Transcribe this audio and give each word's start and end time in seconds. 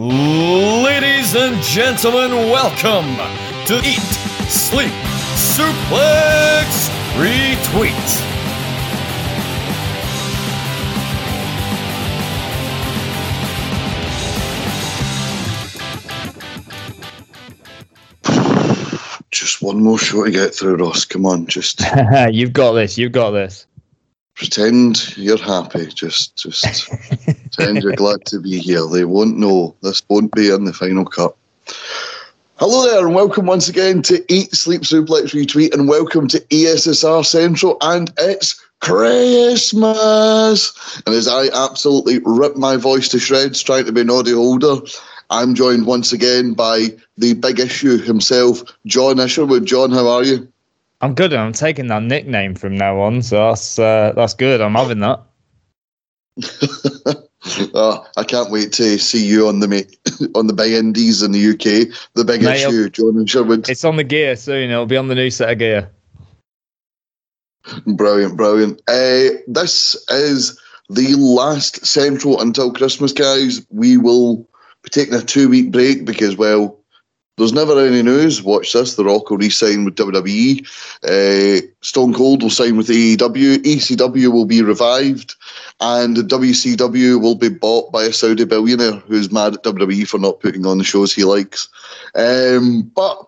Ladies 0.00 1.34
and 1.34 1.60
gentlemen, 1.60 2.30
welcome 2.30 3.16
to 3.66 3.78
Eat, 3.84 3.98
Sleep, 4.48 4.92
Suplex, 5.34 6.88
Retweet. 7.16 8.24
Just 19.32 19.60
one 19.60 19.82
more 19.82 19.98
show 19.98 20.24
to 20.24 20.30
get 20.30 20.54
through, 20.54 20.76
Ross. 20.76 21.04
Come 21.04 21.26
on, 21.26 21.48
just 21.48 21.82
You've 22.30 22.52
got 22.52 22.74
this. 22.74 22.96
You've 22.96 23.10
got 23.10 23.32
this. 23.32 23.66
pretend 24.36 25.16
you're 25.16 25.38
happy. 25.38 25.86
Just, 25.86 26.36
just 26.36 26.88
pretend 27.58 27.82
you're 27.82 27.92
glad 27.96 28.24
to 28.26 28.38
be 28.40 28.58
here. 28.58 28.86
They 28.86 29.04
won't 29.04 29.36
know. 29.36 29.74
This 29.82 30.02
won't 30.08 30.32
be 30.32 30.48
in 30.50 30.64
the 30.64 30.72
final 30.72 31.04
cut. 31.04 31.36
Hello 32.56 32.86
there, 32.86 33.04
and 33.04 33.14
welcome 33.14 33.46
once 33.46 33.68
again 33.68 34.02
to 34.02 34.24
Eat, 34.32 34.54
Sleep, 34.54 34.82
Suplex, 34.82 35.32
Retweet, 35.32 35.74
and 35.74 35.88
welcome 35.88 36.28
to 36.28 36.38
ESSR 36.40 37.24
Central, 37.24 37.76
and 37.80 38.12
it's 38.18 38.64
Christmas. 38.80 39.82
And 41.06 41.14
as 41.14 41.28
I 41.28 41.48
absolutely 41.54 42.20
rip 42.24 42.56
my 42.56 42.76
voice 42.76 43.08
to 43.08 43.18
shreds 43.18 43.62
trying 43.62 43.86
to 43.86 43.92
be 43.92 44.04
Noddy 44.04 44.32
Holder, 44.32 44.76
I'm 45.30 45.54
joined 45.54 45.86
once 45.86 46.12
again 46.12 46.54
by 46.54 46.88
the 47.16 47.34
big 47.34 47.60
issue 47.60 47.98
himself, 47.98 48.62
John 48.86 49.18
Isherwood. 49.18 49.66
John, 49.66 49.90
how 49.90 50.08
are 50.08 50.24
you? 50.24 50.48
I'm 51.00 51.14
good. 51.14 51.32
I'm 51.32 51.52
taking 51.52 51.86
that 51.88 52.02
nickname 52.02 52.56
from 52.56 52.76
now 52.76 53.00
on, 53.00 53.22
so 53.22 53.48
that's 53.48 53.78
uh, 53.78 54.12
that's 54.16 54.34
good. 54.34 54.60
I'm 54.60 54.74
having 54.74 55.00
that. 55.00 55.22
Oh, 57.74 58.04
I 58.16 58.24
can't 58.24 58.50
wait 58.50 58.72
to 58.74 58.98
see 58.98 59.24
you 59.24 59.48
on 59.48 59.60
the 59.60 60.30
on 60.34 60.46
the 60.46 60.52
big 60.52 60.72
indies 60.72 61.22
in 61.22 61.32
the 61.32 61.50
UK. 61.50 61.94
The 62.14 62.24
big 62.24 62.42
Mate, 62.42 62.64
issue, 62.64 62.88
John 62.90 63.22
Isherwood. 63.22 63.68
It's 63.68 63.84
on 63.84 63.96
the 63.96 64.04
gear 64.04 64.36
soon. 64.36 64.70
It'll 64.70 64.86
be 64.86 64.96
on 64.96 65.08
the 65.08 65.14
new 65.14 65.30
set 65.30 65.50
of 65.50 65.58
gear. 65.58 65.90
Brilliant, 67.86 68.36
brilliant. 68.36 68.80
Uh, 68.88 69.38
this 69.46 69.94
is 70.10 70.58
the 70.88 71.14
last 71.16 71.84
Central 71.84 72.40
until 72.40 72.72
Christmas, 72.72 73.12
guys. 73.12 73.64
We 73.70 73.98
will 73.98 74.48
be 74.82 74.90
taking 74.90 75.14
a 75.14 75.20
two 75.20 75.48
week 75.48 75.70
break 75.70 76.04
because, 76.04 76.36
well, 76.36 76.77
there's 77.38 77.52
never 77.52 77.78
any 77.78 78.02
news. 78.02 78.42
Watch 78.42 78.72
this. 78.72 78.96
The 78.96 79.04
Rock 79.04 79.30
will 79.30 79.38
re-sign 79.38 79.84
with 79.84 79.94
WWE. 79.94 80.66
Uh, 81.04 81.66
Stone 81.80 82.14
Cold 82.14 82.42
will 82.42 82.50
sign 82.50 82.76
with 82.76 82.88
AEW. 82.88 83.58
ECW 83.58 84.32
will 84.32 84.44
be 84.44 84.60
revived, 84.60 85.36
and 85.80 86.16
WCW 86.16 87.20
will 87.20 87.36
be 87.36 87.48
bought 87.48 87.92
by 87.92 88.04
a 88.04 88.12
Saudi 88.12 88.44
billionaire 88.44 89.00
who's 89.06 89.32
mad 89.32 89.54
at 89.54 89.62
WWE 89.62 90.06
for 90.06 90.18
not 90.18 90.40
putting 90.40 90.66
on 90.66 90.78
the 90.78 90.84
shows 90.84 91.14
he 91.14 91.24
likes. 91.24 91.68
Um, 92.14 92.82
but 92.94 93.24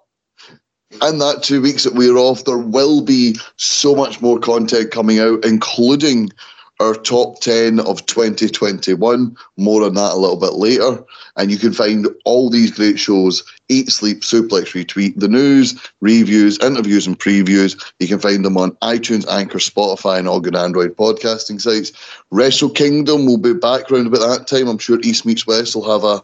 in 1.02 1.18
that 1.18 1.42
two 1.42 1.62
weeks 1.62 1.84
that 1.84 1.94
we're 1.94 2.16
off, 2.16 2.44
there 2.44 2.58
will 2.58 3.02
be 3.02 3.36
so 3.56 3.94
much 3.94 4.20
more 4.20 4.40
content 4.40 4.90
coming 4.90 5.20
out, 5.20 5.44
including 5.44 6.30
our 6.80 6.94
top 6.94 7.40
10 7.40 7.78
of 7.80 8.04
2021. 8.06 9.36
More 9.58 9.84
on 9.84 9.94
that 9.94 10.12
a 10.12 10.16
little 10.16 10.38
bit 10.38 10.54
later. 10.54 11.04
And 11.36 11.50
you 11.50 11.58
can 11.58 11.72
find 11.72 12.08
all 12.24 12.48
these 12.50 12.70
great 12.70 12.98
shows 12.98 13.44
Eat, 13.68 13.90
Sleep, 13.90 14.22
Suplex, 14.22 14.72
Retweet, 14.72 15.20
the 15.20 15.28
news, 15.28 15.80
reviews, 16.00 16.58
interviews, 16.58 17.06
and 17.06 17.18
previews. 17.18 17.80
You 18.00 18.08
can 18.08 18.18
find 18.18 18.44
them 18.44 18.56
on 18.56 18.72
iTunes, 18.82 19.28
Anchor, 19.28 19.58
Spotify, 19.58 20.18
and 20.18 20.26
all 20.26 20.40
good 20.40 20.56
Android 20.56 20.96
podcasting 20.96 21.60
sites. 21.60 21.92
Wrestle 22.32 22.70
Kingdom 22.70 23.26
will 23.26 23.38
be 23.38 23.54
back 23.54 23.90
around 23.90 24.08
about 24.08 24.26
that 24.26 24.48
time. 24.48 24.66
I'm 24.66 24.78
sure 24.78 24.98
East 25.02 25.24
Meets 25.24 25.46
West 25.46 25.76
will 25.76 25.88
have 25.88 26.02
a 26.02 26.22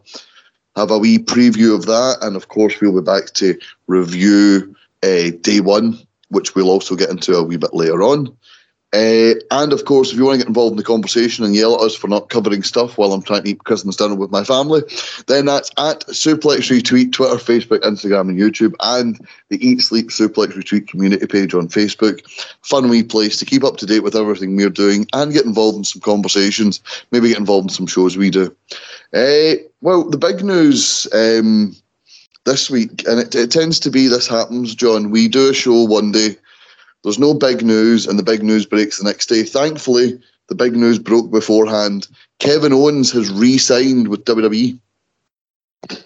have 0.75 0.91
a 0.91 0.99
wee 0.99 1.19
preview 1.19 1.75
of 1.75 1.87
that, 1.87 2.19
and 2.23 2.37
of 2.37 2.49
course 2.49 2.81
we'll 2.81 3.01
be 3.01 3.01
back 3.01 3.33
to 3.35 3.59
review 3.87 4.75
uh, 5.03 5.31
day 5.41 5.61
one, 5.61 5.99
which 6.29 6.55
we'll 6.55 6.71
also 6.71 6.97
get 6.97 7.11
into 7.11 7.35
a 7.35 7.43
wee 7.43 7.57
bit 7.57 7.75
later 7.75 8.03
on. 8.03 8.37
Uh, 8.93 9.35
and 9.51 9.73
of 9.73 9.85
course, 9.85 10.13
if 10.13 10.17
you 10.17 10.25
want 10.25 10.37
to 10.37 10.39
get 10.39 10.49
involved 10.49 10.73
in 10.73 10.77
the 10.77 10.83
conversation 10.83 11.45
and 11.45 11.55
yell 11.55 11.75
at 11.75 11.81
us 11.81 11.95
for 11.95 12.09
not 12.09 12.31
covering 12.31 12.63
stuff 12.63 12.97
while 12.97 13.13
I'm 13.13 13.23
trying 13.23 13.43
to 13.43 13.51
eat 13.51 13.65
Christmas 13.65 13.97
dinner 13.97 14.15
with 14.15 14.31
my 14.31 14.45
family, 14.45 14.83
then 15.27 15.47
that's 15.47 15.71
at 15.77 16.01
Suplex 16.07 16.71
Retweet, 16.71 17.13
Twitter, 17.13 17.35
Facebook, 17.35 17.81
Instagram, 17.81 18.31
and 18.31 18.39
YouTube, 18.39 18.75
and 18.81 19.21
the 19.49 19.67
Eat 19.67 19.83
Sleep 19.83 20.09
Suplex 20.09 20.53
Retweet 20.53 20.89
community 20.89 21.27
page 21.27 21.53
on 21.53 21.69
Facebook. 21.69 22.21
Fun 22.63 22.89
wee 22.89 23.03
place 23.03 23.37
to 23.39 23.45
keep 23.45 23.65
up 23.65 23.77
to 23.79 23.87
date 23.87 24.05
with 24.05 24.15
everything 24.15 24.57
we're 24.57 24.71
doing 24.71 25.07
and 25.13 25.33
get 25.33 25.45
involved 25.45 25.79
in 25.79 25.85
some 25.85 26.01
conversations, 26.01 26.81
maybe 27.11 27.29
get 27.29 27.39
involved 27.39 27.67
in 27.67 27.75
some 27.75 27.87
shows 27.87 28.17
we 28.17 28.31
do. 28.31 28.55
Uh, 29.13 29.57
well, 29.81 30.09
the 30.09 30.19
big 30.19 30.45
news 30.45 31.07
um, 31.13 31.75
this 32.45 32.71
week, 32.71 33.07
and 33.07 33.21
it, 33.21 33.35
it 33.35 33.51
tends 33.51 33.79
to 33.81 33.91
be 33.91 34.07
this 34.07 34.29
happens, 34.29 34.75
John. 34.75 35.11
We 35.11 35.29
do 35.29 35.51
a 35.51 35.55
show 35.55 35.83
one 35.83 36.13
day, 36.13 36.37
there's 37.07 37.21
no 37.21 37.35
big 37.35 37.63
news, 37.65 38.05
and 38.09 38.19
the 38.19 38.25
big 38.25 38.43
news 38.43 38.67
breaks 38.67 38.99
the 38.99 39.05
next 39.05 39.27
day. 39.27 39.45
Thankfully, 39.45 40.21
the 40.49 40.57
big 40.57 40.75
news 40.75 40.99
broke 40.99 41.31
beforehand. 41.31 42.09
Kevin 42.41 42.73
Owens 42.73 43.13
has 43.13 43.31
re 43.31 43.59
signed 43.59 44.09
with. 44.09 44.25
WWE. 44.25 44.77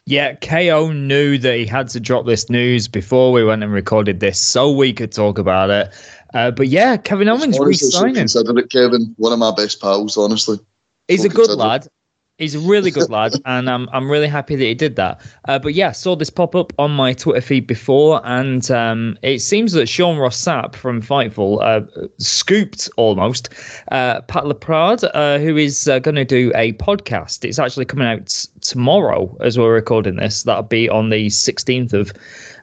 Yeah, 0.05 0.35
KO 0.35 0.93
knew 0.93 1.39
that 1.39 1.57
he 1.57 1.65
had 1.65 1.89
to 1.89 2.01
drop 2.01 2.27
this 2.27 2.51
news 2.51 2.87
before 2.87 3.33
we 3.33 3.43
went 3.43 3.63
and 3.63 3.73
recorded 3.73 4.21
this, 4.21 4.39
so 4.39 4.71
we 4.71 4.93
could 4.93 5.11
talk 5.11 5.39
about 5.39 5.71
it. 5.71 5.91
Uh, 6.35 6.51
but 6.51 6.69
yeah, 6.69 6.99
Kevin 6.99 7.31
Owens 7.31 7.57
should 7.57 7.65
re-signing. 7.65 8.17
Consider 8.17 8.59
it, 8.59 8.69
Kevin. 8.69 9.15
One 9.17 9.33
of 9.33 9.39
my 9.39 9.55
best 9.55 9.81
pals, 9.81 10.19
honestly. 10.19 10.61
He's 11.09 11.25
a 11.25 11.31
good 11.31 11.49
lad. 11.57 11.87
it. 11.87 11.93
He's 12.41 12.55
a 12.55 12.59
really 12.59 12.91
good 12.91 13.11
lad, 13.11 13.35
and 13.45 13.69
I'm 13.69 13.89
I'm 13.91 14.11
really 14.11 14.27
happy 14.27 14.57
that 14.57 14.65
he 14.65 14.75
did 14.75 14.97
that. 14.97 15.21
Uh, 15.47 15.59
but 15.59 15.75
yeah, 15.75 15.93
saw 15.93 16.17
this 16.17 16.31
pop 16.31 16.57
up 16.57 16.73
on 16.79 16.91
my 16.91 17.13
Twitter 17.13 17.43
feed 17.43 17.67
before, 17.67 18.23
and 18.25 18.69
um, 18.71 19.19
it 19.23 19.41
seems 19.41 19.73
that 19.73 19.89
Sean 19.89 20.17
Ross 20.17 20.43
Sapp 20.43 20.75
from 20.75 21.03
Fightful 21.03 21.61
uh, 21.63 22.09
scooped 22.17 22.89
almost 22.97 23.51
uh, 23.93 24.23
Pat 24.23 24.45
Laprade, 24.45 25.09
uh, 25.13 25.39
who 25.39 25.59
is 25.59 25.87
uh, 25.87 25.99
going 25.99 26.15
to 26.15 26.25
do 26.25 26.51
a 26.55 26.73
podcast. 26.75 27.45
It's 27.45 27.59
actually 27.59 27.85
coming 27.85 28.07
out 28.07 28.47
tomorrow 28.63 29.37
as 29.41 29.59
we're 29.59 29.75
recording 29.75 30.17
this. 30.17 30.45
That'll 30.45 30.63
be 30.63 30.89
on 30.89 31.11
the 31.11 31.27
16th 31.27 31.93
of 31.93 32.13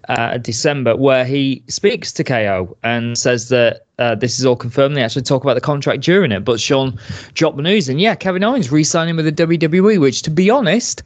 uh, 0.07 0.37
December, 0.37 0.95
where 0.95 1.25
he 1.25 1.63
speaks 1.67 2.11
to 2.13 2.23
KO 2.23 2.77
and 2.83 3.17
says 3.17 3.49
that 3.49 3.85
uh, 3.99 4.15
this 4.15 4.39
is 4.39 4.45
all 4.45 4.55
confirmed. 4.55 4.95
They 4.95 5.03
actually 5.03 5.23
talk 5.23 5.43
about 5.43 5.55
the 5.55 5.61
contract 5.61 6.03
during 6.03 6.31
it. 6.31 6.45
But 6.45 6.59
Sean 6.59 6.97
dropped 7.33 7.57
the 7.57 7.63
news, 7.63 7.89
and 7.89 7.99
yeah, 7.99 8.15
Kevin 8.15 8.43
Owens 8.43 8.71
re 8.71 8.83
signing 8.83 9.15
with 9.15 9.25
the 9.25 9.45
WWE, 9.45 9.99
which, 9.99 10.21
to 10.23 10.29
be 10.29 10.49
honest, 10.49 11.03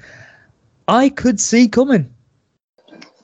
I 0.88 1.10
could 1.10 1.40
see 1.40 1.68
coming. 1.68 2.14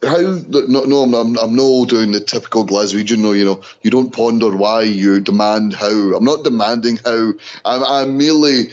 How 0.04 0.20
no 0.48 0.84
no 0.84 1.04
I'm, 1.04 1.14
I'm 1.16 1.38
I'm 1.40 1.56
no 1.56 1.84
doing 1.86 2.12
the 2.12 2.20
typical 2.20 2.66
Glaswegian 2.66 3.18
no 3.18 3.32
you 3.32 3.44
know 3.44 3.64
you 3.82 3.90
don't 3.90 4.14
ponder 4.14 4.56
why 4.56 4.84
you 4.84 5.20
demand 5.20 5.74
how 5.74 6.16
I'm 6.16 6.24
not 6.24 6.44
demanding 6.44 6.98
how 7.04 7.34
I'm 7.66 7.84
I'm 7.84 8.16
merely 8.16 8.70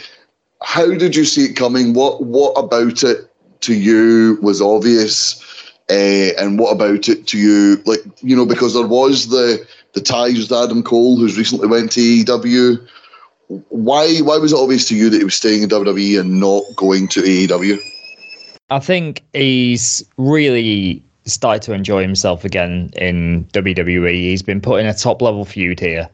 how 0.63 0.87
did 0.87 1.17
you 1.17 1.25
see 1.25 1.47
it 1.47 1.57
coming 1.57 1.95
what 1.95 2.23
what 2.25 2.53
about 2.53 3.03
it 3.05 3.31
to 3.61 3.75
you 3.75 4.39
was 4.43 4.61
obvious 4.61 5.43
uh, 5.91 6.31
and 6.39 6.59
what 6.59 6.73
about 6.73 7.09
it 7.09 7.27
to 7.27 7.39
you 7.39 7.83
like 7.85 8.01
you 8.23 8.35
know 8.35 8.47
because 8.47 8.75
there 8.75 8.87
was 8.87 9.29
the 9.29 9.67
the 9.93 10.01
ties 10.01 10.39
with 10.39 10.53
Adam 10.53 10.83
Cole 10.83 11.17
who's 11.17 11.39
recently 11.39 11.69
went 11.69 11.93
to 11.93 12.01
AEW 12.01 12.89
why 13.69 14.19
why 14.19 14.39
was 14.39 14.53
it 14.53 14.59
obvious 14.59 14.89
to 14.89 14.97
you 14.97 15.11
that 15.11 15.19
he 15.19 15.25
was 15.25 15.35
staying 15.35 15.63
in 15.63 15.69
WWE 15.69 16.21
and 16.21 16.41
not 16.41 16.65
going 16.77 17.09
to 17.09 17.21
AEW 17.21 17.79
I 18.71 18.79
think 18.79 19.23
he's 19.35 20.03
really 20.17 21.03
started 21.27 21.63
to 21.63 21.73
enjoy 21.73 22.03
himself 22.03 22.45
again 22.45 22.91
in 22.97 23.45
WWE. 23.53 24.15
He's 24.15 24.43
been 24.43 24.61
put 24.61 24.81
in 24.81 24.87
a 24.87 24.95
top 24.95 25.23
level 25.23 25.45
feud 25.45 25.81
here, 25.81 26.09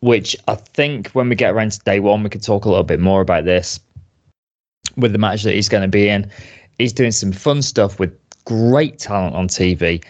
which 0.00 0.36
I 0.48 0.54
think 0.54 1.10
when 1.10 1.28
we 1.28 1.34
get 1.34 1.52
around 1.52 1.72
to 1.72 1.80
day 1.80 2.00
one, 2.00 2.22
we 2.22 2.30
can 2.30 2.40
talk 2.40 2.64
a 2.64 2.68
little 2.68 2.84
bit 2.84 3.00
more 3.00 3.20
about 3.20 3.44
this 3.44 3.80
with 4.96 5.12
the 5.12 5.18
match 5.18 5.42
that 5.42 5.54
he's 5.54 5.68
going 5.68 5.82
to 5.82 5.88
be 5.88 6.08
in. 6.08 6.30
He's 6.78 6.92
doing 6.92 7.10
some 7.10 7.32
fun 7.32 7.62
stuff 7.62 7.98
with 7.98 8.16
great 8.46 8.98
talent 8.98 9.36
on 9.36 9.48
TV. 9.48 10.02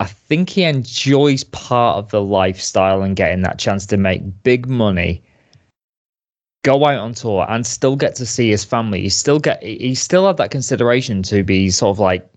I 0.00 0.06
think 0.06 0.50
he 0.50 0.64
enjoys 0.64 1.44
part 1.44 1.98
of 1.98 2.10
the 2.10 2.20
lifestyle 2.20 3.02
and 3.02 3.14
getting 3.14 3.42
that 3.42 3.60
chance 3.60 3.86
to 3.86 3.96
make 3.96 4.42
big 4.42 4.68
money 4.68 5.22
go 6.62 6.84
out 6.84 6.98
on 6.98 7.14
tour 7.14 7.46
and 7.48 7.66
still 7.66 7.96
get 7.96 8.14
to 8.16 8.26
see 8.26 8.50
his 8.50 8.64
family. 8.64 9.02
He 9.02 9.08
still 9.08 9.38
get 9.38 9.62
he 9.62 9.94
still 9.94 10.26
had 10.26 10.36
that 10.38 10.50
consideration 10.50 11.22
to 11.24 11.42
be 11.42 11.70
sort 11.70 11.94
of 11.94 11.98
like 11.98 12.28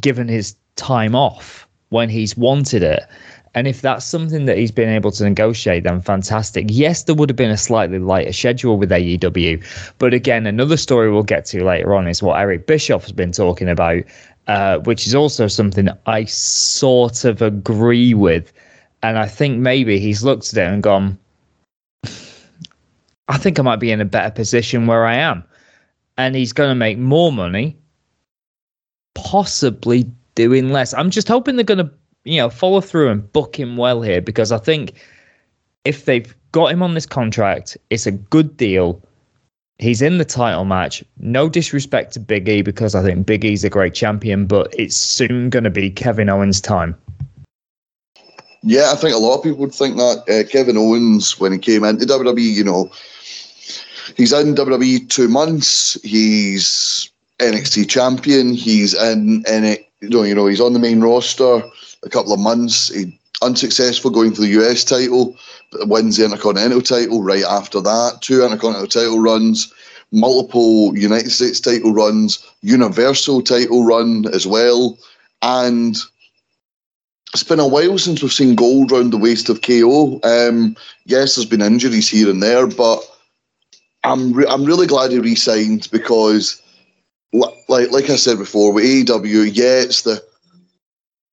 given 0.00 0.28
his 0.28 0.54
time 0.76 1.14
off 1.14 1.66
when 1.88 2.08
he's 2.08 2.36
wanted 2.36 2.82
it. 2.82 3.04
And 3.54 3.66
if 3.66 3.80
that's 3.80 4.04
something 4.04 4.44
that 4.44 4.58
he's 4.58 4.70
been 4.70 4.90
able 4.90 5.10
to 5.12 5.24
negotiate, 5.24 5.84
then 5.84 6.00
fantastic. 6.02 6.66
Yes, 6.68 7.04
there 7.04 7.14
would 7.14 7.30
have 7.30 7.36
been 7.36 7.50
a 7.50 7.56
slightly 7.56 7.98
lighter 7.98 8.32
schedule 8.32 8.76
with 8.76 8.90
AEW. 8.90 9.64
But 9.98 10.12
again, 10.12 10.46
another 10.46 10.76
story 10.76 11.10
we'll 11.10 11.22
get 11.22 11.46
to 11.46 11.64
later 11.64 11.94
on 11.94 12.06
is 12.06 12.22
what 12.22 12.38
Eric 12.38 12.66
Bischoff 12.66 13.02
has 13.02 13.12
been 13.12 13.32
talking 13.32 13.68
about, 13.68 14.04
uh, 14.48 14.78
which 14.80 15.06
is 15.06 15.14
also 15.14 15.46
something 15.46 15.88
I 16.06 16.24
sort 16.24 17.24
of 17.24 17.42
agree 17.42 18.14
with. 18.14 18.52
And 19.02 19.18
I 19.18 19.26
think 19.26 19.58
maybe 19.58 20.00
he's 20.00 20.24
looked 20.24 20.52
at 20.52 20.58
it 20.58 20.72
and 20.72 20.82
gone, 20.82 21.18
I 23.28 23.38
think 23.38 23.58
I 23.58 23.62
might 23.62 23.76
be 23.76 23.92
in 23.92 24.00
a 24.00 24.06
better 24.06 24.30
position 24.30 24.86
where 24.86 25.06
I 25.06 25.14
am. 25.14 25.44
And 26.16 26.34
he's 26.34 26.52
going 26.52 26.70
to 26.70 26.74
make 26.74 26.98
more 26.98 27.30
money 27.30 27.76
possibly 29.14 30.10
doing 30.34 30.70
less. 30.70 30.94
I'm 30.94 31.10
just 31.10 31.28
hoping 31.28 31.56
they're 31.56 31.64
going 31.64 31.86
to, 31.86 31.90
you 32.24 32.38
know, 32.38 32.50
follow 32.50 32.80
through 32.80 33.10
and 33.10 33.32
book 33.32 33.58
him 33.58 33.76
well 33.76 34.02
here 34.02 34.20
because 34.20 34.50
I 34.50 34.58
think 34.58 34.94
if 35.84 36.06
they've 36.06 36.34
got 36.52 36.72
him 36.72 36.82
on 36.82 36.94
this 36.94 37.06
contract, 37.06 37.76
it's 37.90 38.06
a 38.06 38.12
good 38.12 38.56
deal. 38.56 39.02
He's 39.78 40.02
in 40.02 40.18
the 40.18 40.24
title 40.24 40.64
match. 40.64 41.04
No 41.18 41.48
disrespect 41.48 42.12
to 42.14 42.20
Big 42.20 42.48
E 42.48 42.62
because 42.62 42.96
I 42.96 43.02
think 43.02 43.26
Big 43.26 43.44
E's 43.44 43.62
a 43.62 43.70
great 43.70 43.94
champion, 43.94 44.46
but 44.46 44.74
it's 44.76 44.96
soon 44.96 45.50
going 45.50 45.64
to 45.64 45.70
be 45.70 45.88
Kevin 45.90 46.28
Owens' 46.28 46.60
time. 46.60 46.96
Yeah, 48.62 48.90
I 48.92 48.96
think 48.96 49.14
a 49.14 49.18
lot 49.18 49.36
of 49.36 49.44
people 49.44 49.60
would 49.60 49.74
think 49.74 49.96
that 49.96 50.24
uh, 50.28 50.50
Kevin 50.50 50.76
Owens, 50.76 51.38
when 51.38 51.52
he 51.52 51.58
came 51.58 51.84
into 51.84 52.06
WWE, 52.06 52.40
you 52.40 52.64
know, 52.64 52.90
he's 54.16 54.32
in 54.32 54.56
WWE 54.56 55.08
two 55.08 55.28
months. 55.28 55.96
He's 56.02 57.08
NXT 57.38 57.88
champion. 57.88 58.54
He's 58.54 58.94
in, 58.94 59.44
it, 59.46 59.88
you 60.00 60.34
know, 60.34 60.46
he's 60.46 60.60
on 60.60 60.72
the 60.72 60.80
main 60.80 61.00
roster 61.00 61.62
a 62.02 62.08
couple 62.08 62.32
of 62.32 62.40
months. 62.40 62.92
He 62.92 63.18
unsuccessful 63.42 64.10
going 64.10 64.34
for 64.34 64.40
the 64.40 64.60
US 64.60 64.82
title, 64.84 65.36
wins 65.86 66.16
the 66.16 66.24
Intercontinental 66.24 66.80
title 66.82 67.22
right 67.22 67.44
after 67.44 67.80
that. 67.80 68.18
Two 68.20 68.42
Intercontinental 68.42 68.88
title 68.88 69.20
runs, 69.20 69.72
multiple 70.12 70.96
United 70.96 71.30
States 71.30 71.60
title 71.60 71.92
runs, 71.92 72.44
Universal 72.62 73.42
title 73.42 73.84
run 73.84 74.26
as 74.32 74.46
well, 74.46 74.98
and 75.42 75.96
it's 77.34 77.42
been 77.42 77.60
a 77.60 77.68
while 77.68 77.98
since 77.98 78.22
we've 78.22 78.32
seen 78.32 78.54
gold 78.54 78.90
round 78.90 79.12
the 79.12 79.18
waist 79.18 79.50
of 79.50 79.60
KO. 79.62 80.18
Um, 80.24 80.76
yes, 81.04 81.34
there's 81.34 81.46
been 81.46 81.60
injuries 81.60 82.08
here 82.08 82.30
and 82.30 82.42
there, 82.42 82.66
but 82.66 83.00
I'm 84.04 84.32
re- 84.32 84.46
I'm 84.48 84.64
really 84.64 84.86
glad 84.86 85.10
he 85.10 85.18
re-signed 85.18 85.88
because, 85.92 86.60
like 87.32 87.90
like 87.90 88.08
I 88.08 88.16
said 88.16 88.38
before, 88.38 88.72
with 88.72 88.84
AEW, 88.84 89.50
yeah, 89.52 89.80
it's 89.82 90.02
the 90.02 90.22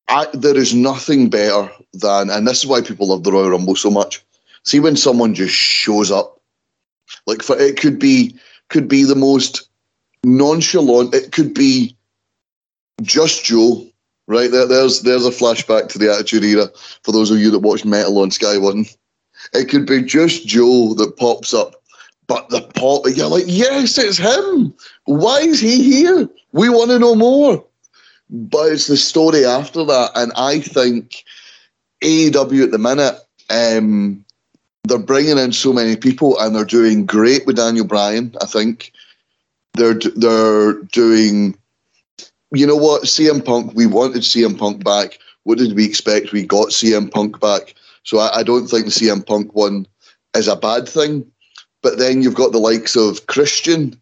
I, 0.08 0.26
there 0.34 0.56
is 0.56 0.74
nothing 0.74 1.30
better 1.30 1.70
than, 1.94 2.30
and 2.30 2.46
this 2.46 2.58
is 2.58 2.66
why 2.66 2.80
people 2.80 3.08
love 3.08 3.24
the 3.24 3.32
Royal 3.32 3.50
Rumble 3.50 3.76
so 3.76 3.90
much. 3.90 4.22
See 4.66 4.80
when 4.80 4.96
someone 4.96 5.34
just 5.34 5.54
shows 5.54 6.10
up, 6.10 6.40
like 7.26 7.42
for 7.42 7.58
it 7.58 7.78
could 7.78 7.98
be 7.98 8.36
could 8.68 8.88
be 8.88 9.04
the 9.04 9.14
most 9.14 9.68
nonchalant. 10.24 11.14
It 11.14 11.32
could 11.32 11.54
be 11.54 11.96
just 13.02 13.44
Joe 13.44 13.86
Right 14.28 14.50
there, 14.50 14.66
there's 14.66 15.02
there's 15.02 15.24
a 15.24 15.30
flashback 15.30 15.88
to 15.90 15.98
the 15.98 16.12
Attitude 16.12 16.42
Era 16.42 16.66
for 17.02 17.12
those 17.12 17.30
of 17.30 17.38
you 17.38 17.50
that 17.52 17.60
watched 17.60 17.84
Metal 17.84 18.18
on 18.18 18.32
Sky 18.32 18.58
One. 18.58 18.84
It 19.52 19.68
could 19.68 19.86
be 19.86 20.02
just 20.02 20.46
Joe 20.46 20.94
that 20.94 21.16
pops 21.16 21.54
up, 21.54 21.76
but 22.26 22.48
the 22.48 22.62
pop 22.74 23.04
you're 23.14 23.28
like, 23.28 23.44
yes, 23.46 23.96
it's 23.98 24.18
him. 24.18 24.74
Why 25.04 25.40
is 25.40 25.60
he 25.60 25.80
here? 25.80 26.28
We 26.50 26.68
want 26.68 26.90
to 26.90 26.98
know 26.98 27.14
more. 27.14 27.64
But 28.28 28.72
it's 28.72 28.88
the 28.88 28.96
story 28.96 29.44
after 29.44 29.84
that, 29.84 30.10
and 30.16 30.32
I 30.34 30.58
think 30.58 31.24
AEW 32.02 32.64
at 32.64 32.72
the 32.72 32.78
minute, 32.78 33.16
um, 33.48 34.24
they're 34.88 34.98
bringing 34.98 35.38
in 35.38 35.52
so 35.52 35.72
many 35.72 35.96
people, 35.96 36.38
and 36.38 36.54
they're 36.54 36.64
doing 36.64 37.06
great 37.06 37.46
with 37.46 37.56
Daniel 37.56 37.86
Bryan. 37.86 38.34
I 38.40 38.46
think 38.46 38.92
they're 39.74 39.98
they're 40.16 40.74
doing 40.92 41.56
you 42.52 42.66
know 42.66 42.76
what? 42.76 43.02
CM 43.02 43.44
Punk, 43.44 43.72
we 43.74 43.86
wanted 43.86 44.22
CM 44.22 44.58
Punk 44.58 44.84
back. 44.84 45.18
What 45.44 45.58
did 45.58 45.74
we 45.74 45.84
expect? 45.84 46.32
We 46.32 46.44
got 46.44 46.68
CM 46.68 47.10
Punk 47.10 47.40
back. 47.40 47.74
So 48.02 48.18
I, 48.18 48.38
I 48.38 48.42
don't 48.42 48.66
think 48.68 48.86
the 48.86 48.90
CM 48.90 49.26
Punk 49.26 49.54
one 49.54 49.86
is 50.34 50.48
a 50.48 50.56
bad 50.56 50.88
thing. 50.88 51.30
But 51.82 51.98
then 51.98 52.22
you've 52.22 52.34
got 52.34 52.52
the 52.52 52.58
likes 52.58 52.96
of 52.96 53.26
Christian, 53.26 54.00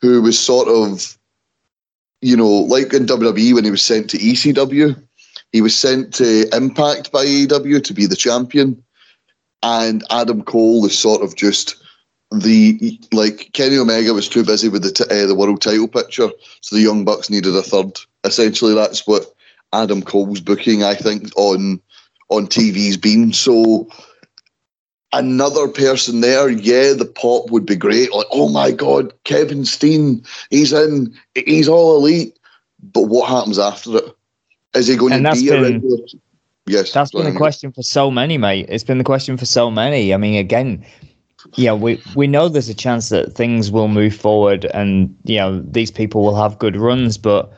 who 0.00 0.20
was 0.22 0.38
sort 0.38 0.68
of, 0.68 1.16
you 2.20 2.36
know, 2.36 2.48
like 2.48 2.92
in 2.92 3.06
WWE 3.06 3.54
when 3.54 3.64
he 3.64 3.70
was 3.70 3.84
sent 3.84 4.10
to 4.10 4.18
ECW, 4.18 5.00
he 5.52 5.60
was 5.60 5.78
sent 5.78 6.14
to 6.14 6.48
Impact 6.54 7.12
by 7.12 7.24
AEW 7.24 7.82
to 7.84 7.94
be 7.94 8.06
the 8.06 8.16
champion. 8.16 8.82
And 9.62 10.04
Adam 10.10 10.42
Cole 10.42 10.84
is 10.86 10.98
sort 10.98 11.22
of 11.22 11.36
just 11.36 11.76
the 12.32 12.98
like 13.12 13.50
Kenny 13.52 13.76
Omega 13.76 14.14
was 14.14 14.28
too 14.28 14.44
busy 14.44 14.68
with 14.68 14.82
the 14.82 14.90
t- 14.90 15.04
uh, 15.04 15.26
the 15.26 15.34
world 15.34 15.60
title 15.60 15.88
picture, 15.88 16.30
so 16.60 16.76
the 16.76 16.82
Young 16.82 17.04
Bucks 17.04 17.30
needed 17.30 17.54
a 17.54 17.62
third. 17.62 17.98
Essentially, 18.24 18.74
that's 18.74 19.06
what 19.06 19.26
Adam 19.72 20.02
Cole's 20.02 20.40
booking, 20.40 20.82
I 20.82 20.94
think, 20.94 21.30
on 21.36 21.80
on 22.28 22.46
TV's 22.46 22.96
been. 22.96 23.32
So 23.32 23.88
another 25.12 25.68
person 25.68 26.20
there, 26.20 26.48
yeah, 26.48 26.94
the 26.94 27.04
pop 27.04 27.50
would 27.50 27.66
be 27.66 27.76
great. 27.76 28.12
Like, 28.12 28.26
oh 28.30 28.48
my 28.48 28.70
god, 28.70 29.12
Kevin 29.24 29.64
Steen, 29.64 30.24
he's 30.50 30.72
in, 30.72 31.14
he's 31.34 31.68
all 31.68 31.96
elite. 31.96 32.36
But 32.82 33.02
what 33.02 33.28
happens 33.28 33.58
after 33.58 33.96
it? 33.98 34.16
Is 34.74 34.88
he 34.88 34.96
going 34.96 35.12
and 35.12 35.26
to 35.26 35.32
be 35.32 35.48
been, 35.48 35.58
a 35.58 35.62
regular? 35.62 35.98
Yes, 36.66 36.92
that's 36.92 37.10
been 37.10 37.26
a 37.26 37.34
question 37.34 37.72
for 37.72 37.82
so 37.82 38.10
many, 38.10 38.38
mate. 38.38 38.66
It's 38.68 38.84
been 38.84 38.98
the 38.98 39.04
question 39.04 39.36
for 39.36 39.46
so 39.46 39.70
many. 39.70 40.14
I 40.14 40.16
mean, 40.16 40.38
again 40.38 40.84
yeah, 41.56 41.72
we 41.72 42.00
we 42.14 42.26
know 42.26 42.48
there's 42.48 42.68
a 42.68 42.74
chance 42.74 43.08
that 43.08 43.34
things 43.34 43.70
will 43.70 43.88
move 43.88 44.14
forward, 44.14 44.64
and 44.66 45.14
you 45.24 45.38
know 45.38 45.60
these 45.60 45.90
people 45.90 46.22
will 46.22 46.36
have 46.36 46.58
good 46.58 46.76
runs, 46.76 47.18
but 47.18 47.52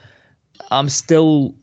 I'm 0.71 0.89
still 0.89 1.55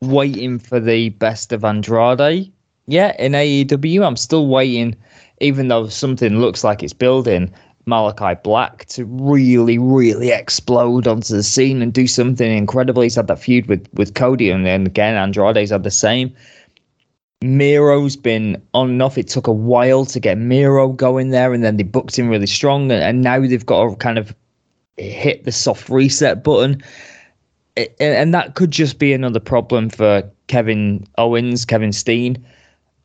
waiting 0.00 0.58
for 0.58 0.80
the 0.80 1.10
best 1.10 1.52
of 1.52 1.64
Andrade. 1.64 2.52
Yeah, 2.86 3.14
in 3.18 3.32
AEW, 3.32 4.06
I'm 4.06 4.16
still 4.16 4.48
waiting, 4.48 4.96
even 5.40 5.68
though 5.68 5.88
something 5.88 6.40
looks 6.40 6.64
like 6.64 6.82
it's 6.82 6.92
building. 6.92 7.52
Malachi 7.86 8.38
Black 8.44 8.84
to 8.86 9.06
really, 9.06 9.78
really 9.78 10.30
explode 10.30 11.06
onto 11.06 11.34
the 11.34 11.42
scene 11.42 11.80
and 11.80 11.90
do 11.90 12.06
something 12.06 12.50
incredible. 12.54 13.00
He's 13.00 13.14
had 13.14 13.28
that 13.28 13.38
feud 13.38 13.66
with 13.66 13.88
with 13.94 14.14
Cody, 14.14 14.50
and 14.50 14.66
then 14.66 14.86
again 14.86 15.14
Andrade's 15.14 15.70
had 15.70 15.84
the 15.84 15.90
same. 15.90 16.34
Miro's 17.42 18.16
been 18.16 18.60
on 18.74 18.90
and 18.90 19.02
off. 19.02 19.16
It 19.16 19.28
took 19.28 19.46
a 19.46 19.52
while 19.52 20.04
to 20.06 20.18
get 20.18 20.38
Miro 20.38 20.88
going 20.88 21.30
there, 21.30 21.52
and 21.52 21.62
then 21.62 21.76
they 21.76 21.84
booked 21.84 22.18
him 22.18 22.28
really 22.28 22.46
strong, 22.46 22.90
and, 22.90 23.02
and 23.02 23.22
now 23.22 23.40
they've 23.40 23.64
got 23.64 23.88
to 23.88 23.96
kind 23.96 24.18
of 24.18 24.34
hit 24.96 25.44
the 25.44 25.52
soft 25.52 25.88
reset 25.88 26.42
button. 26.42 26.82
And 28.00 28.34
that 28.34 28.56
could 28.56 28.72
just 28.72 28.98
be 28.98 29.12
another 29.12 29.38
problem 29.38 29.88
for 29.88 30.28
Kevin 30.48 31.06
Owens, 31.16 31.64
Kevin 31.64 31.92
Steen. 31.92 32.44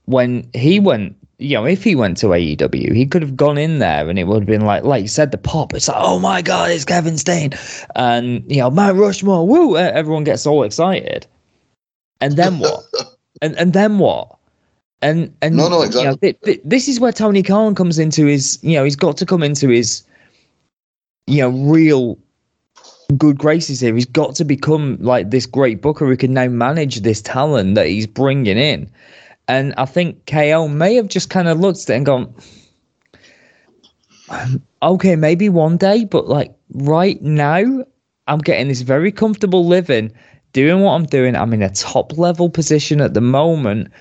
When 0.05 0.49
he 0.53 0.79
went, 0.79 1.15
you 1.37 1.55
know, 1.55 1.65
if 1.65 1.83
he 1.83 1.95
went 1.95 2.17
to 2.17 2.27
AEW, 2.27 2.93
he 2.95 3.05
could 3.05 3.21
have 3.21 3.37
gone 3.37 3.59
in 3.59 3.77
there 3.77 4.09
and 4.09 4.17
it 4.17 4.23
would 4.23 4.41
have 4.41 4.47
been 4.47 4.65
like, 4.65 4.83
like 4.83 5.03
you 5.03 5.07
said, 5.07 5.31
the 5.31 5.37
pop. 5.37 5.75
It's 5.75 5.87
like, 5.87 5.97
oh 5.99 6.17
my 6.17 6.41
God, 6.41 6.71
it's 6.71 6.85
Kevin 6.85 7.19
Steen. 7.19 7.51
And, 7.95 8.43
you 8.51 8.57
know, 8.57 8.71
Mount 8.71 8.97
Rushmore, 8.97 9.47
woo, 9.47 9.77
everyone 9.77 10.23
gets 10.23 10.47
all 10.47 10.63
excited. 10.63 11.27
And 12.19 12.35
then 12.35 12.57
what? 12.57 12.83
and 13.41 13.57
and 13.57 13.73
then 13.73 13.99
what? 13.99 14.37
And 15.01 15.35
and 15.41 15.55
no, 15.57 15.69
no, 15.69 15.81
exactly. 15.81 16.01
You 16.01 16.09
know, 16.09 16.15
th- 16.15 16.41
th- 16.41 16.61
this 16.63 16.87
is 16.87 16.99
where 16.99 17.11
Tony 17.11 17.43
Khan 17.43 17.75
comes 17.75 17.99
into 17.99 18.25
his. 18.25 18.59
You 18.61 18.75
know, 18.75 18.83
he's 18.83 18.95
got 18.95 19.17
to 19.17 19.25
come 19.25 19.43
into 19.43 19.69
his. 19.69 20.03
You 21.27 21.41
know, 21.41 21.49
real 21.49 22.17
good 23.17 23.37
graces 23.37 23.79
here. 23.79 23.95
He's 23.95 24.05
got 24.05 24.35
to 24.35 24.45
become 24.45 24.97
like 24.99 25.29
this 25.29 25.45
great 25.45 25.81
booker 25.81 26.05
who 26.05 26.17
can 26.17 26.33
now 26.33 26.47
manage 26.47 27.01
this 27.01 27.21
talent 27.21 27.75
that 27.75 27.87
he's 27.87 28.07
bringing 28.07 28.57
in. 28.57 28.89
And 29.47 29.73
I 29.77 29.85
think 29.85 30.25
KO 30.25 30.67
may 30.67 30.95
have 30.95 31.07
just 31.07 31.29
kind 31.29 31.47
of 31.47 31.59
looked 31.59 31.83
at 31.83 31.89
it 31.89 31.95
and 31.97 32.05
gone, 32.05 32.33
okay, 34.81 35.15
maybe 35.15 35.49
one 35.49 35.77
day, 35.77 36.05
but 36.05 36.27
like 36.27 36.53
right 36.73 37.21
now, 37.21 37.85
I'm 38.27 38.39
getting 38.39 38.69
this 38.69 38.81
very 38.81 39.11
comfortable 39.11 39.65
living 39.67 40.11
doing 40.53 40.81
what 40.81 40.93
I'm 40.93 41.05
doing. 41.05 41.35
I'm 41.35 41.53
in 41.53 41.61
a 41.61 41.69
top 41.69 42.17
level 42.17 42.49
position 42.49 43.01
at 43.01 43.13
the 43.13 43.21
moment. 43.21 43.91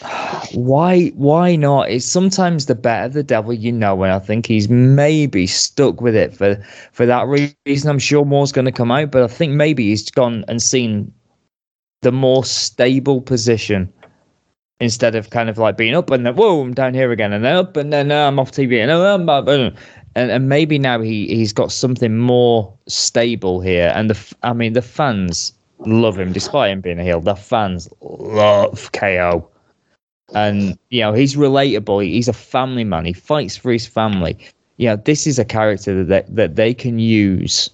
Why 0.54 1.08
why 1.08 1.56
not? 1.56 1.90
It's 1.90 2.06
sometimes 2.06 2.66
the 2.66 2.74
better 2.74 3.08
the 3.08 3.22
devil 3.22 3.52
you 3.52 3.72
know, 3.72 4.02
and 4.02 4.12
I 4.12 4.18
think 4.18 4.46
he's 4.46 4.68
maybe 4.68 5.46
stuck 5.46 6.00
with 6.00 6.14
it 6.14 6.34
for 6.34 6.56
for 6.92 7.04
that 7.04 7.26
reason. 7.26 7.90
I'm 7.90 7.98
sure 7.98 8.24
more's 8.24 8.52
going 8.52 8.64
to 8.64 8.72
come 8.72 8.90
out, 8.90 9.10
but 9.10 9.22
I 9.22 9.26
think 9.26 9.52
maybe 9.52 9.88
he's 9.88 10.08
gone 10.10 10.44
and 10.48 10.62
seen 10.62 11.12
the 12.02 12.12
more 12.12 12.44
stable 12.44 13.20
position 13.20 13.92
instead 14.80 15.16
of 15.16 15.30
kind 15.30 15.50
of 15.50 15.58
like 15.58 15.76
being 15.76 15.94
up 15.94 16.10
and 16.10 16.24
then 16.24 16.36
whoa, 16.36 16.62
I'm 16.62 16.72
down 16.72 16.94
here 16.94 17.10
again, 17.10 17.32
and 17.32 17.44
then 17.44 17.56
up 17.56 17.76
and 17.76 17.92
then 17.92 18.10
uh, 18.12 18.28
I'm 18.28 18.38
off 18.38 18.52
TV 18.52 18.80
and 18.80 18.90
uh, 18.90 19.52
and 19.52 19.76
and 20.18 20.32
and 20.32 20.48
maybe 20.48 20.78
now 20.78 21.00
he 21.00 21.28
he's 21.28 21.52
got 21.52 21.70
something 21.70 22.18
more 22.18 22.72
stable 22.88 23.60
here. 23.60 23.92
And 23.94 24.10
the 24.10 24.36
I 24.42 24.52
mean 24.52 24.72
the 24.72 24.82
fans 24.82 25.52
love 25.86 26.18
him 26.18 26.32
despite 26.32 26.72
him 26.72 26.80
being 26.80 26.98
a 26.98 27.04
heel. 27.04 27.20
The 27.20 27.36
fans 27.36 27.88
love 28.00 28.90
KO, 28.92 29.48
and 30.34 30.76
you 30.90 31.00
know 31.00 31.12
he's 31.12 31.36
relatable. 31.36 32.04
He's 32.04 32.28
a 32.28 32.32
family 32.32 32.84
man. 32.84 33.04
He 33.04 33.12
fights 33.12 33.56
for 33.56 33.70
his 33.70 33.86
family. 33.86 34.36
Yeah, 34.76 34.96
this 34.96 35.26
is 35.26 35.38
a 35.38 35.44
character 35.44 36.02
that 36.04 36.34
that 36.34 36.56
they 36.56 36.74
can 36.74 36.98
use 36.98 37.70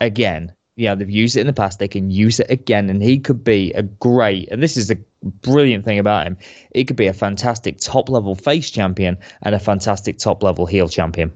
again. 0.00 0.52
Yeah, 0.74 0.94
they've 0.96 1.10
used 1.10 1.36
it 1.36 1.40
in 1.40 1.46
the 1.46 1.52
past. 1.52 1.78
They 1.78 1.88
can 1.88 2.10
use 2.10 2.40
it 2.40 2.50
again, 2.50 2.90
and 2.90 3.02
he 3.02 3.20
could 3.20 3.44
be 3.44 3.72
a 3.74 3.82
great. 3.84 4.48
And 4.50 4.62
this 4.62 4.76
is 4.76 4.88
the 4.88 4.98
brilliant 5.42 5.84
thing 5.84 5.98
about 5.98 6.26
him. 6.26 6.36
He 6.74 6.84
could 6.84 6.96
be 6.96 7.06
a 7.06 7.12
fantastic 7.12 7.78
top 7.78 8.08
level 8.08 8.34
face 8.34 8.70
champion 8.70 9.16
and 9.42 9.54
a 9.54 9.60
fantastic 9.60 10.18
top 10.18 10.42
level 10.42 10.66
heel 10.66 10.88
champion. 10.88 11.32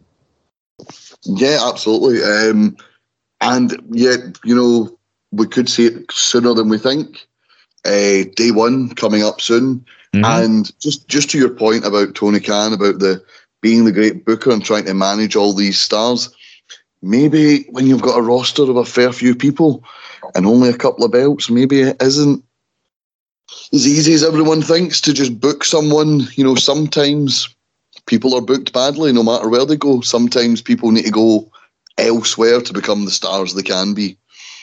Yeah, 1.24 1.58
absolutely. 1.62 2.22
Um, 2.22 2.76
and 3.40 3.76
yet, 3.90 4.38
you 4.44 4.54
know, 4.54 4.98
we 5.32 5.46
could 5.46 5.68
see 5.68 5.86
it 5.86 6.10
sooner 6.12 6.54
than 6.54 6.68
we 6.68 6.78
think. 6.78 7.26
Uh, 7.84 8.24
day 8.36 8.52
one 8.52 8.90
coming 8.94 9.24
up 9.24 9.40
soon, 9.40 9.84
mm-hmm. 10.14 10.24
and 10.24 10.78
just 10.78 11.08
just 11.08 11.30
to 11.30 11.38
your 11.38 11.50
point 11.50 11.84
about 11.84 12.14
Tony 12.14 12.38
Khan 12.38 12.72
about 12.72 13.00
the 13.00 13.24
being 13.60 13.84
the 13.84 13.92
great 13.92 14.24
booker 14.24 14.52
and 14.52 14.64
trying 14.64 14.84
to 14.84 14.94
manage 14.94 15.34
all 15.34 15.52
these 15.52 15.80
stars. 15.80 16.32
Maybe 17.02 17.64
when 17.70 17.88
you've 17.88 18.02
got 18.02 18.18
a 18.18 18.22
roster 18.22 18.62
of 18.62 18.76
a 18.76 18.84
fair 18.84 19.12
few 19.12 19.34
people 19.34 19.82
and 20.36 20.46
only 20.46 20.68
a 20.68 20.76
couple 20.76 21.04
of 21.04 21.10
belts, 21.10 21.50
maybe 21.50 21.80
it 21.80 22.00
isn't 22.00 22.44
as 23.72 23.86
easy 23.86 24.14
as 24.14 24.22
everyone 24.22 24.62
thinks 24.62 25.00
to 25.00 25.12
just 25.12 25.40
book 25.40 25.64
someone. 25.64 26.20
You 26.36 26.44
know, 26.44 26.54
sometimes 26.54 27.48
people 28.06 28.34
are 28.34 28.40
booked 28.40 28.72
badly 28.72 29.12
no 29.12 29.22
matter 29.22 29.48
where 29.48 29.64
they 29.64 29.76
go. 29.76 30.00
Sometimes 30.00 30.62
people 30.62 30.90
need 30.90 31.04
to 31.04 31.10
go 31.10 31.50
elsewhere 31.98 32.60
to 32.60 32.72
become 32.72 33.04
the 33.04 33.10
stars 33.10 33.54
they 33.54 33.62
can 33.62 33.94
be. 33.94 34.16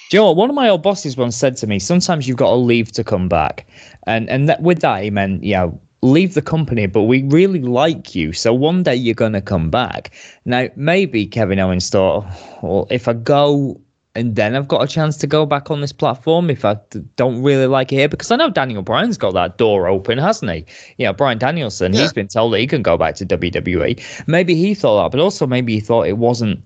Do 0.09 0.17
you 0.17 0.21
know 0.21 0.27
what? 0.27 0.37
One 0.37 0.49
of 0.49 0.55
my 0.55 0.69
old 0.69 0.81
bosses 0.81 1.17
once 1.17 1.37
said 1.37 1.55
to 1.57 1.67
me, 1.67 1.77
sometimes 1.77 2.27
you've 2.27 2.37
got 2.37 2.49
to 2.49 2.55
leave 2.55 2.91
to 2.93 3.03
come 3.03 3.29
back. 3.29 3.67
And 4.07 4.27
and 4.29 4.49
that, 4.49 4.61
with 4.61 4.79
that, 4.81 5.03
he 5.03 5.11
meant, 5.11 5.43
you 5.43 5.53
know, 5.53 5.81
leave 6.01 6.33
the 6.33 6.41
company, 6.41 6.87
but 6.87 7.03
we 7.03 7.23
really 7.23 7.61
like 7.61 8.15
you. 8.15 8.33
So 8.33 8.53
one 8.53 8.83
day 8.83 8.95
you're 8.95 9.13
going 9.13 9.33
to 9.33 9.41
come 9.41 9.69
back. 9.69 10.11
Now, 10.45 10.67
maybe 10.75 11.25
Kevin 11.27 11.59
Owens 11.59 11.89
thought, 11.89 12.25
well, 12.63 12.87
if 12.89 13.07
I 13.07 13.13
go 13.13 13.79
and 14.19 14.35
then 14.35 14.53
I've 14.55 14.67
got 14.67 14.83
a 14.83 14.87
chance 14.87 15.15
to 15.17 15.27
go 15.27 15.45
back 15.45 15.71
on 15.71 15.79
this 15.79 15.93
platform 15.93 16.49
if 16.49 16.65
I 16.65 16.77
don't 17.15 17.41
really 17.41 17.67
like 17.67 17.93
it 17.93 17.95
here, 17.95 18.09
because 18.09 18.31
I 18.31 18.35
know 18.35 18.49
Daniel 18.49 18.81
Bryan's 18.81 19.17
got 19.17 19.33
that 19.33 19.57
door 19.57 19.87
open, 19.87 20.17
hasn't 20.17 20.51
he? 20.51 20.65
You 20.97 21.05
know, 21.05 21.13
Bryan 21.13 21.37
Danielson, 21.37 21.93
yeah. 21.93 22.01
he's 22.01 22.13
been 22.13 22.27
told 22.27 22.53
that 22.53 22.59
he 22.59 22.67
can 22.67 22.81
go 22.81 22.97
back 22.97 23.15
to 23.15 23.25
WWE. 23.25 24.27
Maybe 24.27 24.55
he 24.55 24.75
thought 24.75 25.03
that, 25.03 25.11
but 25.11 25.23
also 25.23 25.47
maybe 25.47 25.73
he 25.73 25.79
thought 25.79 26.05
it 26.07 26.17
wasn't 26.17 26.61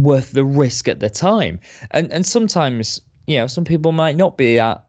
worth 0.00 0.32
the 0.32 0.44
risk 0.44 0.88
at 0.88 1.00
the 1.00 1.10
time. 1.10 1.60
And 1.90 2.10
and 2.10 2.24
sometimes, 2.24 3.00
you 3.26 3.36
know, 3.36 3.46
some 3.46 3.64
people 3.64 3.92
might 3.92 4.16
not 4.16 4.38
be 4.38 4.56
that 4.56 4.86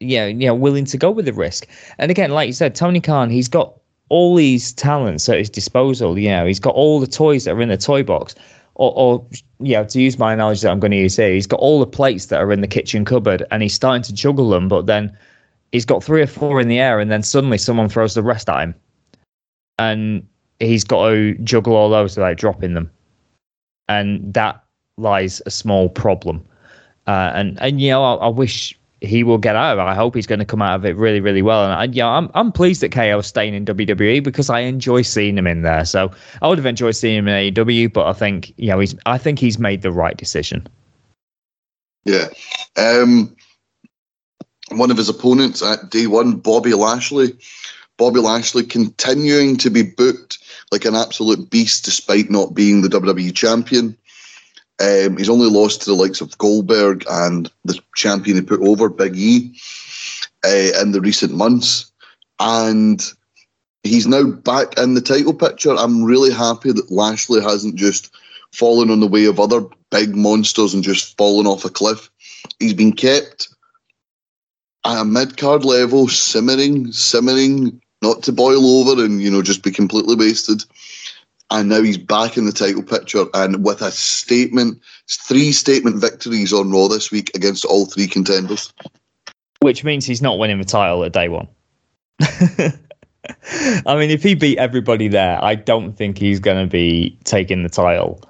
you 0.00 0.18
know, 0.18 0.26
you 0.26 0.46
know, 0.46 0.54
willing 0.54 0.84
to 0.84 0.96
go 0.96 1.10
with 1.10 1.24
the 1.24 1.32
risk. 1.32 1.66
And 1.98 2.10
again, 2.10 2.30
like 2.30 2.46
you 2.46 2.52
said, 2.52 2.74
Tony 2.74 3.00
Khan, 3.00 3.30
he's 3.30 3.48
got 3.48 3.74
all 4.08 4.36
these 4.36 4.72
talents 4.72 5.28
at 5.28 5.38
his 5.38 5.50
disposal. 5.50 6.18
You 6.18 6.28
know, 6.28 6.46
he's 6.46 6.60
got 6.60 6.74
all 6.74 7.00
the 7.00 7.06
toys 7.06 7.44
that 7.44 7.52
are 7.52 7.62
in 7.62 7.68
the 7.68 7.76
toy 7.76 8.02
box. 8.02 8.34
Or, 8.76 8.92
or 8.96 9.26
you 9.60 9.74
know, 9.74 9.84
to 9.84 10.00
use 10.00 10.18
my 10.18 10.32
analogy 10.32 10.62
that 10.62 10.70
I'm 10.70 10.80
going 10.80 10.90
to 10.90 10.96
use 10.96 11.16
here, 11.16 11.32
he's 11.32 11.46
got 11.46 11.60
all 11.60 11.78
the 11.78 11.86
plates 11.86 12.26
that 12.26 12.40
are 12.40 12.52
in 12.52 12.60
the 12.60 12.66
kitchen 12.66 13.04
cupboard 13.04 13.44
and 13.50 13.62
he's 13.62 13.74
starting 13.74 14.02
to 14.02 14.12
juggle 14.12 14.50
them, 14.50 14.68
but 14.68 14.86
then 14.86 15.16
he's 15.72 15.84
got 15.84 16.02
three 16.02 16.22
or 16.22 16.26
four 16.26 16.60
in 16.60 16.68
the 16.68 16.80
air 16.80 16.98
and 16.98 17.10
then 17.10 17.22
suddenly 17.22 17.58
someone 17.58 17.88
throws 17.88 18.14
the 18.14 18.22
rest 18.22 18.48
at 18.48 18.62
him. 18.62 18.74
And 19.78 20.26
he's 20.58 20.84
got 20.84 21.08
to 21.08 21.34
juggle 21.38 21.76
all 21.76 21.90
those 21.90 22.16
without 22.16 22.36
dropping 22.36 22.74
them. 22.74 22.90
And 23.88 24.32
that 24.34 24.64
lies 24.96 25.42
a 25.46 25.50
small 25.50 25.88
problem. 25.88 26.44
Uh, 27.06 27.32
and, 27.34 27.60
and, 27.60 27.80
you 27.80 27.90
know, 27.90 28.02
I, 28.02 28.14
I 28.14 28.28
wish 28.28 28.78
he 29.04 29.24
will 29.24 29.38
get 29.38 29.56
out 29.56 29.78
of 29.78 29.78
it. 29.78 29.88
I 29.88 29.94
hope 29.94 30.14
he's 30.14 30.26
going 30.26 30.38
to 30.38 30.44
come 30.44 30.62
out 30.62 30.76
of 30.76 30.84
it 30.84 30.96
really, 30.96 31.20
really 31.20 31.42
well. 31.42 31.64
And 31.64 31.72
I, 31.72 31.84
yeah, 31.84 32.08
I'm 32.08 32.30
I'm 32.34 32.52
pleased 32.52 32.80
that 32.82 32.92
KO 32.92 33.18
is 33.18 33.26
staying 33.26 33.54
in 33.54 33.64
WWE 33.64 34.22
because 34.22 34.50
I 34.50 34.60
enjoy 34.60 35.02
seeing 35.02 35.38
him 35.38 35.46
in 35.46 35.62
there. 35.62 35.84
So 35.84 36.10
I 36.42 36.48
would 36.48 36.58
have 36.58 36.66
enjoyed 36.66 36.96
seeing 36.96 37.18
him 37.18 37.28
in 37.28 37.54
AEW, 37.54 37.92
but 37.92 38.06
I 38.06 38.12
think 38.12 38.52
you 38.56 38.68
know 38.68 38.78
he's 38.80 38.94
I 39.06 39.18
think 39.18 39.38
he's 39.38 39.58
made 39.58 39.82
the 39.82 39.92
right 39.92 40.16
decision. 40.16 40.66
Yeah. 42.04 42.28
Um, 42.76 43.34
one 44.70 44.90
of 44.90 44.96
his 44.96 45.08
opponents 45.08 45.62
at 45.62 45.90
day 45.90 46.06
one, 46.06 46.36
Bobby 46.36 46.74
Lashley. 46.74 47.36
Bobby 47.96 48.20
Lashley 48.20 48.64
continuing 48.64 49.56
to 49.58 49.70
be 49.70 49.82
booked 49.82 50.38
like 50.72 50.84
an 50.84 50.96
absolute 50.96 51.48
beast 51.50 51.84
despite 51.84 52.30
not 52.30 52.54
being 52.54 52.82
the 52.82 52.88
WWE 52.88 53.34
champion. 53.34 53.96
Um, 54.80 55.16
he's 55.16 55.28
only 55.28 55.48
lost 55.48 55.82
to 55.82 55.90
the 55.90 55.96
likes 55.96 56.20
of 56.20 56.36
Goldberg 56.38 57.04
and 57.08 57.50
the 57.64 57.78
champion 57.94 58.36
he 58.36 58.42
put 58.42 58.60
over, 58.60 58.88
Big 58.88 59.16
E, 59.16 59.54
uh, 60.44 60.80
in 60.80 60.92
the 60.92 61.00
recent 61.00 61.32
months. 61.32 61.92
And 62.40 63.02
he's 63.84 64.06
now 64.06 64.24
back 64.24 64.76
in 64.76 64.94
the 64.94 65.00
title 65.00 65.34
picture. 65.34 65.74
I'm 65.74 66.02
really 66.02 66.32
happy 66.32 66.72
that 66.72 66.90
Lashley 66.90 67.40
hasn't 67.40 67.76
just 67.76 68.14
fallen 68.52 68.90
on 68.90 69.00
the 69.00 69.06
way 69.06 69.26
of 69.26 69.38
other 69.38 69.64
big 69.90 70.16
monsters 70.16 70.74
and 70.74 70.82
just 70.82 71.16
fallen 71.16 71.46
off 71.46 71.64
a 71.64 71.70
cliff. 71.70 72.10
He's 72.58 72.74
been 72.74 72.92
kept 72.92 73.48
at 74.84 75.00
a 75.00 75.04
mid 75.04 75.36
card 75.36 75.64
level, 75.64 76.08
simmering, 76.08 76.90
simmering, 76.92 77.80
not 78.02 78.22
to 78.24 78.32
boil 78.32 78.80
over 78.80 79.04
and, 79.04 79.22
you 79.22 79.30
know, 79.30 79.42
just 79.42 79.62
be 79.62 79.70
completely 79.70 80.16
wasted 80.16 80.64
and 81.50 81.68
now 81.68 81.82
he's 81.82 81.98
back 81.98 82.36
in 82.36 82.46
the 82.46 82.52
title 82.52 82.82
picture 82.82 83.24
and 83.34 83.64
with 83.64 83.82
a 83.82 83.90
statement, 83.90 84.80
three 85.08 85.52
statement 85.52 86.00
victories 86.00 86.52
on 86.52 86.70
Raw 86.70 86.88
this 86.88 87.10
week 87.10 87.30
against 87.34 87.64
all 87.64 87.86
three 87.86 88.06
contenders. 88.06 88.72
Which 89.60 89.84
means 89.84 90.04
he's 90.04 90.22
not 90.22 90.38
winning 90.38 90.58
the 90.58 90.64
title 90.64 91.04
at 91.04 91.12
day 91.12 91.28
one. 91.28 91.48
I 92.20 93.96
mean, 93.96 94.10
if 94.10 94.22
he 94.22 94.34
beat 94.34 94.58
everybody 94.58 95.08
there, 95.08 95.42
I 95.42 95.54
don't 95.54 95.92
think 95.92 96.18
he's 96.18 96.40
going 96.40 96.62
to 96.62 96.70
be 96.70 97.18
taking 97.24 97.62
the 97.62 97.68
title 97.68 98.22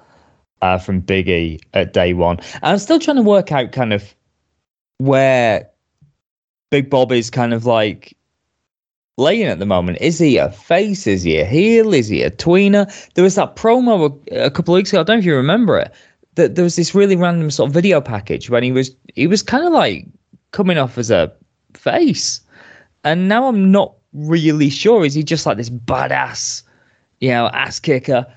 uh, 0.61 0.77
from 0.77 0.99
Big 0.99 1.27
E 1.27 1.59
at 1.73 1.93
day 1.93 2.13
one. 2.13 2.39
I'm 2.63 2.79
still 2.79 2.99
trying 2.99 3.17
to 3.17 3.23
work 3.23 3.51
out 3.51 3.71
kind 3.71 3.93
of 3.93 4.15
where 4.97 5.69
Big 6.71 6.89
Bob 6.89 7.11
is 7.11 7.29
kind 7.29 7.53
of 7.53 7.65
like 7.65 8.15
laying 9.17 9.47
at 9.47 9.59
the 9.59 9.65
moment. 9.65 9.97
Is 10.01 10.19
he 10.19 10.37
a 10.37 10.49
face? 10.51 11.07
Is 11.07 11.23
he 11.23 11.37
a 11.37 11.45
heel? 11.45 11.93
Is 11.93 12.07
he 12.07 12.21
a 12.21 12.31
tweener? 12.31 12.85
There 13.13 13.23
was 13.23 13.35
that 13.35 13.55
promo 13.55 14.19
a, 14.31 14.51
couple 14.51 14.73
of 14.73 14.79
weeks 14.79 14.91
ago. 14.91 15.01
I 15.01 15.03
don't 15.03 15.17
know 15.17 15.19
if 15.19 15.25
you 15.25 15.35
remember 15.35 15.77
it. 15.77 15.93
That 16.35 16.55
there 16.55 16.63
was 16.63 16.75
this 16.75 16.93
really 16.93 17.15
random 17.15 17.49
sort 17.49 17.69
of 17.69 17.73
video 17.73 18.01
package 18.01 18.49
when 18.49 18.61
he 18.61 18.73
was 18.73 18.93
he 19.13 19.25
was 19.25 19.41
kind 19.41 19.65
of 19.65 19.71
like 19.71 20.05
coming 20.51 20.77
off 20.77 20.97
as 20.97 21.09
a 21.09 21.31
face, 21.73 22.41
and 23.05 23.29
now 23.29 23.47
I'm 23.47 23.71
not 23.71 23.95
really 24.13 24.69
sure. 24.69 25.05
Is 25.05 25.13
he 25.13 25.23
just 25.23 25.45
like 25.45 25.55
this 25.55 25.69
badass, 25.69 26.63
you 27.21 27.29
know, 27.29 27.47
ass 27.47 27.79
kicker 27.79 28.27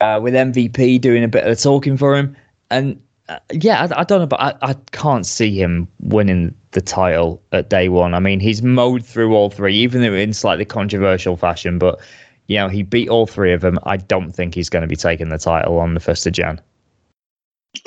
uh, 0.00 0.18
with 0.22 0.32
MVP 0.32 0.98
doing 0.98 1.24
a 1.24 1.28
bit 1.28 1.46
of 1.46 1.60
talking 1.60 1.98
for 1.98 2.16
him? 2.16 2.34
And 2.70 3.00
uh, 3.28 3.38
yeah, 3.52 3.82
I, 3.82 4.00
I, 4.00 4.04
don't 4.04 4.20
know, 4.20 4.26
but 4.26 4.40
I, 4.40 4.54
I 4.62 4.74
can't 4.92 5.26
see 5.26 5.60
him 5.60 5.88
winning 6.00 6.54
the 6.72 6.80
title 6.80 7.42
at 7.52 7.70
day 7.70 7.88
one. 7.88 8.14
I 8.14 8.20
mean, 8.20 8.38
he's 8.38 8.62
mowed 8.62 9.04
through 9.04 9.34
all 9.34 9.50
three, 9.50 9.76
even 9.76 10.02
though 10.02 10.14
in 10.14 10.32
slightly 10.32 10.64
controversial 10.64 11.36
fashion. 11.36 11.78
But 11.78 12.00
you 12.46 12.56
know, 12.56 12.68
he 12.68 12.82
beat 12.82 13.08
all 13.08 13.26
three 13.26 13.52
of 13.52 13.60
them. 13.60 13.78
I 13.84 13.96
don't 13.96 14.32
think 14.32 14.54
he's 14.54 14.68
going 14.68 14.82
to 14.82 14.88
be 14.88 14.96
taking 14.96 15.30
the 15.30 15.38
title 15.38 15.78
on 15.78 15.94
the 15.94 16.00
first 16.00 16.26
of 16.26 16.32
Jan. 16.32 16.60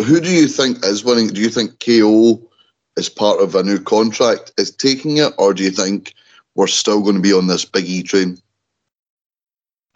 Who 0.05 0.19
do 0.19 0.29
you 0.29 0.48
think 0.48 0.84
is 0.84 1.03
winning? 1.03 1.29
Do 1.29 1.41
you 1.41 1.50
think 1.50 1.79
KO, 1.79 2.41
is 2.98 3.10
part 3.10 3.39
of 3.41 3.55
a 3.55 3.63
new 3.63 3.79
contract, 3.79 4.51
is 4.58 4.72
taking 4.72 5.17
it, 5.17 5.34
or 5.38 5.53
do 5.53 5.63
you 5.63 5.72
think 5.72 6.13
we're 6.55 6.67
still 6.67 7.01
going 7.01 7.15
to 7.15 7.22
be 7.22 7.34
on 7.34 7.48
this 7.48 7.65
big 7.65 7.86
E 7.86 8.03
train? 8.03 8.38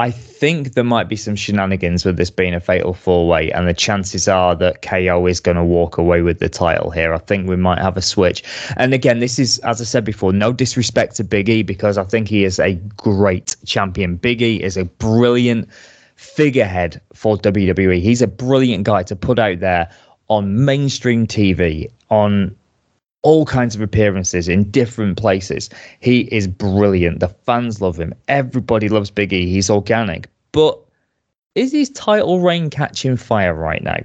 I 0.04 0.12
think 0.12 0.74
there 0.74 0.84
might 0.84 1.08
be 1.08 1.16
some 1.16 1.38
shenanigans 1.38 2.04
with 2.04 2.18
this 2.18 2.30
being 2.30 2.54
a 2.54 2.60
fatal 2.60 2.94
four 2.94 3.26
way, 3.26 3.50
and 3.54 3.70
the 3.70 3.74
chances 3.74 4.28
are 4.28 4.54
that 4.54 4.82
KO 4.82 5.26
is 5.28 5.40
going 5.40 5.56
to 5.56 5.64
walk 5.64 5.98
away 5.98 6.22
with 6.22 6.40
the 6.40 6.50
title 6.50 6.92
here. 6.92 7.14
I 7.14 7.20
think 7.20 7.48
we 7.48 7.56
might 7.56 7.80
have 7.80 7.96
a 7.96 8.02
switch. 8.02 8.44
And 8.76 8.94
again, 8.94 9.20
this 9.20 9.40
is, 9.40 9.60
as 9.60 9.80
I 9.80 9.86
said 9.86 10.04
before, 10.04 10.34
no 10.34 10.52
disrespect 10.52 11.16
to 11.16 11.24
Big 11.24 11.48
E 11.48 11.64
because 11.64 11.98
I 11.98 12.04
think 12.04 12.28
he 12.28 12.44
is 12.44 12.60
a 12.60 12.74
great 12.98 13.56
champion. 13.66 14.18
Big 14.18 14.42
E 14.42 14.62
is 14.62 14.76
a 14.76 14.84
brilliant 14.84 15.70
figurehead 16.18 17.00
for 17.14 17.38
WWE. 17.38 18.02
He's 18.02 18.22
a 18.22 18.28
brilliant 18.28 18.84
guy 18.84 19.04
to 19.04 19.16
put 19.16 19.40
out 19.40 19.62
there 19.62 19.90
on 20.28 20.66
mainstream 20.66 21.28
TV, 21.28 21.90
on 22.10 22.54
all 23.24 23.46
kinds 23.46 23.74
of 23.74 23.82
appearances 23.82 24.48
in 24.48 24.70
different 24.70 25.18
places. 25.18 25.70
He 26.00 26.22
is 26.32 26.48
brilliant. 26.48 27.22
The 27.22 27.30
fans 27.30 27.82
love 27.82 28.00
him. 28.00 28.14
Everybody 28.28 28.90
loves 28.90 29.10
Big 29.10 29.34
E. 29.34 29.50
He's 29.50 29.70
organic. 29.70 30.30
But 30.52 30.80
is 31.56 31.72
his 31.72 31.90
title 31.90 32.42
reign 32.42 32.70
catching 32.70 33.18
fire 33.18 33.54
right 33.54 33.82
now? 33.82 34.00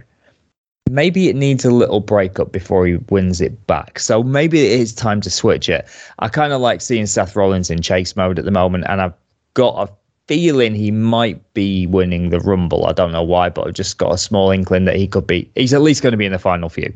Maybe 0.90 1.28
it 1.28 1.36
needs 1.36 1.64
a 1.64 1.70
little 1.70 2.00
breakup 2.00 2.52
before 2.52 2.86
he 2.86 2.96
wins 3.10 3.40
it 3.40 3.66
back. 3.66 3.98
So 3.98 4.22
maybe 4.22 4.64
it 4.64 4.80
is 4.80 4.94
time 4.94 5.20
to 5.20 5.30
switch 5.30 5.68
it. 5.68 5.86
I 6.20 6.28
kind 6.28 6.52
of 6.52 6.60
like 6.60 6.80
seeing 6.80 7.06
Seth 7.06 7.36
Rollins 7.36 7.70
in 7.70 7.82
chase 7.82 8.16
mode 8.16 8.38
at 8.38 8.46
the 8.46 8.50
moment, 8.50 8.84
and 8.88 9.02
I've 9.02 9.14
got 9.52 9.88
a 9.88 9.92
feeling 10.28 10.74
he 10.74 10.90
might 10.90 11.52
be 11.54 11.86
winning 11.86 12.30
the 12.30 12.40
Rumble. 12.40 12.86
I 12.86 12.92
don't 12.92 13.12
know 13.12 13.22
why, 13.22 13.48
but 13.50 13.66
I've 13.66 13.74
just 13.74 13.98
got 13.98 14.14
a 14.14 14.18
small 14.18 14.50
inkling 14.50 14.84
that 14.84 14.96
he 14.96 15.06
could 15.06 15.26
be. 15.26 15.50
He's 15.56 15.74
at 15.74 15.82
least 15.82 16.02
going 16.02 16.12
to 16.12 16.18
be 16.18 16.26
in 16.26 16.32
the 16.32 16.38
final 16.38 16.68
few. 16.68 16.94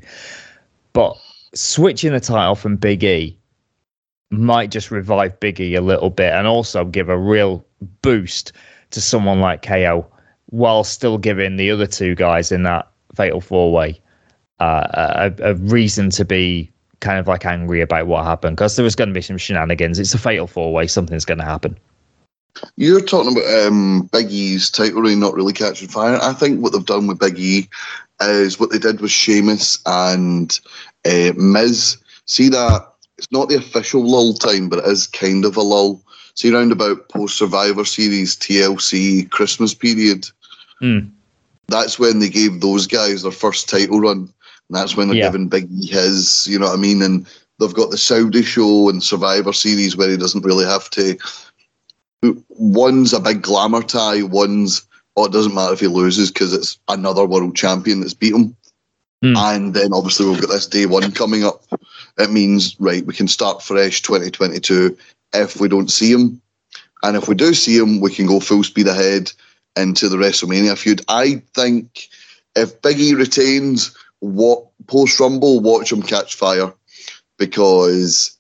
But 0.93 1.17
switching 1.55 2.13
the 2.13 2.21
title 2.21 2.55
from 2.55 2.77
Big 2.77 3.05
E 3.05 3.39
might 4.31 4.71
just 4.71 4.91
revive 4.91 5.39
Big 5.41 5.61
E 5.61 5.75
a 5.75 5.83
little 5.83 6.11
bit 6.11 6.33
and 6.33 6.47
also 6.47 6.85
give 6.85 7.09
a 7.09 7.19
real 7.19 7.65
boost 8.01 8.53
to 8.91 9.01
someone 9.01 9.41
like 9.41 9.63
KO 9.63 10.07
while 10.47 10.85
still 10.85 11.19
giving 11.19 11.57
the 11.57 11.71
other 11.71 11.87
two 11.87 12.15
guys 12.15 12.53
in 12.53 12.63
that 12.63 12.91
fatal 13.15 13.41
four 13.41 13.73
way 13.73 14.01
uh, 14.61 15.31
a, 15.39 15.51
a, 15.51 15.55
reason 15.55 16.09
to 16.11 16.25
be 16.25 16.71
kind 17.01 17.19
of 17.19 17.27
like 17.27 17.45
angry 17.45 17.81
about 17.81 18.07
what 18.07 18.25
happened 18.25 18.57
because 18.57 18.77
there 18.77 18.85
was 18.85 18.95
going 18.95 19.09
to 19.09 19.15
be 19.15 19.21
some 19.21 19.39
shenanigans. 19.39 19.99
It's 19.99 20.15
a 20.15 20.19
fatal 20.19 20.47
four 20.47 20.73
way, 20.73 20.87
something's 20.87 21.25
going 21.25 21.39
to 21.39 21.45
happen. 21.45 21.77
You're 22.77 23.01
talking 23.01 23.33
about 23.33 23.67
um, 23.67 24.09
Big 24.13 24.31
E's 24.31 24.71
title 24.71 25.03
reign 25.03 25.21
not 25.21 25.35
really 25.35 25.55
catching 25.55 25.89
fire. 25.89 26.19
I 26.23 26.33
think 26.35 26.61
what 26.61 26.73
they've 26.73 26.85
done 26.85 27.07
with 27.07 27.19
Big 27.19 27.39
E 27.39 27.69
is 28.21 28.61
what 28.61 28.71
they 28.71 28.79
did 28.79 29.01
with 29.01 29.11
Sheamus 29.11 29.79
and 29.87 30.59
uh, 31.05 31.33
Miz. 31.37 31.97
See 32.27 32.49
that 32.51 32.87
it's 33.19 33.31
not 33.33 33.49
the 33.49 33.57
official 33.57 34.05
lull 34.05 34.35
time, 34.35 34.69
but 34.69 34.79
it 34.81 34.87
is 34.87 35.07
kind 35.07 35.45
of 35.45 35.57
a 35.57 35.63
lull. 35.63 36.03
See, 36.35 36.53
around 36.53 36.73
about 36.73 37.09
post 37.09 37.37
Survivor 37.37 37.85
Series, 37.85 38.37
TLC, 38.37 39.29
Christmas 39.31 39.75
period, 39.75 40.29
Mm. 40.81 41.11
that's 41.69 41.99
when 41.99 42.19
they 42.19 42.29
gave 42.29 42.61
those 42.61 42.87
guys 42.87 43.23
their 43.23 43.31
first 43.33 43.69
title 43.69 44.01
run. 44.01 44.19
And 44.19 44.31
that's 44.71 44.97
when 44.97 45.09
they're 45.09 45.17
Yeah. 45.19 45.29
giving 45.29 45.49
Big 45.49 45.69
E 45.71 45.87
his, 45.87 46.47
you 46.49 46.59
know 46.59 46.67
what 46.67 46.79
I 46.79 46.81
mean? 46.81 47.03
And 47.03 47.27
they've 47.59 47.73
got 47.75 47.91
the 47.91 47.99
Saudi 47.99 48.43
show 48.43 48.89
and 48.89 49.03
Survivor 49.03 49.53
Series 49.53 49.97
where 49.97 50.11
he 50.11 50.17
doesn't 50.17 50.45
really 50.45 50.65
have 50.65 50.89
to. 50.91 51.17
One's 52.49 53.13
a 53.13 53.21
big 53.21 53.43
glamour 53.43 53.83
tie, 53.83 54.23
one's, 54.23 54.83
oh, 55.17 55.25
it 55.27 55.33
doesn't 55.33 55.55
matter 55.55 55.73
if 55.75 55.81
he 55.81 55.89
loses 55.89 56.31
because 56.31 56.53
it's 56.53 56.79
another 56.89 57.25
world 57.27 57.57
champion 57.57 58.01
that's 58.01 58.15
beat 58.15 58.35
him. 58.35 58.57
Hmm. 59.23 59.37
And 59.37 59.75
then 59.75 59.93
obviously 59.93 60.27
we've 60.27 60.41
got 60.41 60.51
this 60.51 60.67
day 60.67 60.87
one 60.87 61.13
coming 61.13 61.45
up. 61.45 61.63
It 62.19 62.31
means, 62.31 62.77
right, 62.81 63.07
we 63.07 63.15
can 63.15 63.29
start 63.29 63.63
fresh 63.63 64.03
2022 64.03 64.97
if 65.33 65.61
we 65.61 65.69
don't 65.69 65.91
see 65.91 66.13
him. 66.13 66.43
And 67.05 67.17
if 67.17 67.29
we 67.29 67.35
do 67.35 67.55
see 67.55 67.77
him, 67.77 68.01
we 68.01 68.13
can 68.13 68.27
go 68.27 68.41
full 68.41 68.65
speed 68.65 68.89
ahead 68.89 69.33
into 69.77 70.09
the 70.09 70.17
WrestleMania 70.17 70.77
feud. 70.77 71.03
I 71.09 71.43
think 71.55 72.09
if 72.57 72.81
Biggie 72.83 73.17
retains, 73.17 73.97
what 74.21 74.67
post 74.87 75.19
Rumble, 75.19 75.61
watch 75.61 75.93
him 75.93 76.03
catch 76.03 76.35
fire 76.35 76.73
because. 77.39 78.37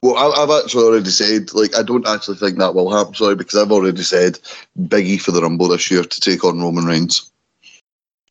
Well, 0.00 0.16
I, 0.16 0.42
I've 0.42 0.64
actually 0.64 0.84
already 0.84 1.10
said, 1.10 1.52
like, 1.54 1.76
I 1.76 1.82
don't 1.82 2.06
actually 2.06 2.36
think 2.36 2.58
that 2.58 2.72
will 2.72 2.96
happen. 2.96 3.14
Sorry, 3.14 3.34
because 3.34 3.60
I've 3.60 3.72
already 3.72 4.02
said 4.04 4.38
Biggie 4.78 5.20
for 5.20 5.32
the 5.32 5.42
Rumble 5.42 5.66
this 5.66 5.90
year 5.90 6.04
to 6.04 6.20
take 6.20 6.44
on 6.44 6.60
Roman 6.60 6.84
Reigns. 6.84 7.32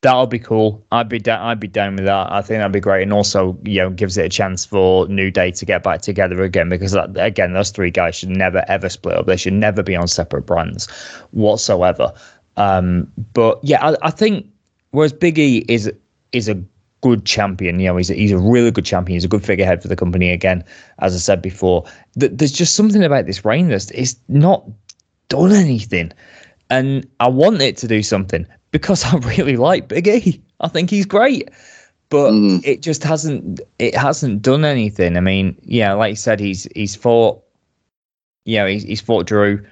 That'll 0.02 0.28
be 0.28 0.40
cool. 0.40 0.86
I'd 0.92 1.10
be 1.10 1.18
down. 1.18 1.42
I'd 1.42 1.60
be 1.60 1.68
down 1.68 1.96
with 1.96 2.06
that. 2.06 2.32
I 2.32 2.42
think 2.42 2.60
that'd 2.60 2.72
be 2.72 2.80
great, 2.80 3.02
and 3.02 3.12
also 3.12 3.58
you 3.64 3.80
know 3.80 3.90
gives 3.90 4.16
it 4.18 4.26
a 4.26 4.30
chance 4.30 4.64
for 4.64 5.08
New 5.08 5.32
Day 5.32 5.50
to 5.52 5.66
get 5.66 5.82
back 5.82 6.02
together 6.02 6.44
again 6.44 6.70
because 6.70 6.92
that, 6.92 7.18
again, 7.18 7.54
those 7.54 7.72
three 7.72 7.90
guys 7.90 8.16
should 8.16 8.30
never 8.30 8.64
ever 8.68 8.90
split 8.90 9.16
up. 9.16 9.26
They 9.26 9.38
should 9.38 9.54
never 9.54 9.82
be 9.82 9.96
on 9.96 10.08
separate 10.08 10.44
brands 10.44 10.88
whatsoever. 11.32 12.14
Um, 12.58 13.12
but 13.34 13.60
yeah, 13.64 13.84
I, 13.84 13.96
I 14.04 14.12
think 14.12 14.46
whereas 14.92 15.14
Big 15.14 15.40
E 15.40 15.66
is 15.68 15.92
is 16.32 16.48
a 16.48 16.62
good 17.02 17.26
champion. 17.26 17.80
You 17.80 17.88
know, 17.88 17.98
he's 17.98 18.12
a, 18.12 18.14
he's 18.14 18.32
a 18.32 18.38
really 18.38 18.70
good 18.72 18.86
champion. 18.86 19.16
He's 19.16 19.26
a 19.26 19.30
good 19.30 19.44
figurehead 19.44 19.82
for 19.82 19.88
the 19.88 19.96
company. 19.96 20.32
Again, 20.32 20.64
as 21.00 21.16
I 21.16 21.20
said 21.20 21.42
before, 21.42 21.86
th- 22.20 22.34
there's 22.36 22.52
just 22.52 22.76
something 22.76 23.04
about 23.04 23.26
this 23.26 23.44
reign 23.44 23.70
that's 23.70 23.90
it's 23.92 24.16
not 24.28 24.64
done 25.30 25.54
anything, 25.54 26.12
and 26.70 27.08
I 27.20 27.30
want 27.30 27.62
it 27.62 27.78
to 27.78 27.88
do 27.88 28.04
something 28.04 28.46
because 28.72 29.04
I 29.06 29.18
really 29.18 29.58
like 29.58 29.88
Big 29.88 30.08
E. 30.08 30.42
I 30.60 30.68
think 30.68 30.90
he's 30.90 31.06
great, 31.06 31.50
but 32.10 32.32
Mhm. 32.32 32.62
it 32.66 32.82
just 32.82 33.04
hasn't 33.04 33.62
it 33.80 33.96
hasn't 33.96 34.42
done 34.42 34.66
anything. 34.66 35.18
I 35.18 35.20
mean, 35.20 35.56
yeah, 35.64 35.94
like 35.94 36.12
you 36.12 36.16
said, 36.16 36.40
he's 36.40 36.68
he's 36.76 36.96
fought, 36.96 37.42
you 38.46 38.58
know, 38.58 38.68
he's 38.68 38.84
he's 38.84 39.02
fought 39.02 39.28
Drew, 39.28 39.64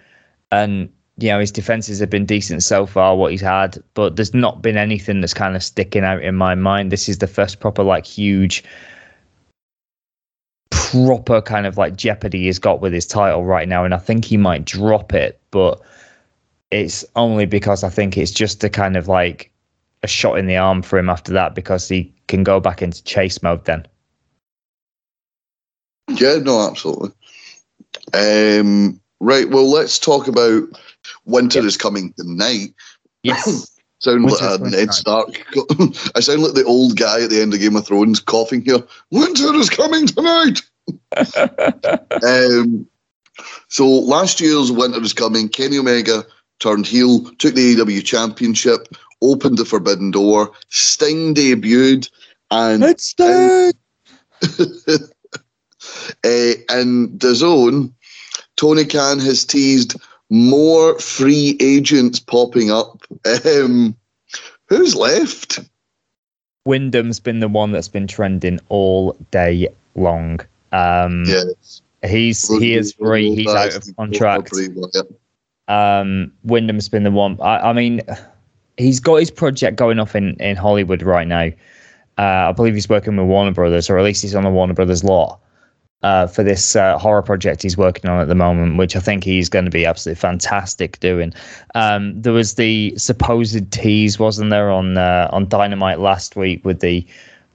and 0.51 0.89
you 1.17 1.29
know 1.29 1.39
his 1.39 1.51
defenses 1.51 1.99
have 1.99 2.09
been 2.09 2.25
decent 2.25 2.61
so 2.63 2.85
far. 2.85 3.15
What 3.15 3.31
he's 3.31 3.41
had, 3.41 3.81
but 3.93 4.15
there's 4.15 4.33
not 4.33 4.61
been 4.61 4.77
anything 4.77 5.21
that's 5.21 5.33
kind 5.33 5.55
of 5.55 5.63
sticking 5.63 6.03
out 6.03 6.21
in 6.23 6.35
my 6.35 6.55
mind. 6.55 6.91
This 6.91 7.09
is 7.09 7.17
the 7.19 7.27
first 7.27 7.59
proper 7.59 7.83
like 7.83 8.05
huge. 8.05 8.63
Proper 10.71 11.41
kind 11.41 11.65
of 11.65 11.77
like 11.77 11.95
jeopardy 11.95 12.43
he's 12.43 12.59
got 12.59 12.81
with 12.81 12.93
his 12.93 13.05
title 13.05 13.43
right 13.45 13.67
now, 13.67 13.85
and 13.85 13.93
I 13.93 13.97
think 13.97 14.25
he 14.25 14.37
might 14.37 14.65
drop 14.65 15.13
it, 15.13 15.39
but 15.51 15.81
it's 16.75 17.05
only 17.15 17.45
because 17.45 17.83
I 17.83 17.89
think 17.89 18.17
it's 18.17 18.31
just 18.31 18.63
a 18.63 18.69
kind 18.69 18.97
of 18.97 19.07
like 19.07 19.51
a 20.03 20.07
shot 20.07 20.37
in 20.37 20.47
the 20.47 20.57
arm 20.57 20.81
for 20.81 20.99
him 20.99 21.09
after 21.09 21.31
that 21.33 21.55
because 21.55 21.87
he 21.87 22.13
can 22.27 22.43
go 22.43 22.59
back 22.59 22.81
into 22.81 23.03
chase 23.03 23.41
mode 23.41 23.63
then. 23.65 23.87
Yeah, 26.09 26.35
no, 26.35 26.67
absolutely. 26.67 27.11
Um, 28.13 28.99
right, 29.21 29.49
well, 29.49 29.71
let's 29.71 29.97
talk 29.97 30.27
about 30.27 30.63
Winter 31.25 31.59
Yep. 31.59 31.67
is 31.67 31.77
Coming 31.77 32.13
Tonight. 32.17 32.73
Yes. 33.23 33.71
Sound 33.99 34.25
like 34.25 34.41
a 34.41 34.57
Ned 34.61 34.93
Stark. 34.93 35.29
I 36.15 36.19
sound 36.19 36.43
like 36.43 36.53
the 36.53 36.65
old 36.67 36.97
guy 36.97 37.23
at 37.23 37.29
the 37.29 37.41
end 37.41 37.53
of 37.53 37.61
Game 37.61 37.77
of 37.77 37.87
Thrones 37.87 38.19
coughing 38.19 38.61
here. 38.61 38.83
Winter 39.09 39.55
is 39.55 39.69
coming 39.69 40.05
tonight. 40.05 40.61
um, 42.21 42.85
so 43.69 43.87
last 43.87 44.41
year's 44.41 44.71
Winter 44.71 45.01
is 45.01 45.13
Coming, 45.13 45.47
Kenny 45.47 45.79
Omega 45.79 46.25
turned 46.59 46.87
heel, 46.87 47.21
took 47.37 47.55
the 47.55 47.75
AEW 47.75 48.03
Championship, 48.03 48.87
opened 49.21 49.57
the 49.57 49.65
Forbidden 49.65 50.11
Door, 50.11 50.51
Sting 50.69 51.33
debuted, 51.33 52.09
and 52.51 52.81
Let's 52.81 53.05
start. 53.05 53.73
uh, 56.23 56.53
and 56.69 57.19
the 57.19 57.33
zone, 57.35 57.93
Tony 58.55 58.85
Khan 58.85 59.19
has 59.19 59.45
teased 59.45 59.95
more 60.29 60.97
free 60.99 61.57
agents 61.59 62.19
popping 62.19 62.71
up. 62.71 63.01
Um, 63.45 63.95
who's 64.67 64.95
left? 64.95 65.59
Wyndham's 66.65 67.19
been 67.19 67.39
the 67.39 67.47
one 67.47 67.71
that's 67.71 67.87
been 67.87 68.07
trending 68.07 68.59
all 68.69 69.15
day 69.31 69.67
long. 69.95 70.39
Um, 70.71 71.23
Yes. 71.27 71.81
he's 72.03 72.47
he 72.59 72.73
is 72.73 72.93
free. 72.93 73.35
He's 73.35 73.47
out 73.47 73.75
of 73.75 73.95
contract. 73.95 74.51
Um, 75.67 76.31
Wyndham's 76.43 76.89
been 76.89 77.03
the 77.03 77.11
one. 77.11 77.39
I, 77.41 77.69
I 77.69 77.73
mean, 77.73 78.01
he's 78.77 78.99
got 78.99 79.15
his 79.15 79.31
project 79.31 79.77
going 79.77 79.99
off 79.99 80.15
in, 80.15 80.35
in 80.35 80.55
Hollywood 80.55 81.01
right 81.01 81.27
now. 81.27 81.51
Uh, 82.17 82.49
I 82.49 82.51
believe 82.51 82.73
he's 82.73 82.87
working 82.89 83.17
with 83.17 83.25
Warner 83.25 83.51
Brothers, 83.51 83.89
or 83.89 83.97
at 83.97 84.03
least 84.03 84.21
he's 84.21 84.35
on 84.35 84.43
the 84.43 84.49
Warner 84.49 84.73
Brothers 84.73 85.03
lot 85.03 85.39
uh, 86.05 86.27
for 86.27 86.43
this 86.43 86.75
uh, 86.75 86.97
horror 86.97 87.23
project 87.23 87.63
he's 87.63 87.77
working 87.77 88.09
on 88.09 88.21
at 88.21 88.27
the 88.27 88.35
moment, 88.35 88.77
which 88.77 88.95
I 88.95 88.99
think 88.99 89.23
he's 89.23 89.49
going 89.49 89.65
to 89.65 89.71
be 89.71 89.85
absolutely 89.85 90.19
fantastic 90.19 90.99
doing. 90.99 91.33
Um, 91.73 92.21
there 92.21 92.31
was 92.31 92.55
the 92.55 92.93
supposed 92.95 93.71
tease, 93.71 94.19
wasn't 94.19 94.51
there, 94.51 94.69
on 94.69 94.97
uh, 94.97 95.29
on 95.31 95.49
Dynamite 95.49 95.99
last 95.99 96.35
week 96.35 96.63
with 96.63 96.79
the 96.79 97.05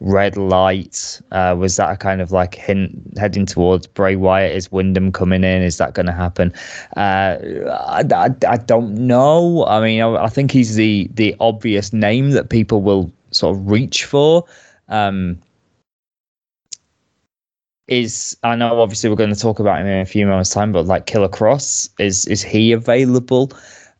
red 0.00 0.36
light? 0.36 1.20
Uh, 1.30 1.54
was 1.58 1.76
that 1.76 1.90
a 1.90 1.96
kind 1.96 2.20
of 2.20 2.32
like 2.32 2.54
hint 2.54 3.18
heading 3.18 3.46
towards 3.46 3.86
Bray 3.86 4.16
Wyatt? 4.16 4.54
Is 4.54 4.72
Wyndham 4.72 5.12
coming 5.12 5.44
in? 5.44 5.62
Is 5.62 5.76
that 5.78 5.94
going 5.94 6.06
to 6.06 6.12
happen? 6.12 6.52
Uh, 6.96 7.36
I, 7.70 8.04
I, 8.12 8.30
I 8.48 8.56
don't 8.56 8.94
know. 8.94 9.64
I 9.66 9.80
mean, 9.80 10.00
I, 10.00 10.24
I 10.24 10.28
think 10.28 10.50
he's 10.50 10.74
the 10.74 11.08
the 11.14 11.36
obvious 11.40 11.92
name 11.92 12.30
that 12.30 12.50
people 12.50 12.82
will 12.82 13.12
sort 13.30 13.56
of 13.56 13.70
reach 13.70 14.04
for. 14.04 14.44
Um, 14.88 15.38
is 17.90 18.36
I 18.44 18.54
know 18.54 18.80
obviously 18.80 19.10
we're 19.10 19.16
going 19.16 19.34
to 19.34 19.40
talk 19.40 19.58
about 19.58 19.80
him 19.80 19.86
in 19.86 20.00
a 20.00 20.06
few 20.06 20.24
moments 20.24 20.50
time, 20.50 20.72
but 20.72 20.86
like 20.86 21.06
Killer 21.06 21.28
Kross 21.28 21.90
is 21.98 22.24
is 22.26 22.42
he 22.42 22.72
available? 22.72 23.52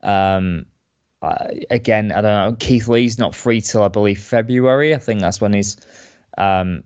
Um, 0.02 0.66
uh, 1.22 1.48
again, 1.70 2.12
I 2.12 2.20
don't 2.20 2.50
know. 2.50 2.56
Keith 2.59 2.88
Lee's 2.88 3.18
not 3.18 3.35
free 3.35 3.61
till 3.61 3.83
I 3.83 3.88
believe 3.88 4.20
February. 4.20 4.94
I 4.94 4.98
think 4.98 5.20
that's 5.20 5.40
when 5.40 5.52
his 5.52 5.76
um, 6.38 6.83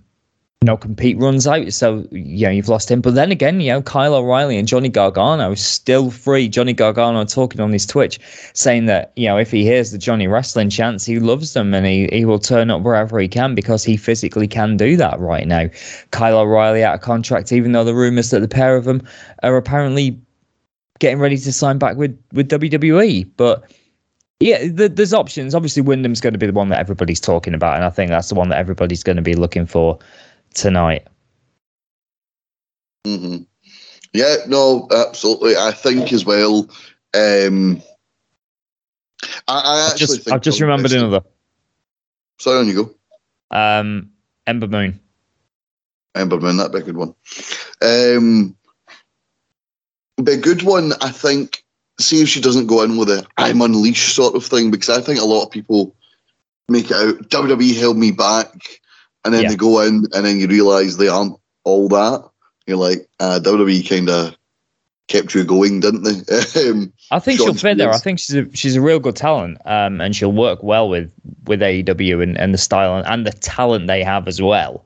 no 0.65 0.77
compete 0.77 1.19
runs 1.19 1.47
out. 1.47 1.73
So 1.73 2.07
you 2.11 2.47
know 2.47 2.51
you've 2.51 2.69
lost 2.69 2.91
him. 2.91 3.01
But 3.01 3.15
then 3.15 3.31
again, 3.31 3.61
you 3.61 3.71
know 3.71 3.83
Kyle 3.83 4.15
O'Reilly 4.15 4.59
and 4.59 4.67
Johnny 4.67 4.89
Gargano 4.89 5.55
still 5.55 6.11
free. 6.11 6.49
Johnny 6.49 6.73
Gargano 6.73 7.25
talking 7.25 7.61
on 7.61 7.73
his 7.73 7.87
Twitch 7.87 8.19
saying 8.55 8.87
that 8.87 9.13
you 9.15 9.29
know 9.29 9.37
if 9.37 9.51
he 9.51 9.63
hears 9.63 9.93
the 9.93 9.99
Johnny 9.99 10.27
Wrestling 10.27 10.71
chants, 10.71 11.05
he 11.05 11.21
loves 11.21 11.53
them 11.53 11.73
and 11.75 11.87
he 11.87 12.09
he 12.11 12.25
will 12.25 12.39
turn 12.39 12.71
up 12.71 12.83
wherever 12.83 13.19
he 13.21 13.29
can 13.29 13.55
because 13.55 13.85
he 13.85 13.97
physically 13.97 14.49
can 14.49 14.77
do 14.77 14.97
that 14.97 15.21
right 15.21 15.47
now. 15.47 15.69
Kyle 16.11 16.39
O'Reilly 16.39 16.83
out 16.83 16.95
of 16.95 17.01
contract, 17.03 17.53
even 17.53 17.73
though 17.73 17.85
the 17.85 17.95
rumors 17.95 18.31
that 18.31 18.41
the 18.41 18.49
pair 18.49 18.77
of 18.77 18.85
them 18.85 19.03
are 19.43 19.57
apparently 19.57 20.19
getting 20.99 21.19
ready 21.19 21.37
to 21.37 21.53
sign 21.53 21.79
back 21.79 21.97
with 21.97 22.19
with 22.33 22.49
WWE, 22.49 23.31
but. 23.37 23.71
Yeah, 24.45 24.59
th 24.59 24.93
there's 24.95 25.15
options. 25.15 25.55
Obviously, 25.55 25.81
Wyndham's 25.81 26.21
going 26.21 26.35
to 26.35 26.39
be 26.39 26.45
the 26.45 26.53
one 26.53 26.69
that 26.69 26.79
everybody's 26.79 27.19
talking 27.19 27.55
about, 27.55 27.77
and 27.77 27.85
I 27.85 27.89
think 27.89 28.11
that's 28.11 28.29
the 28.29 28.35
one 28.35 28.51
that 28.51 28.59
everybody's 28.59 29.03
going 29.03 29.17
to 29.17 29.23
be 29.23 29.33
looking 29.33 29.65
for 29.65 29.99
tonight. 30.53 31.07
hmm 33.07 33.39
Yeah, 34.13 34.37
no, 34.47 34.87
absolutely. 34.95 35.57
I 35.57 35.71
think 35.73 36.13
as 36.13 36.27
well. 36.27 36.69
Um, 37.15 37.81
I, 39.49 39.55
I 39.55 39.87
I've 39.87 39.93
actually 39.93 40.19
just, 40.19 40.31
I've 40.31 40.43
just 40.43 40.61
remembered 40.61 40.91
Preston- 40.91 41.07
another. 41.07 41.25
Sorry, 42.39 42.59
on 42.59 42.69
you 42.69 42.85
go. 42.85 42.95
Um, 43.51 44.11
Ember 44.47 44.69
Moon. 44.69 45.01
Ember 46.15 46.39
Moon, 46.39 46.59
that'd 46.59 46.71
be 46.71 46.81
a 46.81 46.83
good 46.83 46.99
one. 46.99 47.15
Um, 47.81 48.55
be 50.23 50.33
a 50.33 50.37
good 50.37 50.65
one, 50.65 50.93
I 51.01 51.09
think. 51.09 51.64
See 52.01 52.23
if 52.23 52.29
she 52.29 52.41
doesn't 52.41 52.67
go 52.67 52.83
in 52.83 52.97
with 52.97 53.09
a 53.09 53.25
"I'm 53.37 53.61
unleashed" 53.61 54.15
sort 54.15 54.35
of 54.35 54.45
thing, 54.45 54.71
because 54.71 54.89
I 54.89 55.01
think 55.01 55.21
a 55.21 55.25
lot 55.25 55.45
of 55.45 55.51
people 55.51 55.95
make 56.69 56.91
it 56.91 56.97
out 56.97 57.29
WWE 57.29 57.79
held 57.79 57.97
me 57.97 58.11
back, 58.11 58.81
and 59.25 59.33
then 59.33 59.45
Yeah. 59.45 59.49
they 59.51 59.57
go 59.57 59.81
in, 59.81 60.07
and 60.13 60.27
then 60.27 60.39
you 60.39 60.49
realise 60.49 60.97
they 60.97 61.09
aren't 61.09 61.37
all 61.65 61.89
that. 61.89 62.25
You're 62.67 62.79
like, 62.79 63.09
uh, 63.21 63.39
WWE 63.43 63.89
kind 63.89 64.09
of 64.09 64.35
kept 65.09 65.35
you 65.35 65.45
going, 65.45 65.81
didn't 65.81 66.03
they? 66.03 66.11
um, 66.69 66.93
I 67.11 67.19
think 67.19 67.39
Sean 67.39 67.49
she'll 67.49 67.55
fit 67.55 67.79
there. 67.79 67.93
I 67.93 67.99
think 67.99 68.19
she's 68.19 68.35
a, 68.35 68.57
she's 68.57 68.77
a 68.77 68.81
real 68.81 68.99
good 68.99 69.17
talent, 69.17 69.59
um, 69.65 70.01
and 70.01 70.17
she'll 70.17 70.33
work 70.33 70.63
well 70.63 70.89
with 70.89 71.13
with 71.47 71.61
AEW 71.61 72.23
and, 72.23 72.39
and 72.39 72.55
the 72.55 72.59
style 72.59 72.97
and, 72.97 73.07
and 73.07 73.27
the 73.27 73.33
talent 73.33 73.87
they 73.87 74.03
have 74.03 74.27
as 74.27 74.41
well. 74.41 74.85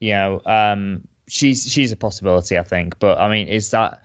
You 0.00 0.10
know, 0.10 0.42
um, 0.44 1.08
she's 1.26 1.70
she's 1.70 1.90
a 1.90 1.96
possibility, 1.96 2.58
I 2.58 2.62
think. 2.62 2.98
But 2.98 3.18
I 3.18 3.30
mean, 3.30 3.48
is 3.48 3.70
that 3.70 4.02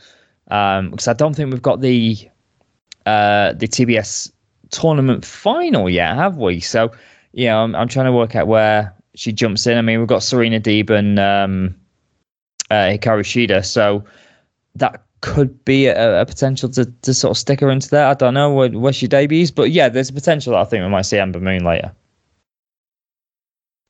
because 0.51 1.07
I 1.07 1.13
don't 1.13 1.33
think 1.33 1.51
we've 1.51 1.61
got 1.61 1.79
the 1.79 2.17
uh, 3.05 3.53
the 3.53 3.67
TBS 3.67 4.31
tournament 4.69 5.23
final 5.25 5.89
yet, 5.89 6.15
have 6.15 6.37
we? 6.37 6.59
So, 6.59 6.91
you 7.31 7.45
know, 7.45 7.63
I'm, 7.63 7.75
I'm 7.75 7.87
trying 7.87 8.07
to 8.07 8.11
work 8.11 8.35
out 8.35 8.47
where 8.47 8.93
she 9.15 9.31
jumps 9.31 9.65
in. 9.65 9.77
I 9.77 9.81
mean, 9.81 9.99
we've 9.99 10.07
got 10.07 10.23
Serena 10.23 10.59
Deeb 10.59 10.89
and 10.89 11.19
um, 11.19 11.75
uh, 12.69 12.91
Hikaru 12.91 13.23
Shida, 13.23 13.65
so 13.65 14.03
that 14.75 15.03
could 15.21 15.63
be 15.63 15.85
a, 15.85 16.21
a 16.21 16.25
potential 16.25 16.67
to, 16.69 16.85
to 16.85 17.13
sort 17.13 17.31
of 17.31 17.37
stick 17.37 17.61
her 17.61 17.69
into 17.69 17.89
there. 17.89 18.07
I 18.07 18.13
don't 18.13 18.33
know 18.33 18.53
where, 18.53 18.69
where 18.69 18.93
she 18.93 19.07
debuts, 19.07 19.51
but 19.51 19.71
yeah, 19.71 19.87
there's 19.87 20.09
a 20.09 20.13
potential. 20.13 20.51
That 20.53 20.61
I 20.61 20.65
think 20.65 20.83
we 20.83 20.89
might 20.89 21.03
see 21.03 21.17
Ember 21.17 21.39
Moon 21.39 21.63
later. 21.63 21.93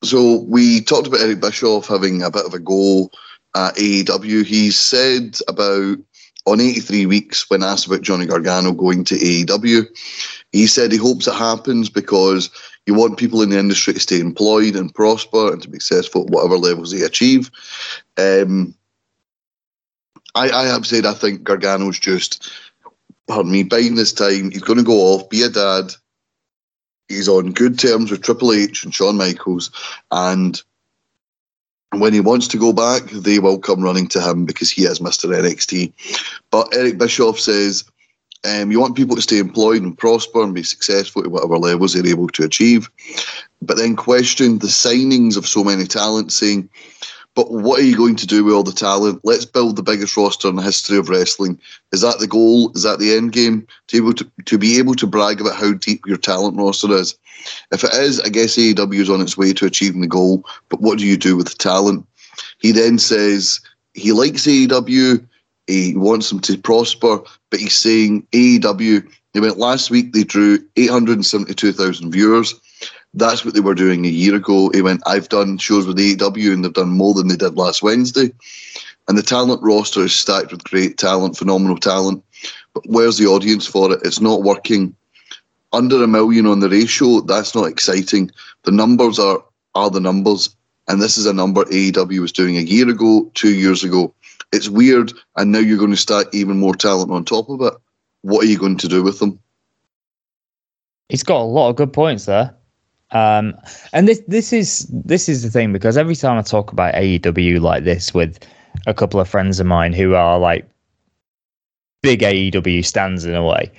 So 0.03 0.39
we 0.47 0.81
talked 0.81 1.07
about 1.07 1.21
Eric 1.21 1.41
Bischoff 1.41 1.87
having 1.87 2.21
a 2.23 2.31
bit 2.31 2.45
of 2.45 2.53
a 2.53 2.59
go 2.59 3.09
at 3.55 3.75
AEW. 3.75 4.45
He 4.45 4.71
said 4.71 5.37
about 5.47 5.97
on 6.45 6.59
83 6.59 7.05
weeks 7.05 7.49
when 7.49 7.63
asked 7.63 7.87
about 7.87 8.01
Johnny 8.01 8.25
Gargano 8.25 8.71
going 8.71 9.03
to 9.05 9.15
AEW, 9.15 9.85
he 10.51 10.67
said 10.67 10.91
he 10.91 10.97
hopes 10.97 11.27
it 11.27 11.33
happens 11.33 11.89
because 11.89 12.49
you 12.85 12.93
want 12.93 13.17
people 13.17 13.41
in 13.41 13.49
the 13.49 13.59
industry 13.59 13.93
to 13.93 13.99
stay 13.99 14.19
employed 14.19 14.75
and 14.75 14.93
prosper 14.93 15.53
and 15.53 15.61
to 15.61 15.69
be 15.69 15.79
successful 15.79 16.23
at 16.23 16.29
whatever 16.31 16.57
levels 16.57 16.91
they 16.91 17.03
achieve. 17.03 17.51
Um, 18.17 18.75
I, 20.35 20.49
I 20.49 20.65
have 20.65 20.85
said 20.87 21.05
I 21.05 21.13
think 21.13 21.43
Gargano's 21.43 21.99
just, 21.99 22.51
pardon 23.27 23.51
me, 23.51 23.63
buying 23.63 23.95
this 23.95 24.13
time. 24.13 24.51
He's 24.51 24.63
going 24.63 24.79
to 24.79 24.85
go 24.85 24.99
off, 25.13 25.29
be 25.29 25.43
a 25.43 25.49
dad. 25.49 25.91
He's 27.07 27.27
on 27.27 27.51
good 27.51 27.77
terms 27.77 28.09
with 28.09 28.23
Triple 28.23 28.53
H 28.53 28.83
and 28.83 28.93
Shawn 28.93 29.17
Michaels, 29.17 29.69
and 30.11 30.61
when 31.93 32.13
he 32.13 32.19
wants 32.19 32.47
to 32.49 32.57
go 32.57 32.73
back, 32.73 33.03
they 33.11 33.39
will 33.39 33.59
come 33.59 33.81
running 33.81 34.07
to 34.09 34.21
him 34.21 34.45
because 34.45 34.71
he 34.71 34.83
is 34.83 34.99
Mr. 34.99 35.29
NXT. 35.29 35.91
But 36.49 36.73
Eric 36.73 36.97
Bischoff 36.97 37.39
says 37.39 37.83
um, 38.43 38.71
you 38.71 38.79
want 38.79 38.95
people 38.95 39.15
to 39.15 39.21
stay 39.21 39.37
employed 39.37 39.81
and 39.81 39.97
prosper 39.97 40.43
and 40.43 40.55
be 40.55 40.63
successful 40.63 41.23
at 41.23 41.31
whatever 41.31 41.57
levels 41.57 41.93
they're 41.93 42.07
able 42.07 42.27
to 42.29 42.43
achieve. 42.43 42.89
But 43.61 43.77
then 43.77 43.95
question 43.95 44.57
the 44.57 44.67
signings 44.67 45.37
of 45.37 45.47
so 45.47 45.63
many 45.63 45.85
talents, 45.85 46.35
saying, 46.35 46.69
but 47.33 47.51
what 47.51 47.79
are 47.79 47.83
you 47.83 47.95
going 47.95 48.17
to 48.17 48.27
do 48.27 48.43
with 48.43 48.53
all 48.53 48.63
the 48.63 48.71
talent? 48.71 49.21
Let's 49.23 49.45
build 49.45 49.75
the 49.75 49.83
biggest 49.83 50.17
roster 50.17 50.49
in 50.49 50.57
the 50.57 50.61
history 50.61 50.97
of 50.97 51.09
wrestling. 51.09 51.59
Is 51.93 52.01
that 52.01 52.19
the 52.19 52.27
goal? 52.27 52.71
Is 52.75 52.83
that 52.83 52.99
the 52.99 53.15
end 53.15 53.31
game? 53.31 53.67
To, 53.87 53.97
able 53.97 54.13
to, 54.13 54.29
to 54.45 54.57
be 54.57 54.77
able 54.77 54.95
to 54.95 55.07
brag 55.07 55.39
about 55.39 55.55
how 55.55 55.73
deep 55.73 56.05
your 56.05 56.17
talent 56.17 56.57
roster 56.57 56.91
is. 56.91 57.17
If 57.71 57.83
it 57.83 57.93
is, 57.93 58.19
I 58.19 58.29
guess 58.29 58.57
AEW 58.57 58.99
is 58.99 59.09
on 59.09 59.21
its 59.21 59.37
way 59.37 59.53
to 59.53 59.65
achieving 59.65 60.01
the 60.01 60.07
goal. 60.07 60.45
But 60.67 60.81
what 60.81 60.99
do 60.99 61.05
you 61.05 61.15
do 61.15 61.37
with 61.37 61.47
the 61.47 61.55
talent? 61.55 62.05
He 62.59 62.71
then 62.71 62.99
says 62.99 63.61
he 63.93 64.11
likes 64.11 64.45
AEW. 64.45 65.25
He 65.67 65.95
wants 65.95 66.29
them 66.29 66.41
to 66.41 66.57
prosper, 66.57 67.19
but 67.49 67.59
he's 67.59 67.77
saying 67.77 68.27
AEW. 68.33 69.09
They 69.33 69.39
went 69.39 69.57
last 69.57 69.89
week. 69.89 70.13
They 70.13 70.23
drew 70.23 70.59
872,000 70.75 72.11
viewers. 72.11 72.53
That's 73.13 73.43
what 73.43 73.53
they 73.53 73.59
were 73.59 73.75
doing 73.75 74.05
a 74.05 74.09
year 74.09 74.35
ago. 74.35 74.69
He 74.73 74.81
went, 74.81 75.03
I've 75.05 75.29
done 75.29 75.57
shows 75.57 75.85
with 75.85 75.97
AEW 75.97 76.53
and 76.53 76.63
they've 76.63 76.73
done 76.73 76.89
more 76.89 77.13
than 77.13 77.27
they 77.27 77.35
did 77.35 77.55
last 77.55 77.83
Wednesday. 77.83 78.31
And 79.07 79.17
the 79.17 79.23
talent 79.23 79.61
roster 79.61 80.01
is 80.01 80.15
stacked 80.15 80.51
with 80.51 80.63
great 80.63 80.97
talent, 80.97 81.37
phenomenal 81.37 81.77
talent. 81.77 82.23
But 82.73 82.83
where's 82.87 83.17
the 83.17 83.27
audience 83.27 83.65
for 83.67 83.91
it? 83.91 83.99
It's 84.03 84.21
not 84.21 84.43
working. 84.43 84.95
Under 85.73 86.03
a 86.03 86.07
million 86.07 86.45
on 86.47 86.59
the 86.59 86.69
ratio, 86.69 87.21
that's 87.21 87.55
not 87.55 87.65
exciting. 87.65 88.31
The 88.63 88.71
numbers 88.71 89.19
are 89.19 89.43
are 89.75 89.89
the 89.89 89.99
numbers. 89.99 90.55
And 90.87 91.01
this 91.01 91.17
is 91.17 91.25
a 91.25 91.33
number 91.33 91.63
AEW 91.65 92.19
was 92.19 92.31
doing 92.31 92.57
a 92.57 92.61
year 92.61 92.89
ago, 92.89 93.31
two 93.33 93.53
years 93.53 93.83
ago. 93.83 94.13
It's 94.51 94.67
weird. 94.67 95.13
And 95.37 95.51
now 95.51 95.59
you're 95.59 95.77
going 95.77 95.91
to 95.91 95.97
stack 95.97 96.27
even 96.33 96.57
more 96.57 96.75
talent 96.75 97.11
on 97.11 97.23
top 97.23 97.49
of 97.49 97.61
it. 97.61 97.73
What 98.21 98.45
are 98.45 98.47
you 98.47 98.57
going 98.57 98.77
to 98.77 98.87
do 98.87 99.03
with 99.03 99.19
them? 99.19 99.39
He's 101.09 101.23
got 101.23 101.41
a 101.41 101.43
lot 101.43 101.69
of 101.69 101.75
good 101.75 101.91
points 101.91 102.25
there. 102.25 102.55
Um, 103.11 103.57
and 103.91 104.07
this 104.07 104.21
this 104.27 104.53
is 104.53 104.87
this 104.89 105.27
is 105.27 105.43
the 105.43 105.49
thing 105.49 105.73
because 105.73 105.97
every 105.97 106.15
time 106.15 106.37
I 106.37 106.41
talk 106.41 106.71
about 106.71 106.93
AEW 106.93 107.59
like 107.59 107.83
this 107.83 108.13
with 108.13 108.39
a 108.87 108.93
couple 108.93 109.19
of 109.19 109.27
friends 109.27 109.59
of 109.59 109.67
mine 109.67 109.91
who 109.91 110.15
are 110.15 110.39
like 110.39 110.65
big 112.01 112.21
AEW 112.21 112.85
stands 112.85 113.25
in 113.25 113.35
a 113.35 113.43
way, 113.43 113.69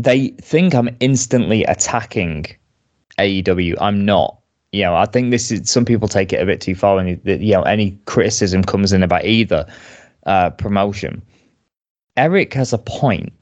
they 0.00 0.28
think 0.40 0.74
I'm 0.74 0.96
instantly 1.00 1.64
attacking 1.64 2.46
AEW. 3.18 3.74
I'm 3.80 4.04
not. 4.04 4.38
You 4.72 4.84
know, 4.84 4.94
I 4.94 5.04
think 5.04 5.32
this 5.32 5.50
is 5.50 5.68
some 5.68 5.84
people 5.84 6.08
take 6.08 6.32
it 6.32 6.40
a 6.40 6.46
bit 6.46 6.60
too 6.60 6.74
far, 6.74 6.98
and 6.98 7.20
you 7.24 7.52
know, 7.52 7.62
any 7.62 7.98
criticism 8.06 8.62
comes 8.62 8.92
in 8.92 9.02
about 9.02 9.24
either 9.24 9.66
uh, 10.26 10.50
promotion. 10.50 11.20
Eric 12.16 12.54
has 12.54 12.72
a 12.72 12.78
point. 12.78 13.32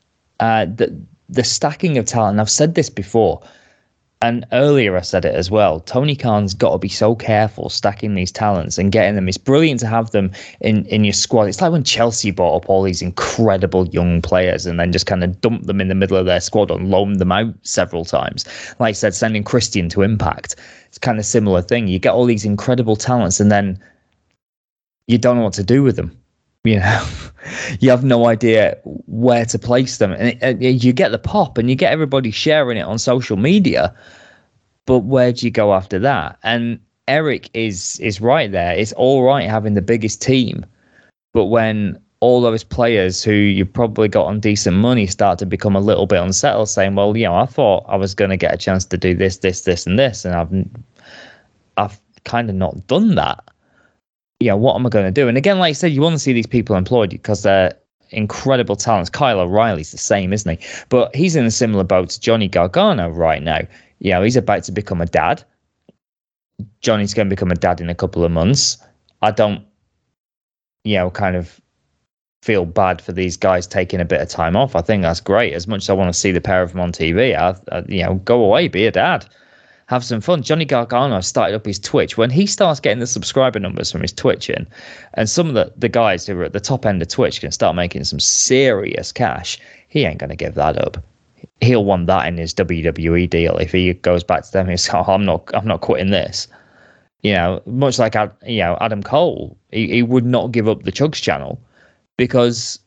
Uh, 0.41 0.67
that 0.67 0.91
the 1.29 1.45
stacking 1.45 1.99
of 1.99 2.07
talent. 2.07 2.41
I've 2.41 2.51
said 2.51 2.75
this 2.75 2.89
before 2.89 3.43
and 4.21 4.45
earlier 4.53 4.97
I 4.97 5.03
said 5.03 5.25
it 5.25 5.35
as 5.35 5.51
well. 5.51 5.81
Tony 5.81 6.17
Khan's 6.17 6.55
got 6.55 6.73
to 6.73 6.79
be 6.79 6.89
so 6.89 7.15
careful 7.15 7.69
stacking 7.69 8.15
these 8.15 8.33
talents 8.33 8.77
and 8.77 8.91
getting 8.91 9.15
them. 9.15 9.29
It's 9.29 9.39
brilliant 9.39 9.81
to 9.81 9.87
have 9.87 10.11
them 10.11 10.33
in 10.61 10.85
in 10.87 11.05
your 11.05 11.13
squad. 11.13 11.45
It's 11.45 11.61
like 11.61 11.71
when 11.71 11.85
Chelsea 11.85 12.31
bought 12.31 12.57
up 12.57 12.69
all 12.69 12.83
these 12.83 13.03
incredible 13.03 13.87
young 13.89 14.21
players 14.21 14.67
and 14.67 14.81
then 14.81 14.91
just 14.91 15.07
kind 15.07 15.23
of 15.23 15.41
dumped 15.41 15.67
them 15.67 15.81
in 15.81 15.89
the 15.89 15.95
middle 15.95 16.17
of 16.17 16.27
their 16.27 16.41
squad 16.41 16.71
and 16.71 16.91
loaned 16.91 17.21
them 17.21 17.33
out 17.33 17.55
several 17.63 18.05
times. 18.05 18.45
Like 18.81 18.91
I 18.91 18.93
said, 18.93 19.15
sending 19.15 19.45
Christian 19.45 19.89
to 19.91 20.03
Impact. 20.03 20.57
It's 20.87 20.99
kind 20.99 21.19
of 21.19 21.25
similar 21.25 21.63
thing. 21.63 21.87
You 21.87 21.99
get 21.99 22.13
all 22.13 22.25
these 22.25 22.45
incredible 22.45 22.97
talents 22.97 23.39
and 23.39 23.53
then 23.53 23.81
you 25.07 25.19
don't 25.19 25.37
know 25.37 25.45
what 25.45 25.53
to 25.55 25.65
do 25.65 25.83
with 25.83 25.97
them. 25.97 26.17
You 26.65 26.81
know, 26.81 27.09
you 27.81 27.91
have 27.91 28.05
no 28.05 28.27
idea 28.27 28.79
where 29.07 29.45
to 29.47 29.59
place 29.59 29.99
them, 29.99 30.13
and 30.13 30.29
it, 30.29 30.43
uh, 30.43 30.59
it, 30.61 30.85
you 30.85 30.93
get 30.93 31.13
the 31.13 31.19
pop, 31.19 31.59
and 31.59 31.71
you 31.71 31.77
get 31.77 31.93
everybody 31.93 32.31
sharing 32.31 32.79
it 32.79 32.83
on 32.83 32.99
social 32.99 33.37
media. 33.37 33.95
But 34.87 35.01
where 35.01 35.33
do 35.33 35.47
you 35.47 35.51
go 35.51 35.75
after 35.75 35.99
that? 35.99 36.39
And 36.43 36.81
Eric 37.07 37.51
is 37.55 38.01
is 38.01 38.21
right 38.21 38.51
there. 38.51 38.75
It's 38.75 38.93
all 38.93 39.23
right 39.25 39.49
having 39.49 39.75
the 39.75 39.83
biggest 39.83 40.21
team, 40.23 40.65
but 41.33 41.47
when 41.47 42.01
all 42.21 42.41
those 42.41 42.65
players 42.65 43.23
who 43.23 43.33
you 43.33 43.65
probably 43.65 44.09
got 44.09 44.27
on 44.27 44.41
decent 44.41 44.77
money 44.77 45.07
start 45.07 45.39
to 45.39 45.47
become 45.47 45.77
a 45.77 45.81
little 45.81 46.07
bit 46.07 46.21
unsettled, 46.21 46.69
saying, 46.69 46.95
"Well, 46.97 47.17
you 47.17 47.25
know, 47.25 47.35
I 47.35 47.47
thought 47.47 47.85
I 47.89 47.97
was 47.97 48.15
going 48.15 48.31
to 48.31 48.37
get 48.37 48.55
a 48.55 48.59
chance 48.59 48.85
to 48.87 48.97
do 48.97 49.15
this, 49.15 49.39
this, 49.39 49.63
this, 49.63 49.87
and 49.87 49.99
this, 49.99 50.25
and 50.25 50.35
I've 50.35 50.53
I've 51.77 52.01
kind 52.25 52.51
of 52.51 52.57
not 52.57 52.87
done 52.89 53.15
that." 53.15 53.45
Yeah, 54.41 54.55
what 54.55 54.77
am 54.77 54.87
I 54.87 54.89
going 54.89 55.05
to 55.05 55.11
do? 55.11 55.29
And 55.29 55.37
again, 55.37 55.59
like 55.59 55.71
I 55.71 55.73
said, 55.73 55.93
you 55.93 56.01
want 56.01 56.15
to 56.15 56.19
see 56.19 56.33
these 56.33 56.47
people 56.47 56.77
employed 56.77 57.11
because 57.11 57.43
they're 57.43 57.75
incredible 58.11 58.77
talents. 58.77 59.11
Kyle 59.11 59.41
O'Reilly's 59.41 59.91
the 59.91 59.99
same, 59.99 60.33
isn't 60.33 60.59
he? 60.59 60.67
But 60.89 61.15
he's 61.15 61.37
in 61.37 61.45
a 61.45 61.51
similar 61.51 61.85
boat 61.85 62.11
to 62.11 62.21
Johnny 62.21 62.49
Gargano 62.49 63.09
right 63.09 63.43
now. 63.43 63.61
You 63.99 64.13
know, 64.13 64.23
he's 64.23 64.37
about 64.37 64.63
to 64.65 64.73
become 64.73 65.01
a 65.01 65.07
dad. 65.07 65.43
Johnny's 66.81 67.15
going 67.15 67.29
to 67.29 67.35
become 67.35 67.51
a 67.51 67.57
dad 67.57 67.81
in 67.81 67.91
a 67.91 67.95
couple 67.95 68.25
of 68.25 68.31
months. 68.31 68.79
I 69.23 69.33
don't, 69.33 69.65
you 70.85 70.97
know, 70.97 71.11
kind 71.11 71.35
of 71.35 71.61
feel 72.43 72.65
bad 72.65 73.03
for 73.03 73.11
these 73.11 73.37
guys 73.37 73.67
taking 73.67 74.01
a 74.01 74.05
bit 74.05 74.21
of 74.21 74.29
time 74.29 74.57
off. 74.57 74.77
I 74.77 74.83
think 74.83 75.03
that's 75.03 75.21
great. 75.21 75.53
As 75.53 75.67
much 75.67 75.83
as 75.83 75.91
I 75.91 75.95
want 75.95 76.13
to 76.13 76.19
see 76.19 76.31
the 76.31 76.41
pair 76.41 76.63
of 76.63 76.71
them 76.71 76.81
on 76.81 76.93
TV, 76.93 77.37
I, 77.37 77.57
I, 77.77 77.83
you 77.89 78.05
know, 78.05 78.15
go 78.15 78.45
away, 78.45 78.69
be 78.69 78.87
a 78.87 78.93
dad 78.93 79.29
have 79.89 80.05
some 80.05 80.21
fun. 80.21 80.43
Johnny 80.43 80.67
Gargano 80.67 81.21
started 81.21 81.57
up 81.57 81.65
his 81.65 81.79
Twitch. 81.79 82.19
When 82.19 82.29
he 82.29 82.47
starts 82.47 82.79
getting 82.79 82.99
the 83.01 83.07
subscriber 83.07 83.59
numbers 83.59 83.91
from 83.91 84.03
his 84.03 84.13
Twitch 84.13 84.51
in, 84.51 84.67
and 85.15 85.29
some 85.29 85.49
of 85.49 85.55
the, 85.55 85.73
the 85.77 85.89
guys 85.89 86.27
who 86.27 86.39
are 86.39 86.45
at 86.45 86.53
the 86.53 86.61
top 86.61 86.85
end 86.85 87.01
of 87.01 87.09
Twitch 87.09 87.41
can 87.41 87.51
start 87.51 87.75
making 87.75 88.05
some 88.05 88.21
serious 88.21 89.13
cash, 89.13 89.59
he 89.89 90.05
ain't 90.05 90.19
going 90.19 90.29
to 90.29 90.37
give 90.37 90.55
that 90.55 90.77
up. 90.77 91.03
He'll 91.63 91.87
want 91.87 92.07
that 92.07 92.29
in 92.29 92.37
his 92.37 92.53
WWE 92.53 93.31
deal 93.31 93.57
if 93.57 93.73
he 93.73 93.95
goes 93.95 94.23
back 94.23 94.45
to 94.45 94.53
them 94.53 94.69
he's 94.69 94.89
oh, 94.93 95.05
I'm 95.09 95.25
not, 95.25 95.51
I'm 95.55 95.67
not 95.67 95.81
quitting 95.81 96.11
this. 96.11 96.49
You 97.23 97.33
know, 97.33 97.63
much 97.65 97.99
like 97.99 98.15
you 98.47 98.59
know 98.59 98.77
Adam 98.81 99.03
Cole, 99.03 99.57
he, 99.73 99.89
he 99.89 100.03
would 100.03 100.27
not 100.27 100.53
give 100.53 100.69
up 100.69 100.83
the 100.83 100.93
Chugs 100.93 101.21
channel 101.21 101.61
because 102.19 102.79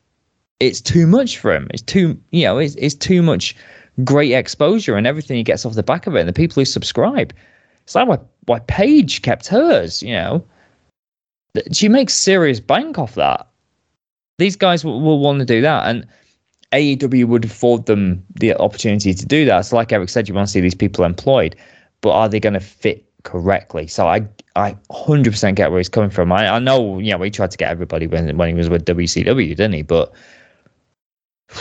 it's 0.60 0.80
too 0.80 1.08
much 1.08 1.36
for 1.36 1.52
him. 1.52 1.66
It's 1.74 1.82
too, 1.82 2.18
you 2.30 2.44
know, 2.44 2.58
it's, 2.58 2.76
it's 2.76 2.94
too 2.94 3.22
much 3.22 3.56
great 4.04 4.32
exposure 4.32 4.96
and 4.96 5.06
everything 5.06 5.36
he 5.36 5.42
gets 5.42 5.66
off 5.66 5.74
the 5.74 5.82
back 5.82 6.06
of 6.06 6.14
it, 6.16 6.20
and 6.20 6.28
the 6.28 6.32
people 6.32 6.60
who 6.60 6.64
subscribe. 6.64 7.32
It's 7.84 7.94
like 7.94 8.08
why 8.08 8.18
why 8.46 8.58
Paige 8.60 9.22
kept 9.22 9.46
hers, 9.48 10.02
you 10.02 10.12
know. 10.12 10.44
She 11.72 11.88
makes 11.88 12.14
serious 12.14 12.60
bank 12.60 12.98
off 12.98 13.14
that. 13.16 13.46
These 14.38 14.56
guys 14.56 14.84
will, 14.84 15.00
will 15.00 15.18
want 15.18 15.40
to 15.40 15.44
do 15.44 15.60
that, 15.60 15.88
and 15.88 16.06
AEW 16.72 17.26
would 17.26 17.44
afford 17.44 17.86
them 17.86 18.24
the 18.34 18.54
opportunity 18.54 19.12
to 19.12 19.26
do 19.26 19.44
that. 19.44 19.62
So, 19.62 19.76
like 19.76 19.92
Eric 19.92 20.08
said, 20.08 20.28
you 20.28 20.34
want 20.34 20.48
to 20.48 20.52
see 20.52 20.60
these 20.60 20.74
people 20.74 21.04
employed, 21.04 21.54
but 22.00 22.12
are 22.12 22.28
they 22.28 22.40
going 22.40 22.54
to 22.54 22.60
fit 22.60 23.04
correctly? 23.24 23.86
So, 23.86 24.08
I 24.08 24.26
I 24.56 24.76
100% 24.90 25.54
get 25.54 25.70
where 25.70 25.78
he's 25.78 25.88
coming 25.88 26.10
from. 26.10 26.32
I, 26.32 26.48
I 26.48 26.58
know, 26.58 26.98
you 26.98 27.10
know, 27.10 27.22
he 27.22 27.30
tried 27.30 27.50
to 27.50 27.58
get 27.58 27.70
everybody 27.70 28.06
when 28.06 28.36
when 28.36 28.48
he 28.48 28.54
was 28.54 28.70
with 28.70 28.84
WCW, 28.86 29.48
didn't 29.48 29.72
he? 29.72 29.82
But 29.82 30.12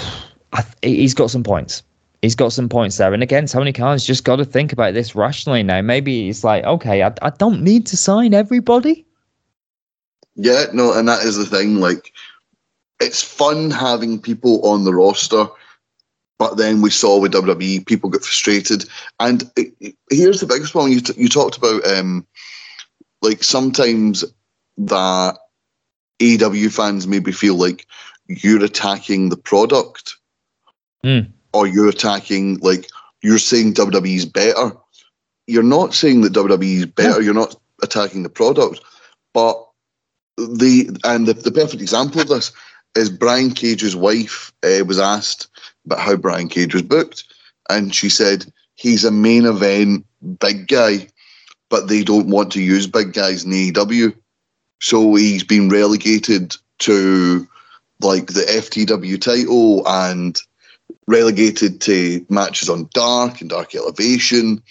I, 0.54 0.64
he's 0.82 1.14
got 1.14 1.30
some 1.30 1.44
points. 1.44 1.84
He's 2.22 2.36
got 2.36 2.54
some 2.54 2.70
points 2.70 2.98
there. 2.98 3.14
And 3.14 3.24
again, 3.24 3.48
Tony 3.48 3.74
Khan's 3.74 4.06
just 4.06 4.24
got 4.24 4.36
to 4.36 4.46
think 4.46 4.72
about 4.72 4.94
this 4.94 5.16
rationally 5.16 5.64
now. 5.64 5.82
Maybe 5.82 6.30
it's 6.30 6.44
like, 6.44 6.64
okay, 6.64 7.02
I, 7.02 7.14
I 7.22 7.32
don't 7.32 7.64
need 7.64 7.88
to 7.88 7.98
sign 7.98 8.34
everybody. 8.34 9.06
Yeah, 10.36 10.66
no, 10.72 10.94
and 10.94 11.08
that 11.08 11.24
is 11.24 11.38
the 11.38 11.46
thing. 11.46 11.78
Like, 11.78 12.14
it's 13.00 13.24
fun 13.24 13.72
having 13.72 14.22
people 14.22 14.66
on 14.66 14.86
the 14.86 14.94
roster, 14.94 15.48
but 16.38 16.58
then 16.58 16.82
we 16.82 16.90
saw 16.90 17.20
with 17.20 17.34
WWE, 17.34 17.86
people 17.86 18.10
get 18.10 18.22
frustrated. 18.22 18.86
And 19.20 19.44
it, 19.58 19.74
it, 19.80 19.96
here's 20.10 20.40
the 20.40 20.48
biggest 20.48 20.76
one: 20.76 20.92
you 20.92 21.02
t- 21.02 21.20
you 21.20 21.28
talked 21.28 21.58
about, 21.58 21.86
um, 21.88 22.26
like 23.22 23.44
sometimes 23.44 24.24
that 24.78 25.38
AEW 26.20 26.72
fans 26.74 27.08
maybe 27.08 27.32
feel 27.32 27.56
like 27.56 27.88
you're 28.28 28.64
attacking 28.64 29.30
the 29.30 29.38
product, 29.38 30.16
mm. 31.04 31.30
Or 31.54 31.68
you're 31.68 31.90
attacking 31.90 32.58
like 32.60 32.88
you're 33.22 33.38
saying 33.38 33.74
WWE's 33.74 34.26
better. 34.26 34.72
You're 35.48 35.64
not 35.64 35.94
saying 35.94 36.22
that 36.22 36.34
WWE's 36.34 36.86
better. 36.86 37.22
You're 37.22 37.34
not 37.34 37.56
attacking 37.84 38.24
the 38.24 38.30
product, 38.30 38.82
but 39.34 39.64
the 40.38 40.98
and 41.04 41.28
the, 41.28 41.34
the 41.34 41.52
perfect 41.52 41.82
example 41.82 42.22
of 42.22 42.28
this 42.28 42.52
is 42.96 43.10
Brian 43.10 43.52
Cage's 43.52 43.96
wife 43.96 44.52
uh, 44.64 44.84
was 44.86 45.00
asked 45.00 45.48
about 45.86 46.00
how 46.00 46.16
Brian 46.16 46.48
Cage 46.48 46.74
was 46.74 46.84
booked, 46.84 47.24
and 47.70 47.94
she 47.94 48.10
said 48.10 48.52
he's 48.76 49.04
a 49.04 49.12
main 49.12 49.46
event 49.46 50.06
big 50.40 50.68
guy, 50.68 51.08
but 51.70 51.88
they 51.88 52.04
don't 52.04 52.28
want 52.28 52.52
to 52.54 52.62
use 52.62 52.88
big 52.88 53.14
guys 53.14 53.44
in 53.44 53.52
AEW, 53.52 54.16
so 54.80 55.16
he's 55.16 55.44
been 55.44 55.70
relegated 55.70 56.56
to 56.80 57.48
like 58.00 58.28
the 58.28 58.42
FTW 58.42 59.22
title 59.22 59.88
and 59.88 60.42
relegated 61.08 61.82
to 61.82 62.26
matches 62.30 62.70
on 62.70 62.90
Dark 62.94 63.42
and 63.42 63.50
Dark 63.50 63.76
Elevation. 63.76 64.62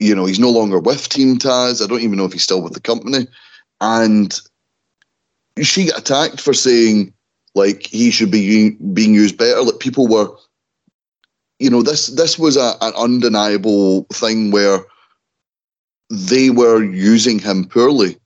You 0.00 0.14
know, 0.14 0.26
he's 0.26 0.38
no 0.38 0.50
longer 0.50 0.78
with 0.78 1.08
Team 1.08 1.38
Taz. 1.38 1.82
I 1.82 1.86
don't 1.86 2.00
even 2.00 2.16
know 2.18 2.24
if 2.24 2.32
he's 2.32 2.44
still 2.44 2.62
with 2.62 2.74
the 2.74 2.80
company. 2.80 3.26
And 3.80 4.38
she 5.62 5.86
got 5.86 5.98
attacked 5.98 6.40
for 6.40 6.54
saying 6.54 7.12
like 7.54 7.86
he 7.86 8.10
should 8.10 8.30
be 8.30 8.70
being 8.70 9.14
used 9.14 9.36
better. 9.36 9.62
Like 9.62 9.80
people 9.80 10.06
were, 10.06 10.28
you 11.58 11.70
know, 11.70 11.82
this 11.82 12.08
this 12.08 12.38
was 12.38 12.56
a, 12.56 12.74
an 12.80 12.92
undeniable 12.96 14.04
thing 14.12 14.50
where 14.50 14.80
they 16.10 16.50
were 16.50 16.82
using 16.82 17.38
him 17.38 17.66
poorly, 17.66 18.16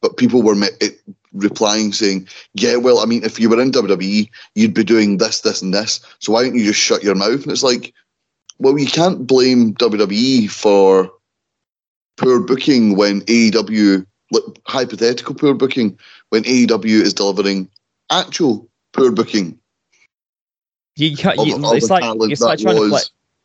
but 0.00 0.16
people 0.16 0.42
were 0.42 0.54
it, 0.80 1.00
replying 1.38 1.92
saying, 1.92 2.28
"Yeah, 2.54 2.76
well, 2.76 3.00
I 3.00 3.06
mean, 3.06 3.24
if 3.24 3.40
you 3.40 3.48
were 3.48 3.60
in 3.60 3.72
WWE, 3.72 4.28
you'd 4.54 4.74
be 4.74 4.84
doing 4.84 5.18
this, 5.18 5.40
this, 5.40 5.62
and 5.62 5.72
this. 5.72 6.00
So 6.18 6.32
why 6.32 6.42
don't 6.42 6.56
you 6.56 6.64
just 6.64 6.80
shut 6.80 7.02
your 7.02 7.14
mouth?" 7.14 7.42
And 7.42 7.52
it's 7.52 7.62
like, 7.62 7.94
well, 8.58 8.78
you 8.78 8.86
can't 8.86 9.26
blame 9.26 9.74
WWE 9.74 10.50
for 10.50 11.10
poor 12.16 12.40
booking 12.40 12.96
when 12.96 13.22
AEW, 13.22 14.04
like, 14.32 14.42
hypothetical 14.66 15.34
poor 15.34 15.54
booking 15.54 15.98
when 16.30 16.42
AEW 16.44 17.02
is 17.02 17.14
delivering 17.14 17.68
actual 18.10 18.68
poor 18.92 19.12
booking. 19.12 19.58
You 20.96 21.16
can't. 21.16 21.36
You, 21.36 21.54
of, 21.54 21.76
it's 21.76 21.84
of 21.84 21.90
like 21.90 22.30
it's 22.30 22.40
like 22.40 22.58
trying 22.58 22.76
was, 22.76 22.84
to 22.84 22.90
play. 22.90 23.02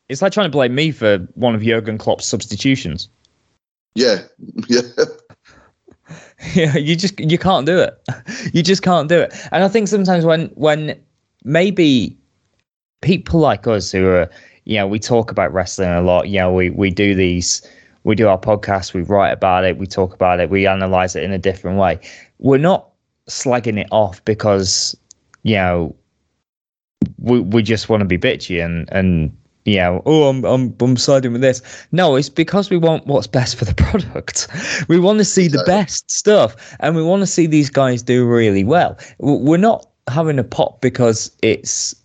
It's 0.09 0.21
like 0.21 0.33
trying 0.33 0.47
to 0.47 0.51
blame 0.51 0.73
me 0.73 0.91
for 0.91 1.19
one 1.35 1.53
of 1.53 1.61
Jurgen 1.61 1.99
Klopp's 1.99 2.25
substitutions. 2.25 3.09
Yeah, 3.95 4.23
yeah. 4.67 4.81
yeah, 6.53 6.75
you 6.77 6.95
just 6.95 7.19
you 7.19 7.37
can't 7.37 7.65
do 7.65 7.79
it. 7.79 7.99
You 8.53 8.61
just 8.61 8.83
can't 8.83 9.09
do 9.09 9.19
it. 9.19 9.33
And 9.51 9.63
I 9.63 9.67
think 9.67 9.87
sometimes 9.87 10.25
when 10.25 10.47
when 10.55 10.99
maybe 11.43 12.17
people 13.01 13.39
like 13.39 13.67
us 13.67 13.91
who 13.91 14.07
are 14.07 14.29
you 14.65 14.77
know 14.77 14.87
we 14.87 14.99
talk 14.99 15.31
about 15.31 15.53
wrestling 15.53 15.89
a 15.89 16.01
lot. 16.01 16.27
You 16.27 16.39
know 16.39 16.53
we 16.53 16.69
we 16.69 16.89
do 16.89 17.15
these 17.15 17.61
we 18.03 18.15
do 18.15 18.27
our 18.27 18.37
podcast, 18.37 18.93
we 18.93 19.01
write 19.01 19.31
about 19.31 19.63
it, 19.63 19.77
we 19.77 19.87
talk 19.87 20.13
about 20.13 20.39
it, 20.39 20.49
we 20.49 20.67
analyze 20.67 21.15
it 21.15 21.23
in 21.23 21.31
a 21.31 21.37
different 21.37 21.77
way. 21.77 21.99
We're 22.39 22.57
not 22.57 22.89
slagging 23.29 23.79
it 23.79 23.87
off 23.91 24.23
because 24.25 24.95
you 25.43 25.55
know 25.55 25.95
we 27.19 27.39
we 27.39 27.63
just 27.63 27.89
want 27.89 28.01
to 28.01 28.05
be 28.05 28.17
bitchy 28.17 28.63
and 28.63 28.89
and 28.91 29.35
know, 29.65 30.01
oh, 30.05 30.29
I'm 30.29 30.43
I'm 30.43 30.75
I'm 30.79 30.97
siding 30.97 31.31
with 31.33 31.41
this. 31.41 31.61
No, 31.91 32.15
it's 32.15 32.29
because 32.29 32.69
we 32.69 32.77
want 32.77 33.07
what's 33.07 33.27
best 33.27 33.55
for 33.55 33.65
the 33.65 33.73
product. 33.75 34.47
We 34.87 34.99
want 34.99 35.19
to 35.19 35.25
see 35.25 35.47
the 35.47 35.63
best 35.65 36.09
stuff, 36.11 36.75
and 36.79 36.95
we 36.95 37.03
want 37.03 37.21
to 37.21 37.27
see 37.27 37.47
these 37.47 37.69
guys 37.69 38.03
do 38.03 38.25
really 38.25 38.63
well. 38.63 38.97
We're 39.19 39.57
not 39.57 39.87
having 40.09 40.37
a 40.37 40.43
pop 40.43 40.81
because 40.81 41.31
it's 41.41 41.95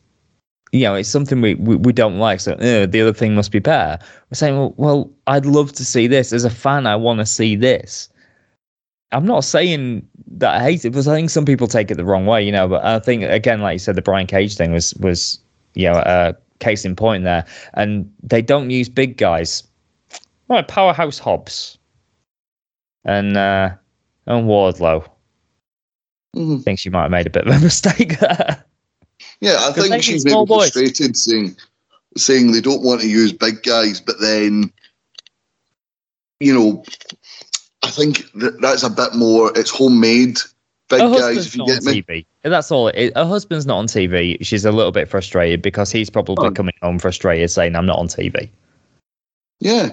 you 0.70 0.82
know 0.82 0.94
it's 0.94 1.08
something 1.08 1.40
we 1.40 1.54
we, 1.54 1.76
we 1.76 1.92
don't 1.92 2.18
like. 2.18 2.40
So 2.40 2.52
uh, 2.52 2.86
the 2.86 3.00
other 3.00 3.12
thing 3.12 3.34
must 3.34 3.50
be 3.50 3.58
better. 3.58 4.02
We're 4.30 4.36
saying, 4.36 4.56
well, 4.56 4.74
well, 4.76 5.10
I'd 5.26 5.46
love 5.46 5.72
to 5.72 5.84
see 5.84 6.06
this 6.06 6.32
as 6.32 6.44
a 6.44 6.50
fan. 6.50 6.86
I 6.86 6.96
want 6.96 7.18
to 7.18 7.26
see 7.26 7.56
this. 7.56 8.08
I'm 9.10 9.24
not 9.24 9.42
saying 9.42 10.06
that 10.32 10.56
I 10.56 10.62
hate 10.62 10.84
it 10.84 10.90
because 10.90 11.08
I 11.08 11.14
think 11.14 11.30
some 11.30 11.46
people 11.46 11.66
take 11.66 11.90
it 11.90 11.96
the 11.96 12.04
wrong 12.04 12.26
way, 12.26 12.44
you 12.44 12.52
know. 12.52 12.68
But 12.68 12.84
I 12.84 12.98
think 12.98 13.24
again, 13.24 13.60
like 13.62 13.74
you 13.74 13.78
said, 13.78 13.96
the 13.96 14.02
Brian 14.02 14.26
Cage 14.26 14.56
thing 14.56 14.72
was 14.72 14.94
was 14.94 15.40
you 15.74 15.90
know 15.90 16.02
a 16.04 16.36
case 16.58 16.84
in 16.84 16.96
point 16.96 17.24
there, 17.24 17.44
and 17.74 18.12
they 18.22 18.42
don't 18.42 18.70
use 18.70 18.88
big 18.88 19.16
guys. 19.16 19.64
Right, 20.48 20.66
powerhouse 20.66 21.18
Hobbs 21.18 21.78
and 23.04 23.36
uh, 23.36 23.70
and 24.26 24.46
Wardlow. 24.46 25.08
Mm-hmm. 26.36 26.58
Think 26.58 26.78
she 26.78 26.90
might 26.90 27.02
have 27.02 27.10
made 27.10 27.26
a 27.26 27.30
bit 27.30 27.46
of 27.46 27.54
a 27.54 27.60
mistake 27.64 28.18
there. 28.20 28.64
Yeah, 29.40 29.56
I 29.60 29.72
think 29.72 30.02
she's 30.02 30.24
maybe 30.24 30.46
frustrated 30.46 31.16
saying 31.16 31.56
saying 32.16 32.52
they 32.52 32.60
don't 32.60 32.82
want 32.82 33.00
to 33.00 33.08
use 33.08 33.32
big 33.32 33.62
guys, 33.62 34.00
but 34.00 34.20
then 34.20 34.72
you 36.40 36.54
know 36.54 36.84
I 37.82 37.90
think 37.90 38.30
that 38.34 38.60
that's 38.60 38.82
a 38.82 38.90
bit 38.90 39.14
more. 39.14 39.56
It's 39.56 39.70
homemade. 39.70 40.38
Big 40.88 41.00
her 41.00 41.18
guys, 41.18 41.46
if 41.46 41.56
you 41.56 41.66
get 41.66 41.82
me. 41.82 42.02
TV. 42.02 42.26
That's 42.42 42.70
all. 42.70 42.88
It, 42.88 43.14
her 43.14 43.26
husband's 43.26 43.66
not 43.66 43.78
on 43.78 43.86
TV. 43.86 44.38
She's 44.44 44.64
a 44.64 44.72
little 44.72 44.92
bit 44.92 45.08
frustrated 45.08 45.60
because 45.60 45.92
he's 45.92 46.08
probably 46.08 46.48
oh. 46.48 46.50
coming 46.50 46.74
home 46.82 46.98
frustrated, 46.98 47.50
saying, 47.50 47.76
"I'm 47.76 47.86
not 47.86 47.98
on 47.98 48.08
TV." 48.08 48.48
Yeah, 49.60 49.90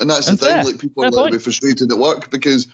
and 0.00 0.10
that's 0.10 0.28
and 0.28 0.38
the 0.38 0.44
fair. 0.44 0.62
thing. 0.64 0.72
Like 0.72 0.80
people 0.80 1.02
fair 1.02 1.08
are 1.08 1.12
a 1.12 1.14
little 1.14 1.30
bit 1.30 1.42
frustrated 1.42 1.90
at 1.90 1.98
work 1.98 2.30
because 2.30 2.66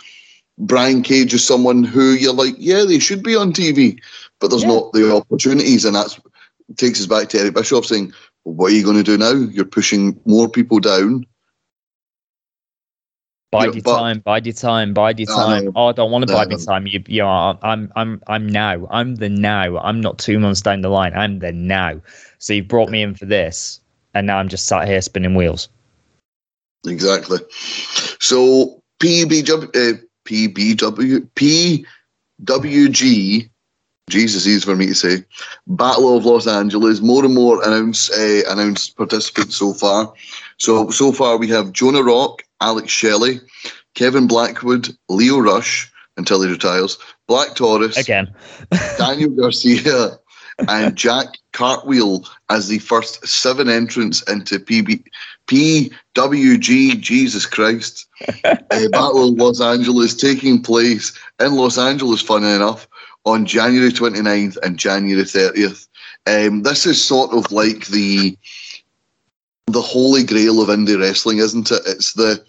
Brian 0.59 1.03
Cage 1.03 1.33
is 1.33 1.47
someone 1.47 1.85
who 1.85 2.13
you're 2.13 2.35
like, 2.35 2.55
yeah, 2.59 2.85
they 2.85 2.99
should 2.99 3.23
be 3.23 3.37
on 3.37 3.53
TV, 3.53 3.99
but 4.41 4.49
there's 4.49 4.63
yeah. 4.63 4.69
not 4.69 4.93
the 4.93 5.15
opportunities, 5.15 5.85
and 5.85 5.95
that 5.95 6.19
takes 6.77 7.01
us 7.01 7.07
back 7.07 7.29
to 7.29 7.39
Eric 7.39 7.55
Bischoff 7.55 7.87
saying, 7.87 8.13
well, 8.45 8.55
"What 8.55 8.73
are 8.73 8.75
you 8.75 8.85
going 8.85 8.97
to 8.97 9.05
do 9.05 9.17
now? 9.17 9.33
You're 9.33 9.65
pushing 9.65 10.19
more 10.25 10.49
people 10.49 10.81
down." 10.81 11.25
Bide 13.51 13.75
your 13.75 13.83
time, 13.83 14.19
bide 14.21 14.45
your 14.45 14.53
time, 14.53 14.93
bide 14.93 15.19
your 15.19 15.27
time. 15.27 15.73
oh, 15.75 15.87
I 15.87 15.93
don't 15.93 16.11
want 16.11 16.29
to 16.29 16.35
bide 16.35 16.51
your 16.51 16.61
time. 16.61 16.87
You, 16.87 17.03
you 17.07 17.25
are. 17.25 17.59
I'm, 17.63 17.91
I'm, 17.97 18.23
I'm 18.27 18.47
now. 18.47 18.87
I'm 18.91 19.15
the 19.15 19.31
now. 19.31 19.79
I'm 19.79 20.03
not 20.03 20.19
two 20.19 20.39
months 20.39 20.61
down 20.61 20.83
the 20.83 20.91
line. 20.91 21.15
I'm 21.15 21.39
the 21.39 21.53
now. 21.53 21.99
So 22.39 22.53
you 22.53 22.63
brought 22.63 22.91
me 22.91 23.03
in 23.03 23.15
for 23.15 23.25
this, 23.25 23.81
and 24.13 24.27
now 24.27 24.37
I'm 24.37 24.49
just 24.49 24.67
sat 24.67 24.87
here 24.87 25.01
spinning 25.01 25.35
wheels. 25.35 25.71
Exactly. 26.87 27.39
So 28.21 28.83
PBW, 29.01 29.69
uh, 29.75 29.99
PBW, 30.27 31.29
PWG. 32.55 33.51
Jesus, 34.11 34.47
easy 34.47 34.65
for 34.65 34.77
me 34.77 34.87
to 34.87 34.95
say. 34.95 35.25
Battle 35.67 36.17
of 36.17 36.25
Los 36.25 36.47
Angeles. 36.47 37.01
More 37.01 37.25
and 37.25 37.35
more 37.35 37.63
announced 37.67 38.11
uh, 38.13 38.43
announced 38.49 38.97
participants 38.97 39.57
so 39.57 39.73
far. 39.73 40.13
So 40.59 40.91
so 40.91 41.13
far 41.13 41.37
we 41.37 41.49
have 41.49 41.73
Jonah 41.73 42.03
Rock, 42.03 42.43
Alex 42.61 42.91
Shelley, 42.91 43.41
Kevin 43.95 44.27
Blackwood, 44.27 44.89
Lio 45.09 45.39
Rush 45.39 45.91
until 46.17 46.43
he 46.43 46.51
retires, 46.51 46.99
Black 47.27 47.55
Taurus 47.55 47.97
again, 47.97 48.33
Daniel 48.99 49.31
Garcia, 49.31 50.19
and 50.67 50.97
Jack 50.97 51.27
Cartwheel 51.53 52.25
as 52.51 52.69
the 52.69 52.79
first 52.79 53.27
seven 53.27 53.69
entrants 53.69 54.23
into 54.23 54.59
PB, 54.59 55.05
PWG. 55.47 57.01
Jesus 57.01 57.47
Christ, 57.47 58.07
A 58.45 58.89
Battle 58.91 59.29
of 59.29 59.35
Los 59.35 59.61
Angeles 59.61 60.15
taking 60.15 60.63
place 60.63 61.17
in 61.39 61.55
Los 61.55 61.79
Angeles. 61.79 62.23
Funny 62.23 62.53
enough, 62.53 62.89
on 63.25 63.47
January 63.47 63.91
29th 63.91 64.57
and 64.63 64.79
January 64.79 65.23
30th. 65.23 65.87
Um, 66.27 66.63
this 66.63 66.87
is 66.87 67.03
sort 67.03 67.33
of 67.33 67.51
like 67.53 67.87
the 67.87 68.37
the 69.69 69.83
holy 69.83 70.25
grail 70.25 70.61
of 70.61 70.69
indie 70.69 70.99
wrestling, 70.99 71.39
isn't 71.39 71.71
it? 71.71 71.83
It's 71.87 72.13
the 72.15 72.45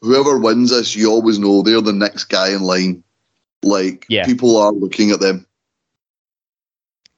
whoever 0.00 0.38
wins 0.38 0.70
this, 0.70 0.94
you 0.94 1.10
always 1.10 1.38
know 1.38 1.62
they're 1.62 1.80
the 1.80 1.92
next 1.92 2.24
guy 2.24 2.50
in 2.50 2.62
line. 2.62 3.02
Like 3.62 4.04
yeah. 4.08 4.26
people 4.26 4.56
are 4.58 4.72
looking 4.72 5.10
at 5.10 5.20
them. 5.20 5.46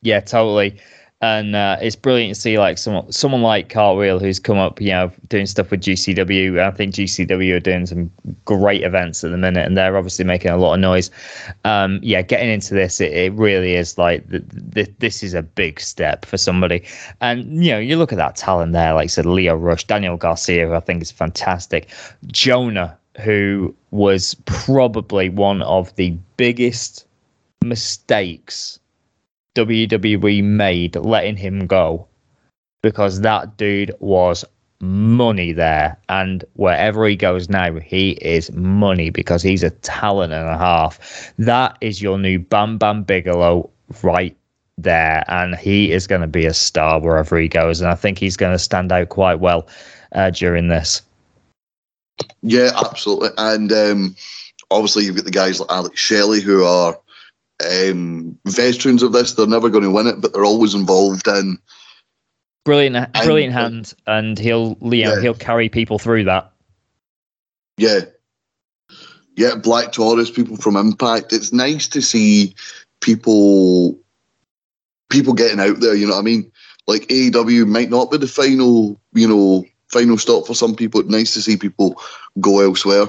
Yeah, 0.03 0.21
totally. 0.21 0.79
And 1.23 1.57
uh, 1.57 1.79
it's 1.81 1.97
brilliant 1.97 2.35
to 2.35 2.41
see 2.41 2.59
like 2.59 2.77
someone 2.77 3.11
someone 3.11 3.41
like 3.41 3.71
Cartwheel 3.71 4.19
who's 4.19 4.39
come 4.39 4.59
up, 4.59 4.81
you 4.83 4.91
know, 4.91 5.11
doing 5.29 5.47
stuff 5.47 5.71
with 5.71 5.81
GCW. 5.81 6.61
I 6.61 6.71
think 6.73 6.95
GCW 6.95 7.55
are 7.55 7.61
doing 7.61 7.87
some 7.87 8.11
great 8.45 8.83
events 8.83 9.25
at 9.25 9.31
the 9.31 9.39
minute, 9.39 9.67
and 9.67 9.79
they're 9.79 9.97
obviously 9.97 10.27
making 10.27 10.51
a 10.51 10.59
lot 10.59 10.75
of 10.75 10.81
noise. 10.81 11.11
Um, 11.65 12.01
yeah, 12.03 12.21
getting 12.21 12.51
into 12.51 12.75
this, 12.75 13.01
it, 13.01 13.13
it 13.13 13.33
really 13.33 13.75
is 13.75 13.97
like 13.97 14.29
the, 14.29 14.41
the, 14.41 14.93
this 14.99 15.23
is 15.23 15.33
a 15.33 15.43
big 15.43 15.81
step 15.81 16.27
for 16.27 16.37
somebody. 16.37 16.85
And 17.23 17.65
you 17.65 17.73
know, 17.73 17.79
you 17.79 17.97
look 17.97 18.13
at 18.13 18.19
that 18.19 18.37
talent 18.37 18.75
there, 18.75 18.93
like 18.93 19.05
I 19.05 19.09
said, 19.09 19.25
Lio 19.25 19.57
Rush, 19.57 19.85
Daniel 19.85 20.19
Garcia, 20.19 20.67
who 20.67 20.75
I 20.75 20.81
think 20.81 21.01
is 21.01 21.11
fantastic, 21.11 21.89
Jonah, 22.27 22.97
who 23.23 23.75
was 23.91 24.35
probably 24.45 25.31
one 25.31 25.63
of 25.63 25.97
the 25.97 26.11
biggest 26.37 27.07
mistakes 27.63 28.79
WWE 29.57 30.45
made 30.45 30.97
letting 30.97 31.37
him 31.37 31.67
go 31.67 32.07
because 32.83 33.21
that 33.23 33.57
dude 33.57 33.95
was 34.01 34.45
money 34.81 35.53
there. 35.53 35.99
And 36.09 36.45
wherever 36.55 37.07
he 37.07 37.17
goes 37.17 37.49
now, 37.49 37.79
he 37.81 38.13
is 38.13 38.53
money 38.53 39.11
because 39.11 39.43
he's 39.43 39.63
a 39.63 39.71
talent 39.71 40.33
and 40.33 40.49
a 40.49 40.59
half. 40.59 41.33
That 41.39 41.77
is 41.81 42.03
your 42.03 42.19
new 42.19 42.39
Bam 42.39 42.79
Bam 42.79 43.03
Bigelow 43.03 43.71
right 44.03 44.37
there. 44.79 45.25
And 45.29 45.55
he 45.57 45.93
is 45.93 46.07
going 46.07 46.21
to 46.21 46.27
be 46.27 46.47
a 46.47 46.55
star 46.55 47.01
wherever 47.01 47.39
he 47.39 47.49
goes. 47.49 47.81
And 47.81 47.91
I 47.91 47.95
think 47.95 48.19
he's 48.19 48.37
going 48.37 48.53
to 48.53 48.59
stand 48.59 48.93
out 48.93 49.09
quite 49.09 49.41
well 49.41 49.67
uh, 50.13 50.31
during 50.31 50.69
this. 50.69 51.03
Yeah, 52.43 52.71
absolutely. 52.77 53.31
And 53.39 53.73
um, 53.73 54.17
obviously, 54.71 55.05
you've 55.05 55.17
got 55.17 55.25
the 55.25 55.31
guys 55.31 55.61
like 55.61 55.71
Alex 55.71 55.99
Shelley 55.99 56.41
who 56.41 56.65
are 56.65 56.99
um, 57.65 58.39
veterans 58.47 59.03
of 59.03 59.13
this. 59.13 59.35
They're 59.35 59.47
never 59.47 59.69
going 59.69 59.85
to 59.85 59.91
win 59.91 60.07
it, 60.07 60.21
but 60.21 60.33
they're 60.33 60.45
always 60.45 60.75
involved 60.75 61.27
in. 61.29 61.59
Brilliant, 62.65 63.13
brilliant 63.13 63.55
and, 63.55 63.75
hand, 63.75 63.95
and 64.07 64.39
he'll 64.39 64.77
you 64.81 65.05
know, 65.05 65.15
yeah. 65.15 65.21
he'll 65.21 65.35
carry 65.35 65.69
people 65.69 65.99
through 65.99 66.25
that. 66.25 66.53
Yeah, 67.79 68.01
yeah. 69.37 69.55
Black 69.55 69.93
Taurus, 69.93 70.31
people 70.31 70.57
from 70.57 70.77
Impact. 70.77 71.33
It's 71.33 71.53
nice 71.53 71.87
to 71.89 72.03
see 72.03 72.57
people, 73.01 73.99
people 75.11 75.33
getting 75.33 75.61
out 75.61 75.79
there. 75.79 75.95
You 75.95 76.07
know 76.07 76.15
what 76.15 76.21
I 76.21 76.25
mean? 76.25 76.51
Like 76.89 77.03
AEW 77.03 77.69
might 77.69 77.91
not 77.91 78.11
be 78.11 78.19
the 78.19 78.27
final, 78.27 79.01
you 79.13 79.29
know, 79.29 79.65
final 79.89 80.19
stop 80.19 80.47
for 80.47 80.55
some 80.55 80.75
people. 80.75 81.01
It's 81.01 81.11
nice 81.11 81.35
to 81.35 81.43
see 81.43 81.57
people 81.57 82.01
go 82.41 82.61
elsewhere. 82.61 83.07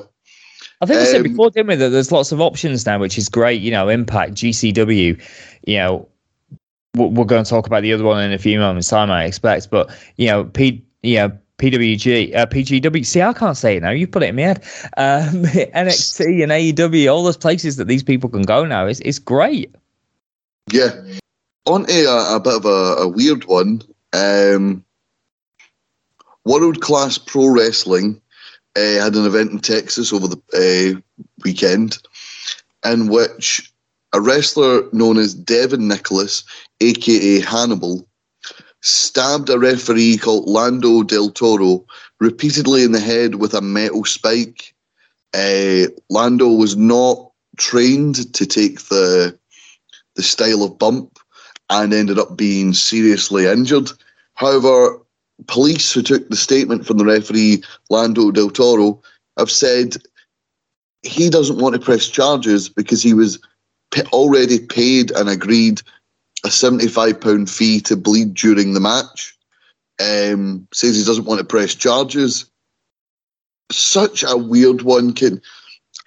I 0.82 0.86
think 0.86 1.00
I 1.00 1.06
said 1.06 1.18
um, 1.18 1.24
before, 1.24 1.50
didn't 1.50 1.68
we, 1.68 1.76
that 1.76 1.90
there's 1.90 2.12
lots 2.12 2.32
of 2.32 2.40
options 2.40 2.86
now, 2.86 3.00
which 3.00 3.18
is 3.18 3.30
great. 3.30 3.62
You 3.62 3.72
know, 3.72 3.90
Impact, 3.90 4.34
GCW, 4.34 5.22
you 5.66 5.78
know, 5.78 6.08
we're 6.96 7.26
going 7.26 7.44
to 7.44 7.50
talk 7.50 7.66
about 7.66 7.82
the 7.82 7.94
other 7.94 8.04
one 8.04 8.24
in 8.24 8.32
a 8.32 8.38
few 8.38 8.60
moments' 8.60 8.90
time, 8.90 9.10
I 9.10 9.26
expect. 9.26 9.70
But, 9.72 9.90
you 10.18 10.28
know, 10.28 10.46
P, 10.46 10.84
you 11.02 11.16
know, 11.16 11.38
PWG, 11.58 12.36
uh, 12.36 12.46
PGW. 12.46 13.06
See, 13.06 13.22
I 13.22 13.34
can't 13.34 13.58
say 13.58 13.78
it 13.78 13.84
now. 13.84 13.90
You 13.90 14.08
put 14.08 14.22
it 14.22 14.30
in 14.30 14.36
my 14.36 14.42
head. 14.44 14.64
Um, 14.98 15.44
NXT 15.44 16.44
and 16.44 16.52
AEW, 16.52 17.12
all 17.12 17.24
those 17.24 17.38
places 17.38 17.78
that 17.78 17.88
these 17.88 18.04
people 18.04 18.30
can 18.30 18.44
go 18.44 18.66
now. 18.66 18.86
It's, 18.86 19.00
it's 19.00 19.20
great. 19.20 19.74
Yeah. 20.72 20.92
On 21.66 21.86
a, 21.90 22.36
a 22.36 22.40
bit 22.40 22.56
of 22.56 22.66
a, 22.66 23.02
a 23.02 23.08
weird 23.08 23.46
one, 23.46 23.82
um, 24.14 24.84
World 26.46 26.82
Class 26.82 27.18
Pro 27.18 27.48
Wrestling 27.48 28.22
uh, 28.78 29.04
had 29.04 29.16
an 29.16 29.26
event 29.26 29.52
in 29.52 29.60
Texas 29.60 30.14
over 30.14 30.28
the 30.28 30.38
uh, 30.54 31.00
weekend 31.44 31.98
in 32.86 33.08
which 33.08 33.74
a 34.14 34.22
wrestler 34.22 34.84
known 34.94 35.18
as 35.18 35.34
Devon 35.34 35.88
Nicholson, 35.88 36.48
aka 36.80 37.40
Hannibal, 37.40 38.08
stabbed 38.82 39.50
a 39.50 39.60
referee 39.60 40.18
called 40.18 40.48
Lando 40.48 41.04
Del 41.04 41.32
Toro 41.32 41.86
repeatedly 42.20 42.84
in 42.84 42.92
the 42.92 43.00
head 43.00 43.36
with 43.36 43.54
a 43.54 43.62
metal 43.62 44.06
spike. 44.06 44.74
Uh, 45.34 45.88
Lando 46.10 46.48
was 46.48 46.78
not 46.78 47.32
trained 47.58 48.34
to 48.34 48.46
take 48.46 48.82
the 48.84 49.38
the 50.16 50.24
style 50.24 50.64
of 50.64 50.80
bump 50.80 51.20
and 51.70 51.94
ended 51.94 52.18
up 52.18 52.38
being 52.38 52.74
seriously 52.74 53.46
injured. 53.46 53.92
However, 54.36 55.00
police 55.46 55.92
who 55.92 56.02
took 56.02 56.28
the 56.30 56.36
statement 56.36 56.86
from 56.86 56.98
the 56.98 57.06
referee 57.06 57.64
Lando 57.90 58.32
Del 58.32 58.50
Toro 58.50 59.02
have 59.38 59.52
said 59.52 59.96
he 61.04 61.30
doesn't 61.30 61.60
want 61.60 61.76
to 61.76 61.82
press 61.82 62.08
charges 62.08 62.70
because 62.70 63.04
he 63.04 63.14
was 63.14 63.40
already 64.12 64.60
paid 64.60 65.12
and 65.12 65.30
agreed 65.30 65.82
a 66.44 66.50
£75 66.50 67.50
fee 67.50 67.80
to 67.82 67.96
bleed 67.96 68.34
during 68.34 68.74
the 68.74 68.80
match. 68.80 69.36
Um, 70.00 70.68
says 70.74 70.96
he 70.96 71.04
doesn't 71.04 71.26
want 71.26 71.40
to 71.40 71.46
press 71.46 71.74
charges. 71.74 72.46
Such 73.72 74.24
a 74.24 74.38
weird 74.38 74.84
one. 74.84 75.14
Can 75.14 75.42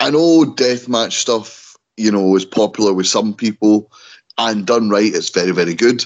I 0.00 0.10
know 0.10 0.44
deathmatch 0.44 1.12
stuff, 1.12 1.76
you 1.96 2.10
know, 2.10 2.36
is 2.36 2.44
popular 2.44 2.92
with 2.92 3.06
some 3.06 3.34
people, 3.34 3.90
and 4.38 4.66
done 4.66 4.88
right, 4.88 5.12
it's 5.12 5.28
very, 5.30 5.50
very 5.50 5.74
good. 5.74 6.04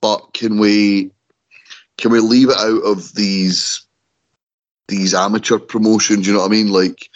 But 0.00 0.34
can 0.34 0.58
we 0.58 1.10
can 1.98 2.12
we 2.12 2.20
leave 2.20 2.50
it 2.50 2.56
out 2.56 2.82
of 2.84 3.14
these 3.14 3.86
these 4.88 5.14
amateur 5.14 5.58
promotions? 5.58 6.26
You 6.26 6.34
know 6.34 6.40
what 6.40 6.46
I 6.46 6.50
mean? 6.50 6.68
Like, 6.68 7.10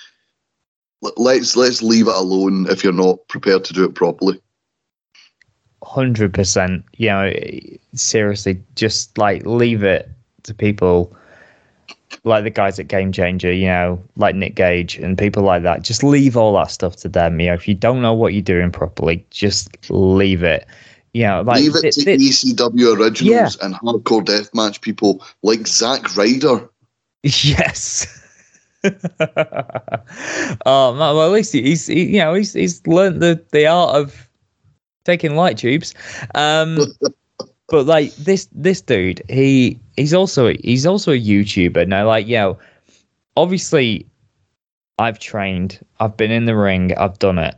let's 1.16 1.56
let's 1.56 1.82
leave 1.82 2.08
it 2.08 2.14
alone 2.14 2.66
if 2.68 2.82
you're 2.82 2.92
not 2.92 3.26
prepared 3.28 3.64
to 3.64 3.72
do 3.72 3.84
it 3.84 3.94
properly. 3.94 4.40
Hundred 5.82 6.34
percent. 6.34 6.84
You 6.96 7.08
know, 7.08 7.32
seriously, 7.94 8.62
just 8.76 9.16
like 9.18 9.44
leave 9.46 9.82
it 9.82 10.08
to 10.44 10.54
people 10.54 11.14
like 12.24 12.44
the 12.44 12.50
guys 12.50 12.78
at 12.78 12.88
Game 12.88 13.12
Changer, 13.12 13.52
you 13.52 13.66
know, 13.66 14.02
like 14.16 14.34
Nick 14.34 14.54
Gage 14.54 14.96
and 14.96 15.16
people 15.16 15.42
like 15.42 15.62
that. 15.62 15.82
Just 15.82 16.02
leave 16.02 16.36
all 16.36 16.54
that 16.54 16.70
stuff 16.70 16.96
to 16.96 17.08
them. 17.08 17.40
You 17.40 17.48
know, 17.48 17.54
if 17.54 17.68
you 17.68 17.74
don't 17.74 18.02
know 18.02 18.12
what 18.12 18.34
you're 18.34 18.42
doing 18.42 18.70
properly, 18.70 19.24
just 19.30 19.90
leave 19.90 20.42
it 20.42 20.66
know, 21.14 21.42
like 21.42 21.60
leave 21.62 21.76
it 21.76 21.92
to 21.92 22.00
ECW 22.00 22.98
originals 22.98 23.56
yeah. 23.58 23.66
and 23.66 23.74
hardcore 23.76 24.24
deathmatch 24.24 24.80
people 24.80 25.24
like 25.42 25.66
Zack 25.66 26.16
Ryder. 26.16 26.68
Yes. 27.22 28.16
oh 30.64 30.94
well 30.96 31.22
at 31.22 31.32
least 31.32 31.52
he's 31.52 31.86
he, 31.86 32.14
you 32.14 32.18
know 32.18 32.32
he's 32.32 32.54
he's 32.54 32.86
learned 32.86 33.20
the 33.20 33.44
the 33.52 33.66
art 33.66 33.94
of 33.94 34.30
taking 35.04 35.36
light 35.36 35.58
tubes. 35.58 35.94
Um, 36.34 36.78
but 37.68 37.86
like 37.86 38.14
this 38.16 38.48
this 38.52 38.80
dude, 38.80 39.22
he 39.28 39.78
he's 39.96 40.14
also 40.14 40.54
he's 40.64 40.86
also 40.86 41.12
a 41.12 41.20
YouTuber 41.20 41.86
now. 41.86 42.06
Like 42.06 42.26
you 42.26 42.36
know, 42.36 42.58
obviously, 43.36 44.06
I've 44.98 45.18
trained, 45.18 45.84
I've 46.00 46.16
been 46.16 46.30
in 46.30 46.44
the 46.44 46.56
ring, 46.56 46.96
I've 46.96 47.18
done 47.18 47.38
it. 47.38 47.54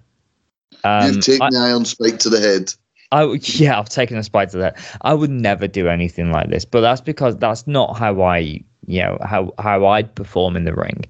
Um, 0.85 1.15
You've 1.15 1.25
taken 1.25 1.43
I, 1.43 1.51
the 1.51 1.59
iron 1.59 1.85
spike 1.85 2.19
to 2.21 2.31
the 2.31 2.41
head. 2.41 2.73
I 3.12 3.25
yeah, 3.42 3.79
I've 3.79 3.88
taken 3.88 4.16
a 4.16 4.25
spite 4.25 4.51
to 4.51 4.59
that. 4.59 4.77
I 5.03 5.14
would 5.14 5.31
never 5.31 5.68
do 5.68 5.88
anything 5.88 6.33
like 6.33 6.51
this, 6.51 6.64
but 6.64 6.81
that's 6.81 7.01
because 7.01 7.37
that's 7.37 7.66
not 7.66 7.96
how 7.96 8.22
I 8.22 8.64
you 8.87 9.03
know 9.03 9.18
how 9.22 9.53
how 9.59 9.87
I'd 9.87 10.12
perform 10.14 10.57
in 10.57 10.64
the 10.64 10.75
ring. 10.75 11.05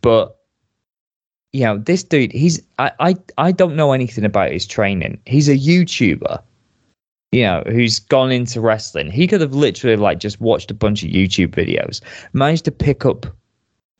But 0.00 0.36
you 1.52 1.60
know, 1.60 1.78
this 1.78 2.02
dude, 2.02 2.32
he's 2.32 2.60
I 2.78 2.90
I 2.98 3.16
I 3.38 3.52
don't 3.52 3.76
know 3.76 3.92
anything 3.92 4.24
about 4.24 4.50
his 4.50 4.66
training. 4.66 5.20
He's 5.26 5.48
a 5.48 5.56
YouTuber. 5.56 6.42
You 7.30 7.42
know, 7.42 7.64
who's 7.66 7.98
gone 7.98 8.30
into 8.30 8.60
wrestling. 8.60 9.10
He 9.10 9.26
could 9.26 9.40
have 9.40 9.54
literally 9.54 9.96
like 9.96 10.20
just 10.20 10.40
watched 10.40 10.70
a 10.70 10.74
bunch 10.74 11.02
of 11.02 11.10
YouTube 11.10 11.48
videos, 11.48 12.00
managed 12.32 12.64
to 12.66 12.70
pick 12.70 13.04
up 13.04 13.26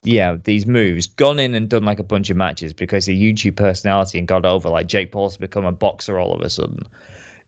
yeah, 0.05 0.37
these 0.45 0.67
moves, 0.67 1.07
gone 1.07 1.39
in 1.39 1.55
and 1.55 1.71
done 1.71 1.85
like 1.85 1.99
a 1.99 2.05
bunch 2.05 2.29
of 2.29 2.37
matches 2.37 2.75
because 2.75 3.09
a 3.09 3.13
YouTube 3.13 3.57
personality 3.57 4.19
and 4.19 4.29
got 4.29 4.45
over. 4.45 4.69
Like 4.69 4.87
Jake 4.87 5.11
Paul's 5.13 5.39
become 5.39 5.65
a 5.65 5.73
boxer 5.73 6.19
all 6.19 6.35
of 6.35 6.43
a 6.43 6.51
sudden 6.51 6.87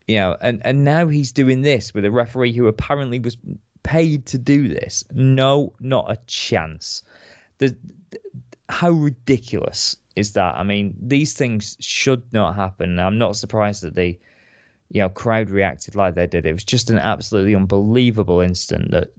you 0.07 0.15
know, 0.15 0.37
and 0.41 0.65
and 0.65 0.83
now 0.83 1.07
he's 1.07 1.31
doing 1.31 1.61
this 1.61 1.93
with 1.93 2.05
a 2.05 2.11
referee 2.11 2.53
who 2.53 2.67
apparently 2.67 3.19
was 3.19 3.37
paid 3.83 4.25
to 4.27 4.37
do 4.37 4.67
this. 4.67 5.03
No, 5.11 5.73
not 5.79 6.11
a 6.11 6.17
chance. 6.27 7.03
The, 7.59 7.77
the, 8.09 8.19
how 8.69 8.91
ridiculous 8.91 9.97
is 10.15 10.33
that? 10.33 10.55
I 10.55 10.63
mean, 10.63 10.95
these 10.99 11.33
things 11.33 11.77
should 11.79 12.31
not 12.33 12.55
happen. 12.55 12.99
I'm 12.99 13.17
not 13.17 13.35
surprised 13.35 13.83
that 13.83 13.95
the 13.95 14.19
you 14.89 15.01
know 15.01 15.09
crowd 15.09 15.49
reacted 15.49 15.95
like 15.95 16.15
they 16.15 16.27
did. 16.27 16.45
It 16.45 16.53
was 16.53 16.63
just 16.63 16.89
an 16.89 16.99
absolutely 16.99 17.55
unbelievable 17.55 18.39
incident 18.39 18.91
that 18.91 19.13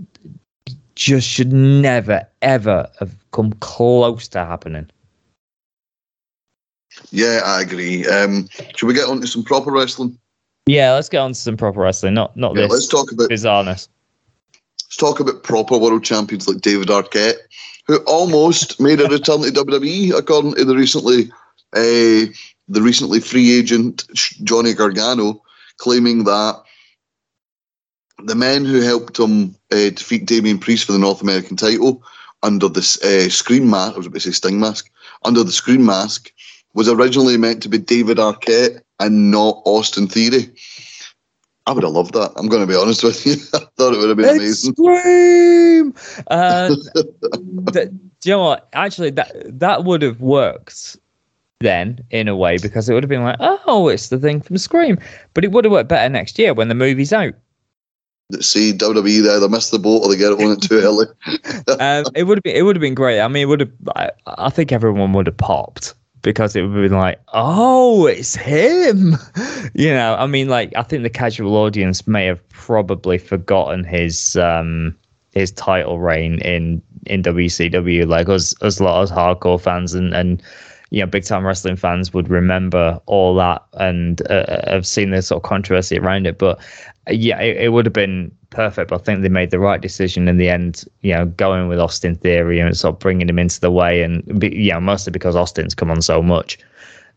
just 0.95 1.29
should 1.29 1.53
never 1.53 2.27
ever 2.43 2.91
have 2.99 3.15
come 3.33 3.53
close 3.55 4.27
to 4.29 4.39
happening. 4.39 4.91
Yeah, 7.11 7.43
I 7.45 7.61
agree. 7.61 8.07
Um, 8.07 8.49
should 8.75 8.87
we 8.87 8.95
get 8.95 9.09
on 9.09 9.21
to 9.21 9.27
some 9.27 9.45
proper 9.45 9.71
wrestling? 9.71 10.19
Yeah, 10.69 10.93
let's 10.93 11.09
get 11.09 11.19
on 11.19 11.33
to 11.33 11.39
some 11.39 11.57
proper 11.57 11.81
wrestling. 11.81 12.14
Not 12.14 12.37
not 12.37 12.55
yeah, 12.55 12.62
this. 12.62 12.73
Let's 12.73 12.89
talk 12.89 13.11
about 13.11 13.31
bizarreness. 13.31 13.89
Let's 14.85 14.97
talk 14.97 15.21
about 15.21 15.43
proper 15.43 15.79
world 15.79 16.05
champions 16.05 16.47
like 16.47 16.61
David 16.61 16.89
Arquette, 16.89 17.39
who 17.87 17.99
almost 18.07 18.81
made 18.81 19.01
a 19.01 19.09
return 19.09 19.43
to 19.43 19.51
WWE, 19.51 20.16
according 20.16 20.55
to 20.55 20.64
the 20.64 20.77
recently 20.77 21.31
uh, 21.73 22.31
the 22.69 22.83
recently 22.83 23.21
free 23.21 23.59
agent 23.59 24.07
Johnny 24.45 24.75
Gargano, 24.75 25.43
claiming 25.79 26.25
that 26.25 26.62
the 28.25 28.35
men 28.35 28.64
who 28.64 28.81
helped 28.81 29.19
him 29.19 29.55
uh, 29.73 29.91
defeat 29.91 30.27
Damian 30.27 30.59
Priest 30.59 30.85
for 30.85 30.93
the 30.93 30.99
North 30.99 31.23
American 31.23 31.57
title 31.57 32.03
under 32.43 32.69
this 32.69 33.03
uh, 33.03 33.29
screen 33.29 33.71
mask, 33.71 33.95
I 33.95 33.99
was 33.99 34.07
about 34.07 34.21
to 34.21 34.33
say 34.33 34.33
sting 34.33 34.61
mask, 34.61 34.91
under 35.25 35.43
the 35.43 35.53
screen 35.53 35.85
mask, 35.85 36.33
was 36.75 36.89
originally 36.89 37.37
meant 37.37 37.62
to 37.62 37.69
be 37.69 37.79
David 37.79 38.19
Arquette 38.19 38.83
and 39.01 39.31
not 39.31 39.63
Austin 39.65 40.07
Theory. 40.09 40.53
I 41.67 41.73
would 41.73 41.85
have 41.85 41.93
loved 41.93 42.15
that. 42.15 42.33
I'm 42.37 42.49
going 42.49 42.63
to 42.63 42.67
be 42.67 42.75
honest 42.75 43.05
with 43.05 43.27
you. 43.27 43.33
I 43.55 43.59
thought 43.77 43.93
it 43.93 43.99
would 43.99 44.09
have 44.09 44.17
been 44.17 44.37
amazing. 44.37 44.73
Scream! 44.73 45.95
Uh, 46.29 46.75
th- 47.73 47.91
do 48.21 48.31
you 48.31 48.33
know 48.33 48.43
what? 48.43 48.69
Actually, 48.73 49.11
that 49.11 49.33
that 49.59 49.85
would 49.85 50.01
have 50.03 50.21
worked 50.21 50.97
then 51.61 52.03
in 52.11 52.27
a 52.27 52.37
way 52.37 52.57
because 52.57 52.89
it 52.89 52.95
would 52.95 53.03
have 53.03 53.11
been 53.11 53.23
like, 53.23 53.37
oh, 53.41 53.89
it's 53.89 54.09
the 54.09 54.19
thing 54.19 54.41
from 54.41 54.57
Scream. 54.57 54.99
But 55.35 55.45
it 55.45 55.53
would 55.53 55.65
have 55.65 55.73
worked 55.73 55.91
better 55.91 56.09
next 56.09 56.39
year 56.39 56.55
when 56.55 56.69
the 56.69 56.75
movie's 56.75 57.13
out. 57.13 57.35
See 58.41 58.73
WWE 58.73 59.41
they 59.41 59.49
missed 59.49 59.71
the 59.71 59.79
boat 59.79 60.03
or 60.03 60.11
they 60.11 60.17
get 60.17 60.33
it 60.33 60.43
on 60.43 60.53
it 60.53 60.63
too 60.63 60.79
early. 60.79 61.07
um, 61.81 62.05
it 62.15 62.25
would 62.25 62.39
have 62.39 62.43
been 62.43 62.57
it 62.57 62.63
would 62.63 62.77
have 62.77 62.81
been 62.81 62.95
great. 62.95 63.21
I 63.21 63.29
mean, 63.29 63.43
it 63.43 63.47
would 63.47 63.61
have. 63.61 63.73
I, 63.95 64.11
I 64.27 64.51
think 64.51 64.73
everyone 64.73 65.13
would 65.15 65.27
have 65.27 65.37
popped 65.37 65.95
because 66.23 66.57
it 66.57 66.62
would 66.62 66.73
have 66.73 66.91
been 66.91 66.99
like, 66.99 67.21
oh, 67.33 68.07
it's 68.07 68.35
him. 68.35 69.14
you 69.75 69.91
know, 69.91 70.16
I 70.19 70.27
mean, 70.27 70.49
like 70.49 70.73
I 70.77 70.83
think 70.83 71.03
the 71.03 71.11
casual 71.11 71.57
audience 71.57 72.07
may 72.07 72.27
have 72.27 72.47
probably 72.49 73.19
forgotten 73.19 73.85
his 73.85 74.37
um 74.37 74.97
his 75.33 75.53
title 75.53 75.99
reign 75.99 76.41
in 76.41 76.83
in 77.07 77.23
WCW. 77.23 78.07
Like 78.07 78.29
us, 78.29 78.55
us 78.62 78.81
lot 78.81 79.03
of 79.03 79.11
hardcore 79.11 79.61
fans 79.61 79.95
and 79.95 80.14
and 80.14 80.43
you 80.91 81.01
know 81.01 81.07
big 81.07 81.24
time 81.24 81.47
wrestling 81.47 81.76
fans 81.76 82.14
would 82.14 82.28
remember 82.28 83.01
all 83.07 83.34
that 83.34 83.62
and 83.74 84.28
uh, 84.30 84.70
have 84.70 84.86
seen 84.86 85.11
the 85.11 85.20
sort 85.20 85.43
of 85.45 85.49
controversy 85.49 85.99
around 85.99 86.26
it. 86.26 86.39
But 86.39 86.59
uh, 87.09 87.12
yeah, 87.12 87.41
it, 87.41 87.57
it 87.57 87.68
would 87.70 87.86
have 87.86 87.93
been 87.93 88.34
perfect. 88.51 88.91
But 88.91 89.01
I 89.01 89.05
think 89.05 89.22
they 89.22 89.28
made 89.28 89.51
the 89.51 89.59
right 89.59 89.80
decision 89.80 90.28
in 90.28 90.39
the 90.39 90.49
end. 90.49 90.84
You 91.03 91.14
know, 91.14 91.26
going 91.26 91.68
with 91.68 91.78
Austin 91.78 92.14
Theory 92.14 92.61
and 92.61 92.76
sort 92.76 92.95
of 92.95 92.99
bringing 93.01 93.28
him 93.28 93.39
into 93.39 93.61
the 93.61 93.70
way, 93.70 94.03
and 94.03 94.39
be, 94.39 94.49
yeah, 94.49 94.78
mostly 94.78 95.11
because 95.11 95.36
Austin's 95.36 95.74
come 95.74 95.91
on 95.91 96.03
so 96.03 96.22
much. 96.22 96.59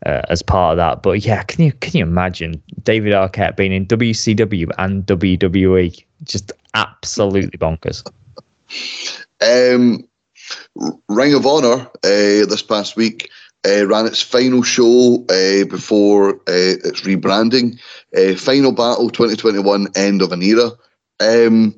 Uh, 0.04 0.24
as 0.30 0.42
part 0.42 0.72
of 0.72 0.78
that, 0.78 1.04
but 1.04 1.24
yeah, 1.24 1.44
can 1.44 1.64
you 1.64 1.72
can 1.74 1.96
you 1.96 2.04
imagine 2.04 2.60
David 2.82 3.14
Arquette 3.14 3.56
being 3.56 3.72
in 3.72 3.86
WCW 3.86 4.68
and 4.80 5.06
WWE? 5.06 6.04
Just 6.24 6.52
absolutely 6.74 7.60
bonkers. 7.60 8.04
Um, 9.42 10.08
Ring 11.08 11.36
of 11.36 11.46
Honor 11.46 11.88
uh, 12.04 12.46
this 12.48 12.64
past 12.64 12.96
week 12.96 13.30
uh, 13.68 13.86
ran 13.88 14.08
its 14.08 14.22
final 14.22 14.64
show 14.64 15.24
uh, 15.30 15.66
before 15.66 16.36
uh, 16.48 16.78
its 16.84 17.02
rebranding. 17.02 17.80
Uh, 18.16 18.36
final 18.36 18.72
Battle 18.72 19.10
2021, 19.10 19.88
end 19.96 20.22
of 20.22 20.32
an 20.32 20.42
era. 20.42 20.72
Um, 21.20 21.76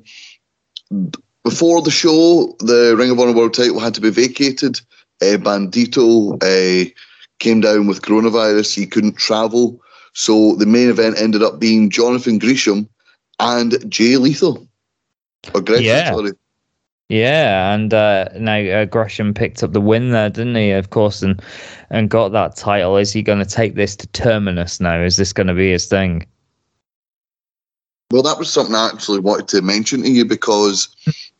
before 1.42 1.82
the 1.82 1.90
show, 1.90 2.56
the 2.60 2.94
Ring 2.96 3.10
of 3.10 3.20
Honor 3.20 3.32
World 3.32 3.54
title 3.54 3.78
had 3.80 3.94
to 3.94 4.00
be 4.00 4.10
vacated. 4.10 4.80
Uh, 5.20 5.36
Bandido 5.36 6.38
came 7.38 7.60
down 7.60 7.86
with 7.86 8.02
coronavirus. 8.02 8.74
He 8.74 8.86
couldn't 8.86 9.16
travel. 9.18 9.80
So 10.14 10.54
the 10.54 10.66
main 10.66 10.88
event 10.88 11.18
ended 11.18 11.42
up 11.42 11.58
being 11.58 11.90
Jonathan 11.90 12.38
Gresham 12.38 12.88
and 13.40 13.90
Jay 13.90 14.16
Lethal. 14.16 14.66
Or 15.54 15.60
Gresham, 15.60 15.84
Yeah. 15.84 16.14
sorry. 16.14 16.32
Yeah, 17.08 17.74
and 17.74 17.92
uh, 17.92 18.28
now 18.38 18.58
uh, 18.58 18.84
Gresham 18.86 19.34
picked 19.34 19.62
up 19.62 19.72
the 19.72 19.80
win 19.80 20.10
there, 20.10 20.30
didn't 20.30 20.54
he? 20.54 20.70
Of 20.70 20.90
course, 20.90 21.22
and 21.22 21.42
and 21.90 22.08
got 22.08 22.30
that 22.30 22.56
title. 22.56 22.96
Is 22.96 23.12
he 23.12 23.22
going 23.22 23.40
to 23.40 23.44
take 23.44 23.74
this 23.74 23.94
to 23.96 24.06
Terminus 24.08 24.80
now? 24.80 25.00
Is 25.02 25.16
this 25.16 25.32
going 25.32 25.48
to 25.48 25.54
be 25.54 25.70
his 25.70 25.86
thing? 25.86 26.26
Well, 28.10 28.22
that 28.22 28.38
was 28.38 28.50
something 28.50 28.74
I 28.74 28.88
actually 28.88 29.20
wanted 29.20 29.48
to 29.48 29.62
mention 29.62 30.02
to 30.02 30.10
you 30.10 30.24
because 30.24 30.88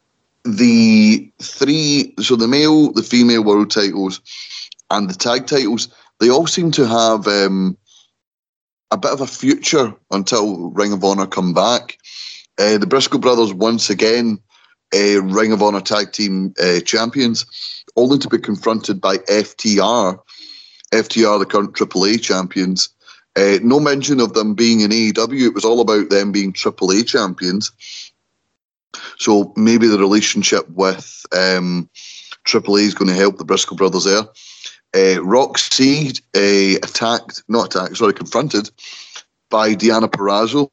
the 0.44 1.32
three, 1.40 2.14
so 2.20 2.36
the 2.36 2.48
male, 2.48 2.92
the 2.92 3.02
female 3.02 3.44
world 3.44 3.70
titles, 3.70 4.20
and 4.90 5.08
the 5.08 5.14
tag 5.14 5.46
titles, 5.46 5.88
they 6.20 6.28
all 6.28 6.46
seem 6.46 6.70
to 6.72 6.86
have 6.86 7.26
um, 7.26 7.76
a 8.90 8.98
bit 8.98 9.12
of 9.12 9.20
a 9.20 9.26
future 9.26 9.94
until 10.10 10.70
Ring 10.70 10.92
of 10.92 11.04
Honor 11.04 11.26
come 11.26 11.54
back. 11.54 11.98
Uh, 12.58 12.78
the 12.78 12.86
Briscoe 12.86 13.18
brothers 13.18 13.52
once 13.52 13.88
again, 13.88 14.38
uh, 14.94 15.22
Ring 15.22 15.52
of 15.52 15.62
Honor 15.62 15.80
tag 15.80 16.12
team 16.12 16.54
uh, 16.62 16.80
champions, 16.80 17.46
only 17.96 18.18
to 18.18 18.28
be 18.28 18.38
confronted 18.38 19.00
by 19.00 19.18
FTR. 19.18 20.18
FTR, 20.92 21.38
the 21.38 21.46
current 21.46 21.74
AAA 21.74 22.22
champions. 22.22 22.88
Uh, 23.36 23.58
no 23.62 23.80
mention 23.80 24.20
of 24.20 24.34
them 24.34 24.54
being 24.54 24.80
in 24.80 24.90
AEW. 24.90 25.46
It 25.46 25.54
was 25.54 25.64
all 25.64 25.80
about 25.80 26.10
them 26.10 26.30
being 26.30 26.52
AAA 26.52 27.06
champions. 27.06 27.72
So 29.18 29.52
maybe 29.56 29.88
the 29.88 29.98
relationship 29.98 30.68
with 30.70 31.26
um, 31.32 31.88
AAA 32.46 32.82
is 32.82 32.94
going 32.94 33.08
to 33.08 33.16
help 33.16 33.38
the 33.38 33.44
Briscoe 33.44 33.74
brothers 33.74 34.04
there. 34.04 34.22
Uh, 34.94 35.20
Rok-C 35.24 36.12
uh, 36.36 36.78
attacked, 36.82 37.42
not 37.48 37.74
attacked, 37.74 37.96
sorry, 37.96 38.12
confronted 38.12 38.70
by 39.50 39.74
Deonna 39.74 40.08
Purrazzo. 40.08 40.68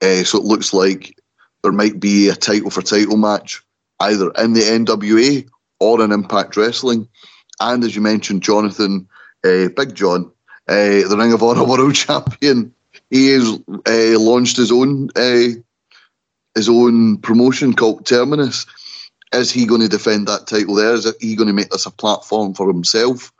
Uh, 0.00 0.24
so 0.24 0.38
it 0.38 0.44
looks 0.44 0.72
like 0.72 1.19
there 1.62 1.72
might 1.72 2.00
be 2.00 2.28
a 2.28 2.34
title 2.34 2.70
for 2.70 2.82
title 2.82 3.16
match 3.16 3.62
either 4.00 4.30
in 4.38 4.54
the 4.54 4.60
NWA 4.60 5.48
or 5.78 6.02
in 6.02 6.12
Impact 6.12 6.56
Wrestling. 6.56 7.08
And 7.60 7.84
as 7.84 7.94
you 7.94 8.00
mentioned, 8.00 8.42
Jonathan, 8.42 9.08
uh, 9.44 9.68
Big 9.76 9.94
John, 9.94 10.30
uh, 10.68 11.06
the 11.08 11.16
Ring 11.18 11.32
of 11.32 11.42
Honor 11.42 11.64
World 11.68 11.94
Champion, 11.94 12.74
he 13.10 13.28
has 13.32 13.58
uh, 13.68 14.18
launched 14.18 14.56
his 14.56 14.72
own 14.72 15.10
his 16.54 16.68
own 16.68 17.18
promotion 17.18 17.74
called 17.74 18.06
Terminus. 18.06 18.66
Is 19.32 19.52
he 19.52 19.66
going 19.66 19.82
to 19.82 19.88
defend 19.88 20.26
that 20.26 20.46
title 20.46 20.74
there? 20.74 20.94
Is 20.94 21.12
he 21.20 21.36
going 21.36 21.46
to 21.46 21.52
make 21.52 21.70
this 21.70 21.86
a 21.86 21.90
platform 21.90 22.54
for 22.54 22.66
himself? 22.66 23.30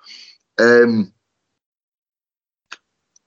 Um, 0.58 1.12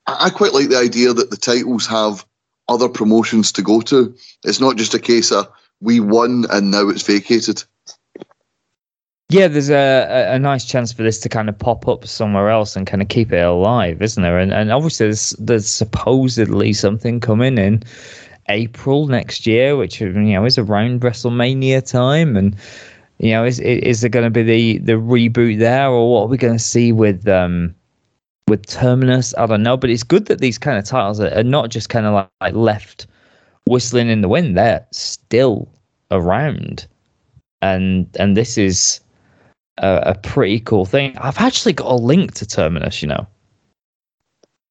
I 0.08 0.30
quite 0.30 0.54
like 0.54 0.70
the 0.70 0.78
idea 0.78 1.14
that 1.14 1.30
the 1.30 1.38
titles 1.38 1.88
have 1.88 2.26
other 2.74 2.90
promotions 2.90 3.52
to 3.54 3.62
go 3.62 3.82
to. 3.82 4.16
It's 4.44 4.60
not 4.60 4.78
just 4.78 4.94
a 4.94 5.00
case 5.00 5.32
of 5.32 5.48
we 5.82 6.00
won 6.00 6.46
and 6.50 6.72
now 6.72 6.90
it's 6.90 7.04
vacated. 7.04 7.64
Yeah, 9.30 9.48
there's 9.48 9.70
a, 9.70 10.34
a, 10.34 10.38
nice 10.38 10.64
chance 10.64 10.94
for 10.94 11.02
this 11.02 11.20
to 11.22 11.30
kind 11.30 11.50
of 11.50 11.58
pop 11.58 11.88
up 11.88 12.06
somewhere 12.06 12.50
else 12.50 12.76
and 12.76 12.86
kind 12.86 13.02
of 13.02 13.08
keep 13.08 13.32
it 13.32 13.44
alive, 13.44 14.00
isn't 14.02 14.22
there? 14.22 14.38
And 14.38 14.54
and 14.54 14.72
obviously 14.72 15.08
there's 15.08 15.32
there's 15.40 15.68
supposedly 15.68 16.72
something 16.74 17.20
coming 17.20 17.58
in 17.58 17.82
April 18.50 19.08
next 19.08 19.48
year, 19.48 19.76
which 19.76 20.00
you 20.00 20.12
know 20.12 20.46
is 20.46 20.60
around 20.60 21.02
WrestleMania 21.02 21.90
time, 21.90 22.38
and 22.38 22.56
you 23.18 23.32
know 23.32 23.44
is 23.44 23.60
is 23.60 24.02
there 24.02 24.10
going 24.10 24.26
to 24.26 24.30
be 24.30 24.44
the 24.44 24.78
the 24.80 24.94
reboot 24.94 25.58
there, 25.58 25.90
or 25.90 26.14
what 26.14 26.24
are 26.24 26.28
we 26.28 26.38
going 26.38 26.58
to 26.58 26.64
see 26.64 26.92
with 26.92 27.28
um 27.28 27.74
with 28.48 28.66
Terminus? 28.66 29.34
I 29.38 29.46
don't 29.46 29.64
know, 29.64 29.78
but 29.78 29.90
it's 29.90 30.04
good 30.04 30.26
that 30.28 30.40
these 30.40 30.58
kind 30.58 30.78
of 30.78 30.86
titles 30.86 31.20
are, 31.20 31.34
are 31.34 31.44
not 31.44 31.70
just 31.70 31.90
kind 31.90 32.06
of 32.06 32.14
like, 32.14 32.30
like 32.42 32.54
left 32.54 33.08
whistling 33.68 34.10
in 34.10 34.22
the 34.22 34.30
wind; 34.30 34.58
they're 34.58 34.86
still 34.92 35.70
around, 36.12 36.88
and 37.62 38.08
and 38.20 38.36
this 38.38 38.58
is 38.58 39.00
a, 39.78 40.04
a 40.06 40.16
pretty 40.16 40.60
cool 40.60 40.86
thing. 40.86 41.18
I've 41.18 41.40
actually 41.40 41.74
got 41.74 41.92
a 41.92 41.96
link 41.96 42.34
to 42.36 42.46
Terminus, 42.46 43.02
you 43.02 43.08
know. 43.08 43.28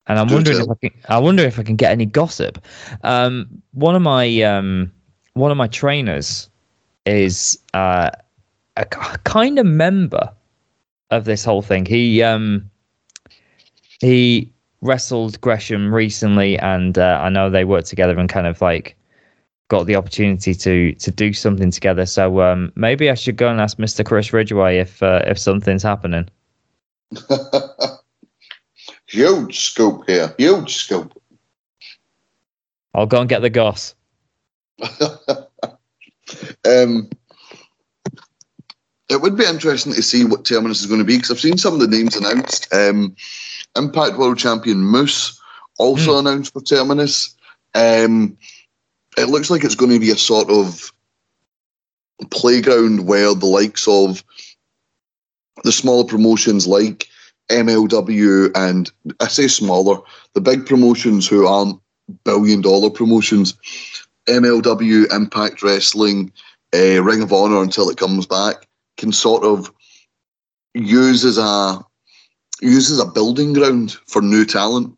And 0.06 0.18
I'm 0.18 0.28
wondering 0.28 0.60
if 0.60 0.68
I 0.68 0.74
can. 0.80 0.90
I 1.08 1.18
wonder 1.18 1.44
if 1.44 1.58
I 1.58 1.62
can 1.62 1.76
get 1.76 1.92
any 1.92 2.06
gossip. 2.06 2.64
Um, 3.04 3.62
one 3.72 3.94
of 3.94 4.02
my 4.02 4.42
um, 4.42 4.92
one 5.34 5.50
of 5.50 5.56
my 5.56 5.68
trainers 5.68 6.50
is 7.06 7.58
uh, 7.72 8.10
a 8.76 8.84
k- 8.84 9.16
kind 9.24 9.58
of 9.58 9.66
member 9.66 10.32
of 11.10 11.24
this 11.24 11.44
whole 11.44 11.62
thing. 11.62 11.86
He 11.86 12.22
um, 12.22 12.68
he 14.03 14.53
wrestled 14.80 15.40
Gresham 15.40 15.94
recently, 15.94 16.59
and 16.59 16.98
uh, 16.98 17.20
I 17.22 17.30
know 17.30 17.48
they 17.48 17.64
worked 17.64 17.86
together 17.86 18.18
and 18.18 18.28
kind 18.28 18.46
of 18.46 18.61
like 18.61 18.96
got 19.68 19.86
the 19.86 19.96
opportunity 19.96 20.55
to 20.55 20.92
to 20.92 21.11
do 21.11 21.32
something 21.32 21.70
together. 21.70 22.05
So 22.05 22.42
um, 22.42 22.72
maybe 22.76 23.09
I 23.09 23.14
should 23.14 23.36
go 23.36 23.48
and 23.48 23.61
ask 23.61 23.78
Mister 23.78 24.05
Chris 24.05 24.32
Ridgeway 24.32 24.78
if 24.78 25.03
uh, 25.03 25.22
if 25.26 25.38
something's 25.38 25.82
happening. 25.82 26.28
Huge 29.07 29.61
scope 29.61 30.09
here. 30.09 30.34
Huge 30.36 30.74
scope. 30.74 31.22
I'll 32.94 33.07
go 33.07 33.20
and 33.20 33.28
get 33.28 33.40
the 33.40 33.50
goss. 33.50 33.94
um, 36.66 37.09
it 39.09 39.20
would 39.20 39.36
be 39.36 39.44
interesting 39.44 39.92
to 39.92 40.03
see 40.03 40.24
what 40.24 40.44
Terminus 40.44 40.80
is 40.80 40.86
going 40.86 41.00
to 41.00 41.05
be 41.05 41.16
because 41.16 41.30
I've 41.30 41.40
seen 41.40 41.59
some 41.59 41.74
of 41.74 41.80
the 41.80 41.86
names 41.86 42.16
announced. 42.16 42.72
Um, 42.74 43.14
Impact 43.76 44.16
World 44.16 44.38
Champion 44.38 44.78
Moose 44.78 45.40
also 45.78 46.18
announced 46.18 46.52
for 46.52 46.60
Terminus. 46.60 47.34
Um, 47.74 48.36
it 49.16 49.28
looks 49.28 49.50
like 49.50 49.64
it's 49.64 49.74
going 49.74 49.92
to 49.92 50.00
be 50.00 50.10
a 50.10 50.16
sort 50.16 50.50
of 50.50 50.92
playground 52.30 53.06
where 53.06 53.34
the 53.34 53.46
likes 53.46 53.88
of 53.88 54.22
the 55.64 55.72
smaller 55.72 56.04
promotions 56.04 56.66
like 56.66 57.08
MLW 57.50 58.50
and 58.54 58.90
I 59.20 59.28
say 59.28 59.48
smaller, 59.48 60.00
the 60.34 60.40
big 60.40 60.66
promotions 60.66 61.26
who 61.26 61.46
aren't 61.46 61.80
billion 62.24 62.60
dollar 62.60 62.90
promotions 62.90 63.54
MLW, 64.26 65.12
Impact 65.12 65.62
Wrestling, 65.62 66.32
uh, 66.74 67.02
Ring 67.02 67.22
of 67.22 67.32
Honor 67.32 67.62
until 67.62 67.90
it 67.90 67.98
comes 67.98 68.26
back 68.26 68.66
can 68.96 69.12
sort 69.12 69.44
of 69.44 69.72
use 70.74 71.24
as 71.24 71.38
a 71.38 71.84
use 72.62 72.90
as 72.90 72.98
a 72.98 73.06
building 73.06 73.52
ground 73.52 73.96
for 74.06 74.22
new 74.22 74.44
talent. 74.44 74.96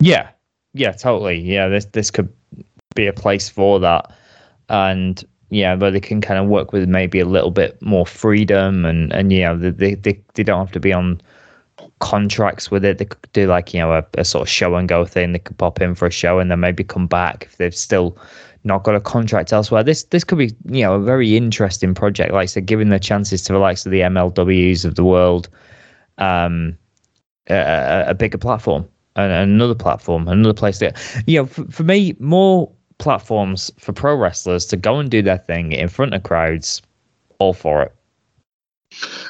Yeah, 0.00 0.30
yeah, 0.74 0.92
totally. 0.92 1.38
Yeah, 1.38 1.68
this 1.68 1.86
this 1.86 2.10
could 2.10 2.32
be 2.94 3.06
a 3.06 3.12
place 3.12 3.48
for 3.48 3.80
that, 3.80 4.12
and 4.68 5.24
yeah, 5.50 5.74
where 5.74 5.90
they 5.90 6.00
can 6.00 6.20
kind 6.20 6.38
of 6.38 6.48
work 6.48 6.72
with 6.72 6.88
maybe 6.88 7.20
a 7.20 7.26
little 7.26 7.50
bit 7.50 7.80
more 7.82 8.06
freedom, 8.06 8.84
and 8.84 9.12
and 9.12 9.32
yeah, 9.32 9.54
they 9.54 9.94
they 9.94 10.22
they 10.34 10.42
don't 10.42 10.60
have 10.60 10.72
to 10.72 10.80
be 10.80 10.92
on 10.92 11.20
contracts 12.00 12.70
with 12.70 12.84
it. 12.84 12.98
They 12.98 13.06
could 13.06 13.32
do 13.32 13.46
like 13.46 13.72
you 13.72 13.80
know 13.80 13.92
a, 13.92 14.04
a 14.16 14.24
sort 14.24 14.42
of 14.42 14.48
show 14.48 14.74
and 14.76 14.88
go 14.88 15.04
thing. 15.04 15.32
They 15.32 15.38
could 15.38 15.58
pop 15.58 15.80
in 15.80 15.94
for 15.94 16.06
a 16.06 16.10
show 16.10 16.38
and 16.38 16.50
then 16.50 16.60
maybe 16.60 16.84
come 16.84 17.06
back 17.06 17.44
if 17.44 17.56
they've 17.56 17.74
still 17.74 18.16
not 18.64 18.82
got 18.82 18.94
a 18.94 19.00
contract 19.00 19.52
elsewhere. 19.52 19.82
This 19.82 20.04
this 20.04 20.24
could 20.24 20.38
be 20.38 20.52
you 20.66 20.82
know 20.82 20.94
a 20.94 21.00
very 21.00 21.36
interesting 21.36 21.94
project. 21.94 22.32
Like 22.32 22.42
I 22.42 22.46
said, 22.46 22.66
giving 22.66 22.88
the 22.88 22.98
chances 22.98 23.42
to 23.42 23.52
the 23.52 23.58
likes 23.58 23.86
of 23.86 23.92
the 23.92 24.00
MLWs 24.00 24.84
of 24.84 24.94
the 24.94 25.04
world, 25.04 25.48
um, 26.18 26.76
a, 27.48 28.06
a 28.08 28.14
bigger 28.14 28.38
platform 28.38 28.88
another 29.18 29.74
platform, 29.74 30.28
another 30.28 30.54
place 30.54 30.78
that 30.78 30.96
you 31.26 31.40
know 31.40 31.46
for, 31.46 31.64
for 31.70 31.82
me 31.82 32.14
more 32.18 32.70
platforms 32.98 33.70
for 33.78 33.92
pro 33.92 34.14
wrestlers 34.14 34.66
to 34.66 34.76
go 34.76 34.98
and 34.98 35.10
do 35.10 35.22
their 35.22 35.38
thing 35.38 35.72
in 35.72 35.88
front 35.88 36.14
of 36.14 36.22
crowds. 36.22 36.82
All 37.38 37.54
for 37.54 37.82
it. 37.82 37.94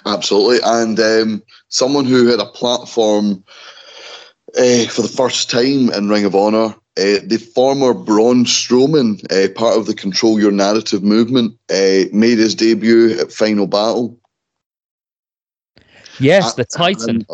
Absolutely, 0.06 0.58
and 0.64 0.98
um, 0.98 1.42
someone 1.68 2.06
who 2.06 2.28
had 2.28 2.40
a 2.40 2.46
platform 2.46 3.44
uh, 4.56 4.86
for 4.86 5.02
the 5.02 5.12
first 5.14 5.50
time 5.50 5.90
in 5.90 6.08
Ring 6.08 6.24
of 6.24 6.34
Honor. 6.34 6.74
Uh, 6.96 7.22
the 7.24 7.38
former 7.54 7.94
Braun 7.94 8.44
Strowman, 8.44 9.22
uh, 9.30 9.48
part 9.52 9.76
of 9.76 9.86
the 9.86 9.94
Control 9.94 10.40
Your 10.40 10.50
Narrative 10.50 11.04
movement, 11.04 11.56
made 11.70 12.38
his 12.38 12.56
debut 12.56 13.16
at 13.20 13.30
Final 13.30 13.68
Battle. 13.68 14.17
Yes, 16.20 16.52
uh, 16.52 16.56
the 16.56 16.64
Titan. 16.64 17.26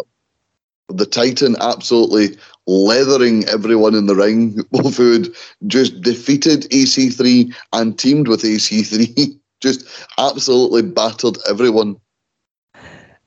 the 0.89 1.07
Titan 1.07 1.57
absolutely 1.61 2.37
leathering 2.66 3.45
everyone 3.47 3.95
in 3.95 4.07
the 4.07 4.14
ring, 4.14 4.59
who 4.72 5.12
had 5.12 5.28
just 5.66 6.01
defeated 6.03 6.62
EC3 6.70 7.55
and 7.72 7.99
teamed 7.99 8.28
with 8.28 8.43
EC3. 8.43 9.39
just 9.61 9.87
absolutely 10.18 10.82
battered 10.82 11.39
everyone. 11.49 11.97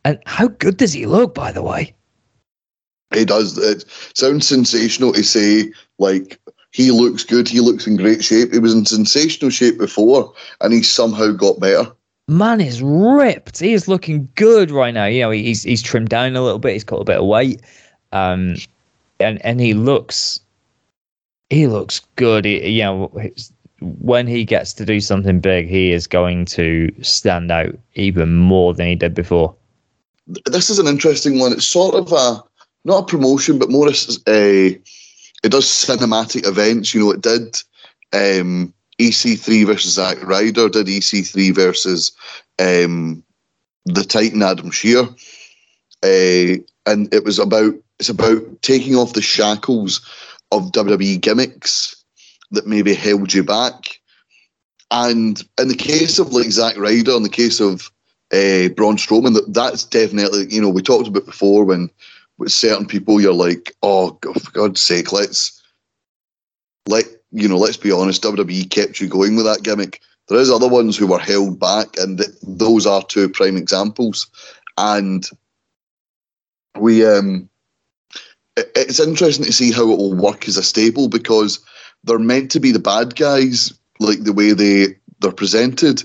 And 0.05 0.19
how 0.25 0.47
good 0.47 0.77
does 0.77 0.93
he 0.93 1.05
look, 1.05 1.33
by 1.33 1.51
the 1.51 1.63
way? 1.63 1.95
He 3.13 3.25
does. 3.25 3.57
It 3.57 3.85
sounds 4.13 4.47
sensational 4.47 5.13
to 5.13 5.23
say, 5.23 5.71
like, 5.97 6.39
he 6.71 6.91
looks 6.91 7.23
good, 7.23 7.47
he 7.47 7.59
looks 7.59 7.87
in 7.87 7.95
great 7.95 8.23
shape. 8.23 8.53
He 8.53 8.59
was 8.59 8.73
in 8.73 8.85
sensational 8.85 9.49
shape 9.49 9.77
before, 9.77 10.33
and 10.61 10.73
he 10.73 10.83
somehow 10.83 11.31
got 11.31 11.59
better. 11.59 11.91
Man 12.27 12.59
is 12.59 12.81
ripped. 12.81 13.59
He 13.59 13.73
is 13.73 13.87
looking 13.87 14.27
good 14.35 14.69
right 14.69 14.93
now. 14.93 15.05
You 15.05 15.21
know, 15.21 15.31
he's 15.31 15.63
he's 15.63 15.81
trimmed 15.81 16.09
down 16.09 16.35
a 16.35 16.43
little 16.43 16.59
bit. 16.59 16.73
He's 16.73 16.83
got 16.83 17.01
a 17.01 17.05
bit 17.05 17.19
of 17.19 17.25
weight, 17.25 17.61
um, 18.11 18.55
and 19.19 19.43
and 19.45 19.61
he 19.61 19.73
looks 19.73 20.39
he 21.49 21.67
looks 21.67 22.01
good. 22.17 22.43
He, 22.43 22.67
you 22.69 22.83
know, 22.83 23.11
when 23.79 24.27
he 24.27 24.43
gets 24.43 24.73
to 24.73 24.85
do 24.85 24.99
something 24.99 25.39
big, 25.39 25.67
he 25.67 25.91
is 25.91 26.05
going 26.07 26.45
to 26.45 26.93
stand 27.01 27.51
out 27.51 27.77
even 27.95 28.35
more 28.35 28.73
than 28.73 28.87
he 28.87 28.95
did 28.95 29.13
before 29.13 29.55
this 30.45 30.69
is 30.69 30.79
an 30.79 30.87
interesting 30.87 31.39
one. 31.39 31.53
It's 31.53 31.67
sort 31.67 31.95
of 31.95 32.11
a 32.11 32.43
not 32.85 33.03
a 33.03 33.05
promotion, 33.05 33.59
but 33.59 33.69
more 33.69 33.87
a, 33.87 34.67
it 34.67 35.51
does 35.51 35.65
cinematic 35.65 36.47
events. 36.47 36.93
You 36.93 37.01
know, 37.01 37.11
it 37.11 37.21
did 37.21 37.57
um, 38.13 38.73
EC3 38.99 39.65
versus 39.65 39.93
Zack 39.93 40.21
Ryder, 40.23 40.69
did 40.69 40.87
EC3 40.87 41.53
versus 41.53 42.11
um, 42.59 43.23
the 43.85 44.03
Titan 44.03 44.43
Adam 44.43 44.71
Scherr, 44.71 45.09
uh, 46.03 46.61
and 46.85 47.13
it 47.13 47.23
was 47.23 47.39
about 47.39 47.73
it's 47.99 48.09
about 48.09 48.41
taking 48.61 48.95
off 48.95 49.13
the 49.13 49.21
shackles 49.21 50.01
of 50.51 50.71
WWE 50.71 51.19
gimmicks 51.19 52.03
that 52.51 52.67
maybe 52.67 52.93
held 52.93 53.33
you 53.33 53.43
back. 53.43 53.99
And 54.91 55.43
in 55.59 55.67
the 55.67 55.75
case 55.75 56.19
of 56.19 56.31
like 56.31 56.51
Zack 56.51 56.77
Ryder, 56.77 57.11
in 57.11 57.23
the 57.23 57.29
case 57.29 57.59
of 57.59 57.91
uh, 58.33 58.69
Braun 58.69 58.97
Strowman. 58.97 59.33
That 59.33 59.53
that's 59.53 59.83
definitely 59.83 60.47
you 60.49 60.61
know 60.61 60.69
we 60.69 60.81
talked 60.81 61.07
about 61.07 61.25
before 61.25 61.63
when 61.63 61.89
with 62.37 62.51
certain 62.51 62.85
people 62.85 63.19
you're 63.19 63.33
like, 63.33 63.75
oh 63.81 64.11
God, 64.11 64.41
for 64.41 64.51
God's 64.51 64.81
sake, 64.81 65.11
let's 65.11 65.61
let 66.87 67.05
you 67.31 67.47
know, 67.47 67.57
let's 67.57 67.77
be 67.77 67.91
honest. 67.91 68.23
WWE 68.23 68.69
kept 68.69 68.99
you 68.99 69.07
going 69.07 69.35
with 69.35 69.45
that 69.45 69.63
gimmick. 69.63 70.01
There 70.29 70.39
is 70.39 70.49
other 70.49 70.67
ones 70.67 70.97
who 70.97 71.07
were 71.07 71.19
held 71.19 71.59
back, 71.59 71.97
and 71.97 72.17
th- 72.17 72.31
those 72.43 72.85
are 72.85 73.03
two 73.03 73.29
prime 73.29 73.57
examples. 73.57 74.27
And 74.77 75.27
we, 76.77 77.05
um, 77.05 77.49
it, 78.55 78.69
it's 78.75 78.99
interesting 78.99 79.45
to 79.45 79.53
see 79.53 79.71
how 79.71 79.83
it 79.83 79.97
will 79.97 80.15
work 80.15 80.47
as 80.47 80.57
a 80.57 80.63
stable 80.63 81.07
because 81.07 81.59
they're 82.03 82.19
meant 82.19 82.51
to 82.51 82.59
be 82.59 82.71
the 82.71 82.79
bad 82.79 83.15
guys, 83.15 83.73
like 83.99 84.23
the 84.23 84.33
way 84.33 84.53
they 84.53 84.95
they're 85.19 85.31
presented, 85.31 86.03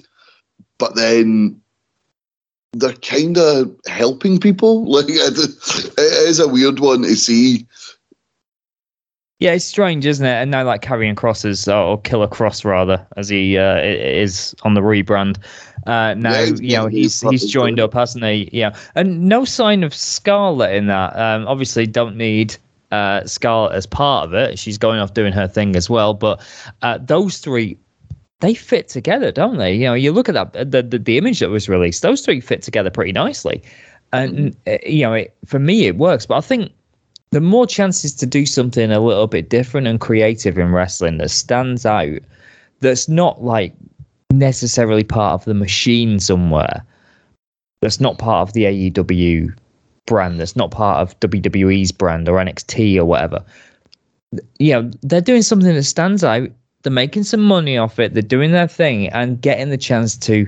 but 0.78 0.94
then 0.94 1.60
they're 2.72 2.94
kind 2.94 3.36
of 3.36 3.74
helping 3.86 4.38
people. 4.38 4.84
Like 4.92 5.06
it 5.08 5.98
is 5.98 6.38
a 6.40 6.48
weird 6.48 6.80
one 6.80 7.02
to 7.02 7.16
see. 7.16 7.66
Yeah, 9.42 9.54
it's 9.54 9.64
strange, 9.64 10.06
isn't 10.06 10.24
it? 10.24 10.30
And 10.30 10.52
now, 10.52 10.64
like 10.64 10.82
carrying 10.82 11.16
crosses 11.16 11.66
or 11.66 12.00
Killer 12.00 12.28
Kross 12.28 12.64
rather, 12.64 13.04
as 13.16 13.28
he 13.28 13.58
uh, 13.58 13.80
is 13.82 14.54
on 14.62 14.74
the 14.74 14.80
rebrand. 14.80 15.38
Uh, 15.84 16.14
now, 16.14 16.38
yeah, 16.38 16.54
you 16.60 16.76
know, 16.76 16.86
he's 16.86 17.20
he's 17.22 17.50
joined 17.50 17.80
up, 17.80 17.92
hasn't 17.92 18.24
he? 18.24 18.48
Yeah, 18.52 18.76
and 18.94 19.28
no 19.28 19.44
sign 19.44 19.82
of 19.82 19.92
Scarlett 19.92 20.76
in 20.76 20.86
that. 20.86 21.18
Um, 21.18 21.48
obviously, 21.48 21.88
don't 21.88 22.16
need 22.16 22.56
uh, 22.92 23.24
Scarlett 23.24 23.74
as 23.74 23.84
part 23.84 24.28
of 24.28 24.34
it. 24.34 24.60
She's 24.60 24.78
going 24.78 25.00
off 25.00 25.14
doing 25.14 25.32
her 25.32 25.48
thing 25.48 25.74
as 25.74 25.90
well. 25.90 26.14
But 26.14 26.40
uh, 26.82 26.98
those 26.98 27.38
three 27.38 27.76
they 28.38 28.54
fit 28.54 28.88
together, 28.88 29.32
don't 29.32 29.56
they? 29.56 29.74
You 29.74 29.86
know, 29.86 29.94
you 29.94 30.12
look 30.12 30.28
at 30.28 30.34
that 30.34 30.70
the 30.70 30.84
the, 30.84 31.00
the 31.00 31.18
image 31.18 31.40
that 31.40 31.50
was 31.50 31.68
released; 31.68 32.02
those 32.02 32.24
three 32.24 32.40
fit 32.40 32.62
together 32.62 32.90
pretty 32.90 33.12
nicely, 33.12 33.60
and 34.12 34.54
mm-hmm. 34.54 34.74
Uh, 34.74 34.88
you 34.88 35.02
know, 35.02 35.14
it, 35.14 35.34
for 35.46 35.58
me, 35.58 35.86
it 35.86 35.96
works. 35.96 36.26
But 36.26 36.36
I 36.36 36.42
think 36.42 36.70
the 37.32 37.40
more 37.40 37.66
chances 37.66 38.14
to 38.14 38.26
do 38.26 38.46
something 38.46 38.90
a 38.90 39.00
little 39.00 39.26
bit 39.26 39.50
different 39.50 39.86
and 39.86 40.00
creative 40.00 40.58
in 40.58 40.72
wrestling 40.72 41.18
that 41.18 41.30
stands 41.30 41.84
out, 41.84 42.20
that's 42.80 43.08
not 43.08 43.42
like 43.42 43.74
necessarily 44.30 45.04
part 45.04 45.40
of 45.40 45.44
the 45.44 45.54
machine 45.54 46.20
somewhere, 46.20 46.84
that's 47.80 48.00
not 48.00 48.18
part 48.18 48.48
of 48.48 48.54
the 48.54 48.64
AEW 48.64 49.54
brand, 50.06 50.40
that's 50.40 50.56
not 50.56 50.70
part 50.70 51.00
of 51.00 51.18
WWE's 51.20 51.92
brand 51.92 52.28
or 52.28 52.36
NXT 52.36 52.96
or 52.96 53.04
whatever. 53.04 53.44
You 54.58 54.74
know, 54.74 54.90
they're 55.02 55.20
doing 55.20 55.42
something 55.42 55.74
that 55.74 55.82
stands 55.82 56.24
out 56.24 56.48
they're 56.82 56.92
making 56.92 57.24
some 57.24 57.42
money 57.42 57.78
off 57.78 57.98
it. 57.98 58.12
They're 58.12 58.22
doing 58.22 58.52
their 58.52 58.68
thing 58.68 59.08
and 59.08 59.40
getting 59.40 59.70
the 59.70 59.78
chance 59.78 60.16
to 60.18 60.46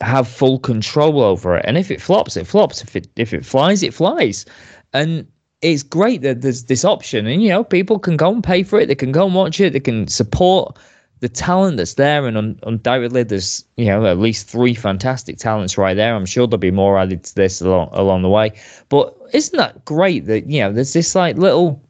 have 0.00 0.26
full 0.26 0.58
control 0.58 1.20
over 1.20 1.56
it. 1.56 1.64
And 1.66 1.76
if 1.76 1.90
it 1.90 2.00
flops, 2.00 2.36
it 2.36 2.46
flops. 2.46 2.82
If 2.82 2.96
it 2.96 3.06
if 3.16 3.34
it 3.34 3.44
flies, 3.44 3.82
it 3.82 3.94
flies. 3.94 4.46
And 4.92 5.26
it's 5.62 5.82
great 5.82 6.22
that 6.22 6.42
there's 6.42 6.64
this 6.64 6.84
option. 6.84 7.26
And 7.26 7.42
you 7.42 7.48
know, 7.50 7.64
people 7.64 7.98
can 7.98 8.16
go 8.16 8.32
and 8.32 8.42
pay 8.42 8.62
for 8.62 8.80
it. 8.80 8.86
They 8.86 8.94
can 8.94 9.12
go 9.12 9.26
and 9.26 9.34
watch 9.34 9.60
it. 9.60 9.72
They 9.72 9.80
can 9.80 10.08
support 10.08 10.78
the 11.20 11.28
talent 11.28 11.76
that's 11.76 11.94
there. 11.94 12.26
And 12.26 12.36
un- 12.36 12.58
undoubtedly, 12.62 13.22
there's 13.22 13.64
you 13.76 13.86
know 13.86 14.06
at 14.06 14.18
least 14.18 14.48
three 14.48 14.74
fantastic 14.74 15.38
talents 15.38 15.76
right 15.76 15.94
there. 15.94 16.14
I'm 16.14 16.26
sure 16.26 16.46
there'll 16.46 16.58
be 16.58 16.70
more 16.70 16.98
added 16.98 17.24
to 17.24 17.34
this 17.34 17.60
along 17.60 17.90
along 17.92 18.22
the 18.22 18.30
way. 18.30 18.52
But 18.88 19.14
isn't 19.32 19.56
that 19.56 19.84
great 19.84 20.26
that 20.26 20.46
you 20.46 20.60
know 20.60 20.72
there's 20.72 20.92
this 20.92 21.14
like 21.14 21.36
little 21.36 21.82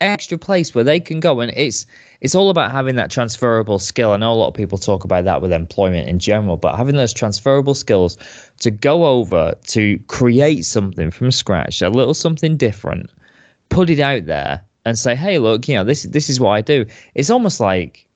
extra 0.00 0.38
place 0.38 0.74
where 0.74 0.84
they 0.84 1.00
can 1.00 1.18
go 1.20 1.40
and 1.40 1.52
it's 1.56 1.86
it's 2.20 2.34
all 2.34 2.50
about 2.50 2.70
having 2.70 2.96
that 2.96 3.10
transferable 3.10 3.78
skill. 3.78 4.12
I 4.12 4.16
know 4.16 4.32
a 4.32 4.34
lot 4.34 4.48
of 4.48 4.54
people 4.54 4.78
talk 4.78 5.04
about 5.04 5.24
that 5.24 5.42
with 5.42 5.52
employment 5.52 6.08
in 6.08 6.18
general, 6.18 6.56
but 6.56 6.76
having 6.76 6.96
those 6.96 7.12
transferable 7.12 7.74
skills 7.74 8.16
to 8.58 8.70
go 8.70 9.06
over 9.06 9.54
to 9.68 9.98
create 10.06 10.64
something 10.64 11.10
from 11.10 11.30
scratch, 11.30 11.82
a 11.82 11.90
little 11.90 12.14
something 12.14 12.56
different, 12.56 13.10
put 13.68 13.90
it 13.90 14.00
out 14.00 14.26
there 14.26 14.62
and 14.84 14.98
say, 14.98 15.14
"Hey, 15.14 15.38
look, 15.38 15.68
you 15.68 15.74
know, 15.74 15.84
this 15.84 16.04
this 16.04 16.30
is 16.30 16.38
what 16.40 16.50
I 16.50 16.60
do." 16.60 16.86
It's 17.14 17.30
almost 17.30 17.60
like 17.60 18.08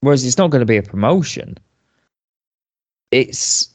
whereas 0.00 0.24
it's 0.24 0.38
not 0.38 0.50
going 0.50 0.60
to 0.60 0.66
be 0.66 0.76
a 0.76 0.82
promotion. 0.82 1.56
It's 3.10 3.68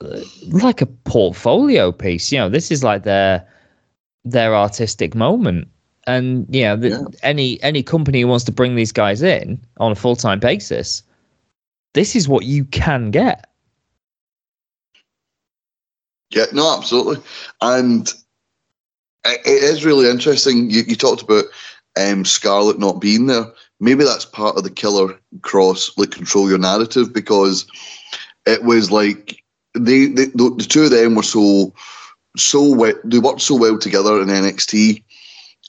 uh, 0.00 0.20
like 0.48 0.82
a 0.82 0.86
portfolio 0.86 1.92
piece, 1.92 2.32
you 2.32 2.38
know, 2.38 2.48
this 2.48 2.70
is 2.70 2.82
like 2.82 3.04
their 3.04 3.46
their 4.24 4.56
artistic 4.56 5.14
moment 5.14 5.68
and 6.06 6.48
know, 6.48 6.76
the, 6.76 6.88
yeah. 6.90 7.02
any 7.22 7.62
any 7.62 7.82
company 7.82 8.20
who 8.20 8.28
wants 8.28 8.44
to 8.44 8.52
bring 8.52 8.76
these 8.76 8.92
guys 8.92 9.22
in 9.22 9.60
on 9.78 9.92
a 9.92 9.96
full 9.96 10.16
time 10.16 10.40
basis, 10.40 11.02
this 11.94 12.14
is 12.14 12.28
what 12.28 12.44
you 12.44 12.64
can 12.64 13.10
get. 13.10 13.46
Yeah, 16.30 16.46
no, 16.52 16.76
absolutely, 16.76 17.22
and 17.60 18.12
it 19.24 19.46
is 19.46 19.84
really 19.84 20.10
interesting. 20.10 20.70
You, 20.70 20.82
you 20.86 20.96
talked 20.96 21.22
about 21.22 21.44
um, 21.96 22.24
Scarlett 22.24 22.78
not 22.78 23.00
being 23.00 23.26
there. 23.26 23.46
Maybe 23.80 24.04
that's 24.04 24.24
part 24.24 24.56
of 24.56 24.64
the 24.64 24.70
Killer 24.70 25.18
Kross, 25.40 25.90
like 25.96 26.10
control 26.10 26.48
your 26.48 26.58
narrative, 26.58 27.12
because 27.12 27.66
it 28.46 28.64
was 28.64 28.90
like 28.90 29.42
they, 29.74 30.06
they 30.06 30.26
the, 30.26 30.54
the 30.56 30.66
two 30.68 30.84
of 30.84 30.90
them 30.90 31.14
were 31.14 31.22
so 31.22 31.74
so 32.36 32.74
well, 32.74 32.94
they 33.04 33.18
worked 33.18 33.40
so 33.40 33.56
well 33.56 33.78
together 33.78 34.20
in 34.20 34.28
NXT, 34.28 35.02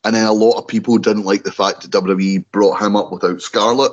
and 0.06 0.16
then 0.16 0.26
a 0.26 0.32
lot 0.32 0.58
of 0.58 0.68
people 0.68 0.98
didn't 0.98 1.26
like 1.26 1.44
the 1.44 1.52
fact 1.52 1.82
that 1.82 1.92
WWE 1.92 2.46
brought 2.52 2.82
him 2.82 2.96
up 2.96 3.12
without 3.12 3.42
Scarlett. 3.42 3.92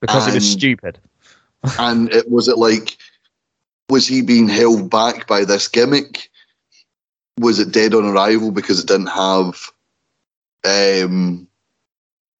Because 0.00 0.26
And- 0.26 0.32
it 0.32 0.36
was 0.36 0.50
stupid. 0.50 0.98
and 1.80 2.12
it 2.12 2.30
was 2.30 2.46
it 2.48 2.58
like 2.58 2.96
was 3.88 4.06
he 4.06 4.20
being 4.22 4.48
held 4.48 4.90
back 4.90 5.26
by 5.26 5.44
this 5.44 5.66
gimmick? 5.68 6.28
Was 7.40 7.58
it 7.58 7.72
dead 7.72 7.94
on 7.94 8.04
arrival 8.04 8.50
because 8.52 8.78
it 8.78 8.86
didn't 8.86 9.06
have 9.08 9.70
um 10.64 11.48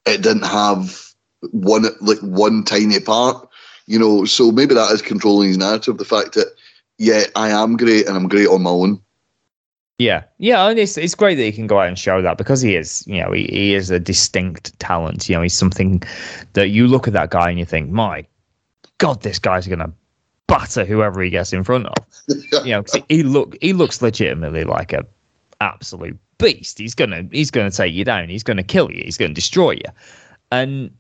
it 0.05 0.23
didn't 0.23 0.45
have 0.47 1.13
one 1.51 1.87
like 2.01 2.19
one 2.21 2.63
tiny 2.63 3.01
part? 3.01 3.49
You 3.87 3.99
know 3.99 4.25
so 4.27 4.53
maybe 4.53 4.75
that 4.75 4.93
is 4.93 5.03
controlling 5.03 5.49
his 5.49 5.59
narrative 5.59 5.97
the 5.99 6.05
fact 6.05 6.35
that 6.35 6.49
yeah 6.99 7.25
i 7.37 7.49
am 7.51 7.77
great 7.77 8.07
and 8.07 8.17
i'm 8.17 8.29
great 8.29 8.49
on 8.49 8.63
my 8.63 8.71
own 8.71 9.01
Yeah, 9.99 10.25
yeah, 10.39 10.69
and 10.69 10.79
it's 10.79 10.99
it's 10.99 11.15
great 11.15 11.37
that 11.37 11.45
he 11.45 11.53
can 11.53 11.67
go 11.67 11.81
out 11.81 11.89
and 11.89 11.99
show 11.99 12.21
that 12.21 12.37
because 12.37 12.61
he 12.61 12.77
is, 12.77 13.03
you 13.07 13.19
know, 13.23 13.33
he, 13.33 13.45
he 13.47 13.75
is 13.75 13.91
a 13.91 13.99
distinct 13.99 14.79
talent. 14.79 15.27
You 15.29 15.37
know, 15.37 15.43
he's 15.43 15.55
something 15.57 16.03
that 16.53 16.69
you 16.69 16.87
look 16.87 17.07
at 17.07 17.15
that 17.15 17.31
guy 17.31 17.49
and 17.49 17.59
you 17.59 17.65
think, 17.65 17.91
my 17.91 18.27
God, 18.99 19.23
this 19.23 19.39
guy's 19.39 19.67
gonna 19.67 19.91
batter 20.49 20.85
whoever 20.85 21.23
he 21.23 21.31
gets 21.31 21.53
in 21.53 21.65
front 21.65 21.87
of. 21.87 21.95
You 22.65 22.73
know, 22.73 22.83
'cause 22.83 23.01
he 23.09 23.23
look 23.23 23.57
he 23.63 23.73
looks 23.73 24.03
legitimately 24.03 24.65
like 24.65 24.93
a 24.93 25.07
absolute 25.63 26.19
beast. 26.39 26.79
He's 26.79 26.95
gonna 26.95 27.27
he's 27.33 27.51
gonna 27.51 27.71
take 27.71 27.95
you 27.95 28.05
down. 28.05 28.29
He's 28.29 28.43
gonna 28.43 28.63
kill 28.63 28.91
you. 28.91 29.03
He's 29.03 29.17
gonna 29.17 29.33
destroy 29.33 29.73
you, 29.73 29.91
and 30.53 30.91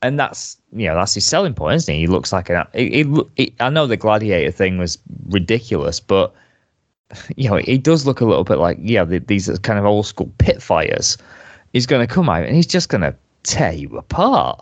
and 0.00 0.18
that's 0.18 0.56
you 0.72 0.86
know 0.86 0.94
that's 0.94 1.12
his 1.14 1.26
selling 1.26 1.52
point, 1.54 1.76
isn't 1.76 1.92
he? 1.94 2.00
He 2.00 2.06
looks 2.06 2.32
like 2.32 2.48
an. 2.48 2.64
He, 2.72 3.04
he, 3.04 3.20
he, 3.36 3.54
I 3.60 3.68
know 3.68 3.86
the 3.86 3.96
gladiator 3.98 4.50
thing 4.50 4.78
was 4.78 4.98
ridiculous, 5.28 6.00
but 6.00 6.32
you 7.36 7.48
know, 7.48 7.56
he 7.56 7.78
does 7.78 8.06
look 8.06 8.20
a 8.20 8.26
little 8.26 8.44
bit 8.44 8.58
like, 8.58 8.78
yeah, 8.80 9.04
the, 9.04 9.18
these 9.18 9.48
are 9.48 9.56
kind 9.58 9.78
of 9.78 9.84
old 9.84 10.06
school 10.06 10.30
pit 10.38 10.62
fighters. 10.62 11.18
He's 11.72 11.86
going 11.86 12.06
to 12.06 12.12
come 12.12 12.28
out 12.28 12.44
and 12.44 12.54
he's 12.54 12.66
just 12.66 12.88
going 12.88 13.02
to 13.02 13.14
tear 13.42 13.72
you 13.72 13.96
apart. 13.96 14.60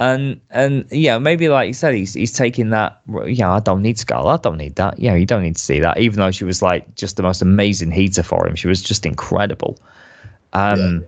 And 0.00 0.40
and 0.50 0.86
yeah, 0.92 1.18
maybe 1.18 1.48
like 1.48 1.66
you 1.66 1.72
said, 1.72 1.92
he's 1.92 2.14
he's 2.14 2.32
taking 2.32 2.70
that. 2.70 3.00
Yeah, 3.26 3.52
I 3.52 3.58
don't 3.58 3.82
need 3.82 3.98
Scarlett. 3.98 4.40
I 4.40 4.42
don't 4.48 4.56
need 4.56 4.76
that. 4.76 4.96
Yeah, 4.96 5.16
you 5.16 5.26
don't 5.26 5.42
need 5.42 5.56
to 5.56 5.62
see 5.62 5.80
that. 5.80 5.98
Even 5.98 6.20
though 6.20 6.30
she 6.30 6.44
was 6.44 6.62
like 6.62 6.94
just 6.94 7.16
the 7.16 7.24
most 7.24 7.42
amazing 7.42 7.90
heater 7.90 8.22
for 8.22 8.46
him, 8.46 8.54
she 8.54 8.68
was 8.68 8.80
just 8.80 9.04
incredible. 9.04 9.76
Um, 10.52 11.04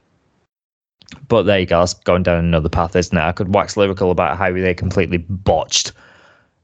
but 1.28 1.44
there 1.44 1.60
you 1.60 1.66
go. 1.66 1.78
That's 1.78 1.94
going 1.94 2.24
down 2.24 2.44
another 2.44 2.68
path, 2.68 2.96
isn't 2.96 3.16
it? 3.16 3.20
I 3.20 3.30
could 3.30 3.54
wax 3.54 3.76
lyrical 3.76 4.10
about 4.10 4.36
how 4.36 4.52
they 4.52 4.74
completely 4.74 5.18
botched, 5.18 5.92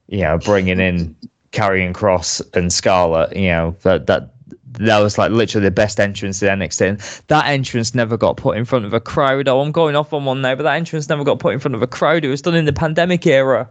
you 0.07 0.21
know, 0.21 0.37
bringing 0.37 0.81
in 0.81 1.15
Karrion 1.57 1.93
Kross 1.93 2.41
and 2.55 2.71
Scarlett. 2.71 3.35
You 3.35 3.47
know 3.47 3.75
that 3.81 4.07
that 4.07 4.33
that 4.79 4.99
was 4.99 5.17
like 5.17 5.31
literally 5.31 5.65
the 5.65 5.71
best 5.71 5.99
entrance 5.99 6.41
in 6.43 6.59
NXT. 6.59 6.89
And 6.89 6.99
that 7.27 7.47
entrance 7.47 7.95
never 7.95 8.15
got 8.17 8.37
put 8.37 8.57
in 8.57 8.65
front 8.65 8.85
of 8.85 8.93
a 8.93 8.99
crowd. 8.99 9.47
Oh, 9.47 9.61
I'm 9.61 9.71
going 9.71 9.95
off 9.95 10.13
on 10.13 10.25
one 10.25 10.41
now, 10.41 10.55
but 10.55 10.63
that 10.63 10.75
entrance 10.75 11.09
never 11.09 11.23
got 11.23 11.39
put 11.39 11.53
in 11.53 11.59
front 11.59 11.75
of 11.75 11.81
a 11.81 11.87
crowd. 11.87 12.23
It 12.23 12.29
was 12.29 12.41
done 12.41 12.55
in 12.55 12.65
the 12.65 12.73
pandemic 12.73 13.25
era. 13.25 13.69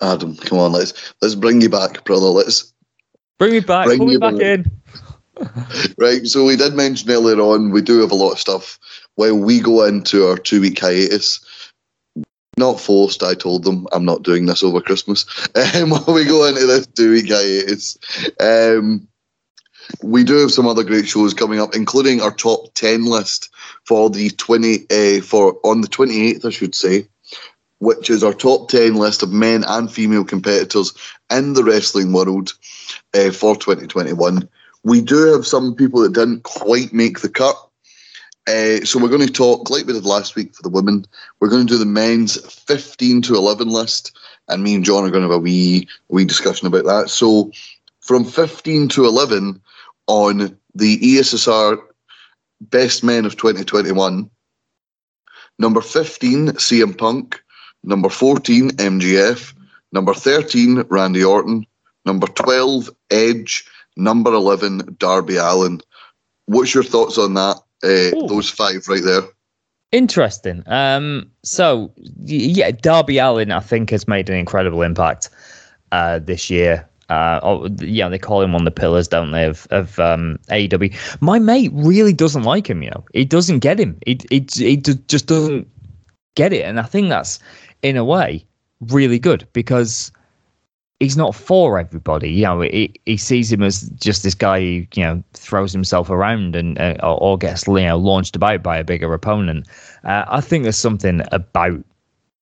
adam 0.00 0.36
come 0.36 0.58
on 0.60 0.70
let's 0.70 1.12
let's 1.20 1.34
bring 1.34 1.60
you 1.60 1.68
back 1.68 2.04
brother 2.04 2.26
let's 2.26 2.72
Bring 3.38 3.52
me 3.52 3.60
back. 3.60 3.86
Bring 3.86 3.98
Pull 3.98 4.06
me 4.08 4.12
you 4.14 4.18
back 4.18 4.34
back. 4.34 4.42
in. 4.42 4.70
Right, 5.98 6.26
so 6.26 6.44
we 6.44 6.56
did 6.56 6.74
mention 6.74 7.08
earlier 7.10 7.40
on 7.40 7.70
we 7.70 7.80
do 7.80 8.00
have 8.00 8.10
a 8.10 8.16
lot 8.16 8.32
of 8.32 8.40
stuff 8.40 8.76
while 9.14 9.36
we 9.38 9.60
go 9.60 9.84
into 9.84 10.26
our 10.26 10.36
two 10.36 10.60
week 10.60 10.80
hiatus. 10.80 11.38
Not 12.58 12.80
forced, 12.80 13.22
I 13.22 13.34
told 13.34 13.64
them 13.64 13.86
I'm 13.92 14.04
not 14.04 14.22
doing 14.22 14.46
this 14.46 14.62
over 14.62 14.80
Christmas. 14.80 15.24
Um, 15.54 15.90
while 15.90 16.14
we 16.14 16.24
go 16.24 16.46
into 16.46 16.66
this 16.66 16.86
two 16.86 17.12
week 17.12 17.28
hiatus, 17.28 17.98
um, 18.40 19.06
we 20.02 20.24
do 20.24 20.36
have 20.36 20.52
some 20.52 20.66
other 20.66 20.84
great 20.84 21.08
shows 21.08 21.34
coming 21.34 21.60
up, 21.60 21.74
including 21.74 22.20
our 22.20 22.34
top 22.34 22.74
ten 22.74 23.04
list 23.04 23.50
for 23.84 24.10
the 24.10 24.30
twenty 24.30 24.86
uh, 24.90 25.22
for 25.22 25.58
on 25.64 25.80
the 25.80 25.88
twenty 25.88 26.28
eighth, 26.28 26.44
I 26.44 26.50
should 26.50 26.74
say, 26.74 27.08
which 27.78 28.10
is 28.10 28.22
our 28.22 28.34
top 28.34 28.68
ten 28.68 28.94
list 28.94 29.22
of 29.22 29.32
men 29.32 29.64
and 29.66 29.90
female 29.90 30.24
competitors 30.24 30.92
in 31.30 31.54
the 31.54 31.64
wrestling 31.64 32.12
world 32.12 32.54
uh, 33.14 33.30
for 33.30 33.56
twenty 33.56 33.86
twenty 33.86 34.12
one 34.12 34.48
we 34.84 35.00
do 35.00 35.32
have 35.32 35.46
some 35.46 35.74
people 35.74 36.00
that 36.02 36.12
didn't 36.12 36.44
quite 36.44 36.92
make 36.92 37.20
the 37.20 37.28
cut. 37.28 37.56
Uh, 38.48 38.82
so 38.82 38.98
we're 38.98 39.10
going 39.10 39.26
to 39.26 39.30
talk, 39.30 39.68
like 39.68 39.84
we 39.84 39.92
did 39.92 40.06
last 40.06 40.34
week 40.34 40.54
for 40.54 40.62
the 40.62 40.70
women, 40.70 41.04
we're 41.38 41.50
going 41.50 41.66
to 41.66 41.70
do 41.70 41.78
the 41.78 41.84
men's 41.84 42.38
15 42.62 43.20
to 43.20 43.34
11 43.34 43.68
list, 43.68 44.16
and 44.48 44.62
me 44.62 44.74
and 44.74 44.84
John 44.84 45.04
are 45.04 45.10
going 45.10 45.22
to 45.22 45.28
have 45.28 45.38
a 45.38 45.42
wee, 45.42 45.86
wee 46.08 46.24
discussion 46.24 46.66
about 46.66 46.86
that. 46.86 47.10
So 47.10 47.52
from 48.00 48.24
15 48.24 48.88
to 48.88 49.04
11 49.04 49.60
on 50.06 50.58
the 50.74 50.98
ESSR 50.98 51.78
Best 52.62 53.04
Men 53.04 53.26
of 53.26 53.36
2021, 53.36 54.30
number 55.58 55.82
15, 55.82 56.46
CM 56.52 56.96
Punk, 56.96 57.42
number 57.84 58.08
14, 58.08 58.70
MJF, 58.70 59.52
number 59.92 60.14
13, 60.14 60.84
Randy 60.88 61.22
Orton, 61.22 61.66
number 62.06 62.26
12, 62.28 62.88
Edge, 63.10 63.66
number 63.98 64.32
11, 64.32 64.96
Darby 64.98 65.36
Allin. 65.36 65.82
What's 66.46 66.72
your 66.72 66.82
thoughts 66.82 67.18
on 67.18 67.34
that? 67.34 67.58
Uh, 67.82 68.10
those 68.26 68.50
five 68.50 68.86
right 68.88 69.02
there. 69.02 69.22
Interesting. 69.90 70.62
Um, 70.66 71.30
so 71.42 71.92
yeah, 72.24 72.70
Darby 72.72 73.18
Allin, 73.18 73.52
I 73.52 73.60
think, 73.60 73.90
has 73.90 74.06
made 74.06 74.28
an 74.28 74.36
incredible 74.36 74.82
impact 74.82 75.30
uh, 75.92 76.18
this 76.18 76.50
year. 76.50 76.86
Uh, 77.08 77.40
oh, 77.42 77.68
yeah, 77.78 78.08
they 78.08 78.18
call 78.18 78.42
him 78.42 78.52
one 78.52 78.60
of 78.60 78.66
the 78.66 78.80
pillars, 78.80 79.08
don't 79.08 79.30
they, 79.30 79.46
of, 79.46 79.66
of 79.70 79.98
um, 79.98 80.38
AEW. 80.50 80.94
My 81.22 81.38
mate 81.38 81.70
really 81.72 82.12
doesn't 82.12 82.42
like 82.42 82.68
him. 82.68 82.82
You 82.82 82.90
know, 82.90 83.04
he 83.14 83.24
doesn't 83.24 83.60
get 83.60 83.80
him. 83.80 83.98
He 84.04 84.20
he 84.28 84.46
he 84.52 84.76
just 84.76 85.26
doesn't 85.26 85.66
get 86.34 86.52
it, 86.52 86.64
and 86.66 86.78
I 86.78 86.82
think 86.82 87.08
that's 87.08 87.38
in 87.82 87.96
a 87.96 88.04
way 88.04 88.44
really 88.80 89.18
good 89.18 89.48
because 89.54 90.12
he's 91.00 91.16
not 91.16 91.34
for 91.34 91.78
everybody. 91.78 92.30
You 92.30 92.44
know, 92.44 92.60
he, 92.62 92.92
he 93.06 93.16
sees 93.16 93.52
him 93.52 93.62
as 93.62 93.88
just 93.90 94.22
this 94.22 94.34
guy 94.34 94.60
who, 94.60 94.86
you 94.94 95.04
know, 95.04 95.22
throws 95.34 95.72
himself 95.72 96.10
around 96.10 96.56
and 96.56 96.78
uh, 96.78 96.96
or, 97.02 97.38
gets, 97.38 97.66
you 97.66 97.74
know, 97.74 97.96
launched 97.96 98.36
about 98.36 98.62
by 98.62 98.78
a 98.78 98.84
bigger 98.84 99.12
opponent. 99.14 99.66
Uh, 100.04 100.24
I 100.28 100.40
think 100.40 100.64
there's 100.64 100.76
something 100.76 101.22
about 101.30 101.84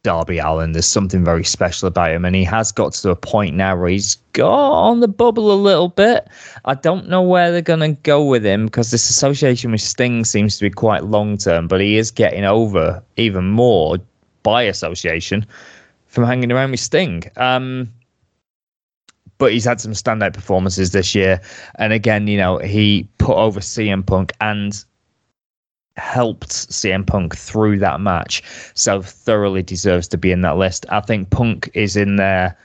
Darby 0.03 0.39
Allin. 0.39 0.73
There's 0.73 0.87
something 0.87 1.25
very 1.25 1.45
special 1.45 1.89
about 1.89 2.13
him, 2.13 2.25
and 2.25 2.37
he 2.37 2.45
has 2.45 2.71
got 2.73 2.95
to 2.95 3.11
a 3.11 3.17
point 3.17 3.57
now 3.57 3.77
where 3.77 3.89
he's 3.89 4.15
got 4.33 4.73
on 4.89 5.01
the 5.01 5.09
bubble 5.09 5.53
a 5.53 5.55
little 5.55 5.89
bit. 5.89 6.29
I 6.65 6.75
don't 6.75 7.09
know 7.09 7.23
where 7.23 7.51
they're 7.51 7.61
going 7.61 7.81
to 7.81 8.01
go 8.03 8.25
with 8.25 8.47
him 8.47 8.67
because 8.67 8.91
this 8.91 9.11
association 9.11 9.73
with 9.73 9.81
Sting 9.81 10.25
seems 10.25 10.57
to 10.59 10.63
be 10.63 10.71
quite 10.71 11.05
long 11.05 11.37
term, 11.37 11.67
but 11.67 11.81
he 11.81 11.99
is 11.99 12.11
getting 12.11 12.45
over 12.45 13.03
even 13.17 13.49
more 13.51 13.99
by 14.45 14.63
association 14.63 15.45
from 16.07 16.25
hanging 16.25 16.53
around 16.53 16.71
with 16.71 16.81
Sting. 16.81 17.25
Um, 17.37 17.93
but 19.39 19.53
he's 19.53 19.65
had 19.65 19.81
some 19.81 19.93
standout 19.93 20.35
performances 20.35 20.93
this 20.93 21.15
year. 21.15 21.41
And 21.77 21.93
again, 21.93 22.27
you 22.27 22.39
know, 22.39 22.59
he 22.59 23.09
put 23.19 23.37
over 23.37 23.61
CM 23.61 24.05
Punk 24.05 24.33
and 24.41 24.85
helped 25.97 26.51
CM 26.51 27.07
Punk 27.07 27.37
through 27.37 27.79
that 27.79 28.01
match. 28.01 28.43
So 28.75 29.03
thoroughly 29.03 29.63
deserves 29.63 30.09
to 30.09 30.19
be 30.19 30.33
in 30.33 30.43
that 30.43 30.57
list. 30.57 30.87
I 30.89 31.01
think 31.01 31.31
Punk 31.31 31.71
is 31.75 31.97
in 31.97 32.17
there 32.17 32.57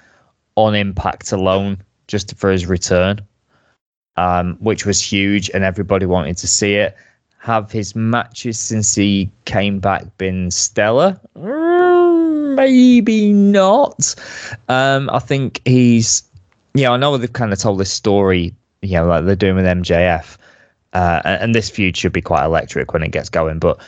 on 0.55 0.75
impact 0.75 1.31
alone 1.31 1.77
just 2.07 2.35
for 2.37 2.51
his 2.51 2.65
return, 2.65 3.21
um, 4.17 4.57
which 4.59 4.85
was 4.85 5.01
huge 5.01 5.49
and 5.53 5.63
everybody 5.63 6.05
wanted 6.05 6.37
to 6.37 6.47
see 6.47 6.75
it. 6.75 6.95
Have 7.39 7.71
his 7.71 7.95
matches 7.95 8.59
since 8.59 8.93
he 8.93 9.31
came 9.45 9.79
back 9.79 10.03
been 10.17 10.51
stellar? 10.51 11.19
Mm, 11.35 12.55
Maybe 12.55 13.33
not. 13.33 14.13
Um, 14.69 15.09
I 15.09 15.19
think 15.19 15.61
he's 15.65 16.21
yeah, 16.73 16.91
I 16.91 16.97
know 16.97 17.17
they've 17.17 17.31
kind 17.31 17.53
of 17.53 17.59
told 17.59 17.79
this 17.79 17.91
story, 17.91 18.53
you 18.81 18.93
know, 18.93 19.05
like 19.05 19.25
they're 19.25 19.35
doing 19.35 19.55
with 19.55 19.65
MJF, 19.65 20.37
uh, 20.93 21.21
and, 21.23 21.55
this 21.55 21.69
feud 21.69 21.95
should 21.95 22.13
be 22.13 22.21
quite 22.21 22.43
electric 22.43 22.93
when 22.93 23.03
it 23.03 23.11
gets 23.11 23.29
going. 23.29 23.59
But 23.59 23.79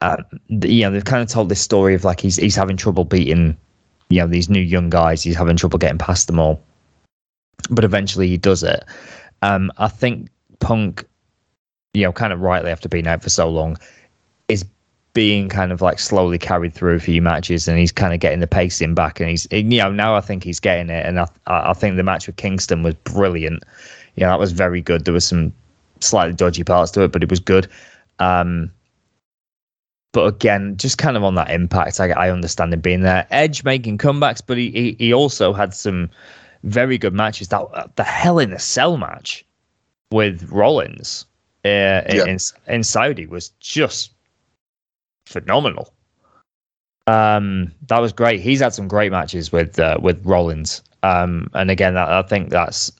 uh, 0.00 0.16
you 0.48 0.82
know, 0.82 0.90
they've 0.90 1.04
kind 1.04 1.22
of 1.22 1.28
told 1.28 1.48
this 1.48 1.60
story 1.60 1.94
of 1.94 2.04
like 2.04 2.20
he's 2.20 2.36
he's 2.36 2.56
having 2.56 2.76
trouble 2.76 3.04
beating, 3.04 3.56
you 4.08 4.20
know, 4.20 4.26
these 4.26 4.48
new 4.48 4.60
young 4.60 4.90
guys. 4.90 5.22
He's 5.22 5.36
having 5.36 5.56
trouble 5.56 5.78
getting 5.78 5.98
past 5.98 6.26
them 6.26 6.38
all, 6.38 6.62
but 7.70 7.84
eventually 7.84 8.28
he 8.28 8.36
does 8.36 8.62
it. 8.62 8.84
Um, 9.42 9.72
I 9.78 9.88
think 9.88 10.28
Punk, 10.60 11.04
you 11.94 12.02
know, 12.02 12.12
kind 12.12 12.32
of 12.32 12.40
rightly 12.40 12.70
after 12.70 12.88
being 12.88 13.06
out 13.06 13.22
for 13.22 13.30
so 13.30 13.48
long, 13.48 13.76
being 15.12 15.48
kind 15.48 15.72
of 15.72 15.82
like 15.82 15.98
slowly 15.98 16.38
carried 16.38 16.72
through 16.72 16.94
a 16.94 17.00
few 17.00 17.20
matches 17.20 17.66
and 17.66 17.78
he's 17.78 17.90
kind 17.90 18.14
of 18.14 18.20
getting 18.20 18.40
the 18.40 18.46
pacing 18.46 18.94
back 18.94 19.18
and 19.18 19.28
he's 19.28 19.46
you 19.50 19.62
know 19.62 19.90
now 19.90 20.14
I 20.14 20.20
think 20.20 20.44
he's 20.44 20.60
getting 20.60 20.88
it 20.88 21.04
and 21.04 21.18
I 21.20 21.26
I 21.46 21.72
think 21.72 21.96
the 21.96 22.02
match 22.02 22.26
with 22.26 22.36
Kingston 22.36 22.82
was 22.82 22.94
brilliant. 22.94 23.64
Yeah, 24.14 24.28
that 24.28 24.38
was 24.38 24.52
very 24.52 24.80
good. 24.80 25.04
There 25.04 25.14
was 25.14 25.24
some 25.24 25.52
slightly 26.00 26.34
dodgy 26.34 26.64
parts 26.64 26.92
to 26.92 27.02
it, 27.02 27.12
but 27.12 27.22
it 27.22 27.30
was 27.30 27.40
good. 27.40 27.68
Um, 28.18 28.70
but 30.12 30.26
again, 30.26 30.76
just 30.76 30.98
kind 30.98 31.16
of 31.16 31.24
on 31.24 31.36
that 31.36 31.50
impact, 31.50 32.00
I, 32.00 32.10
I 32.10 32.30
understand 32.30 32.74
him 32.74 32.80
being 32.80 33.02
there. 33.02 33.26
Edge 33.30 33.62
making 33.64 33.98
comebacks, 33.98 34.42
but 34.44 34.58
he, 34.58 34.70
he, 34.70 34.96
he 34.98 35.14
also 35.14 35.52
had 35.52 35.72
some 35.72 36.10
very 36.64 36.98
good 36.98 37.14
matches. 37.14 37.48
That 37.48 37.96
the 37.96 38.04
Hell 38.04 38.38
in 38.38 38.52
a 38.52 38.58
Cell 38.58 38.96
match 38.96 39.44
with 40.10 40.50
Rollins 40.50 41.26
uh, 41.64 42.02
yeah. 42.08 42.24
in 42.26 42.38
in 42.66 42.82
Saudi 42.82 43.26
was 43.26 43.50
just 43.60 44.12
phenomenal. 45.30 45.94
Um, 47.06 47.72
that 47.88 48.00
was 48.00 48.12
great. 48.12 48.40
He's 48.40 48.60
had 48.60 48.74
some 48.74 48.88
great 48.88 49.10
matches 49.10 49.50
with 49.52 49.78
uh, 49.78 49.98
with 50.00 50.24
Rollins. 50.24 50.82
Um, 51.02 51.48
and 51.54 51.70
again, 51.70 51.96
I, 51.96 52.20
I 52.20 52.22
think 52.22 52.50
that's 52.50 52.92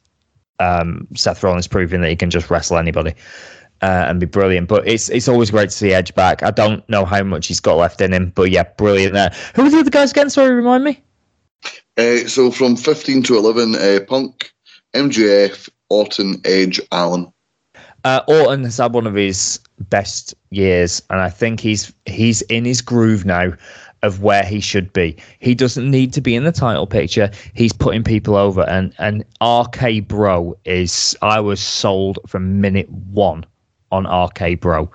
um, 0.59 1.07
Seth 1.16 1.43
Rollins 1.43 1.66
proving 1.66 2.01
that 2.01 2.11
he 2.11 2.16
can 2.16 2.31
just 2.31 2.51
wrestle 2.51 2.78
anybody 2.78 3.14
uh, 3.83 4.07
and 4.09 4.20
be 4.20 4.26
brilliant. 4.26 4.68
But 4.68 4.87
it's 4.87 5.09
it's 5.11 5.28
always 5.28 5.51
great 5.51 5.70
to 5.70 5.76
see 5.76 5.93
Edge 5.93 6.14
back. 6.14 6.43
I 6.43 6.51
don't 6.51 6.89
know 6.89 7.05
how 7.05 7.22
much 7.22 7.47
he's 7.47 7.61
got 7.61 7.76
left 7.76 8.01
in 8.01 8.12
him, 8.12 8.33
but 8.35 8.51
yeah, 8.51 8.64
brilliant 8.76 9.14
there. 9.14 9.35
Who 9.55 9.64
were 9.64 9.70
the 9.70 9.81
other 9.81 9.91
guys 9.91 10.12
again? 10.12 10.31
Sorry, 10.31 10.55
remind 10.55 10.85
me. 10.85 11.03
Uh, 11.97 12.26
so 12.26 12.51
from 12.51 12.76
15 12.76 13.22
to 13.24 13.37
11, 13.37 13.74
uh, 13.74 13.99
Punk, 14.09 14.53
MJF, 14.95 15.68
Orton, 15.91 16.41
Edge, 16.47 16.81
Allin. 16.93 17.31
Uh, 18.05 18.22
Orton 18.26 18.64
has 18.64 18.78
had 18.78 18.95
one 18.95 19.07
of 19.07 19.14
his 19.14 19.61
best 19.89 20.35
years, 20.51 21.03
and 21.11 21.20
I 21.20 21.31
think 21.31 21.61
he's 21.61 21.93
he's 22.07 22.43
in 22.43 22.64
his 22.64 22.81
groove 22.81 23.24
now 23.24 23.53
of 24.03 24.22
where 24.22 24.43
he 24.43 24.61
should 24.61 24.93
be. 24.93 25.16
He 25.41 25.55
doesn't 25.55 25.91
need 25.91 26.12
to 26.14 26.20
be 26.20 26.35
in 26.35 26.45
the 26.45 26.53
title 26.53 26.87
picture. 26.87 27.31
He's 27.55 27.72
putting 27.72 28.05
people 28.05 28.37
over, 28.37 28.62
and 28.68 28.95
and 28.99 29.24
RK 29.43 30.07
Bro 30.09 30.57
is 30.64 31.16
I 31.22 31.41
was 31.41 31.61
sold 31.61 32.18
from 32.26 32.61
minute 32.61 32.91
one 32.91 33.45
on 33.93 34.07
RK 34.07 34.61
Bro. 34.61 34.91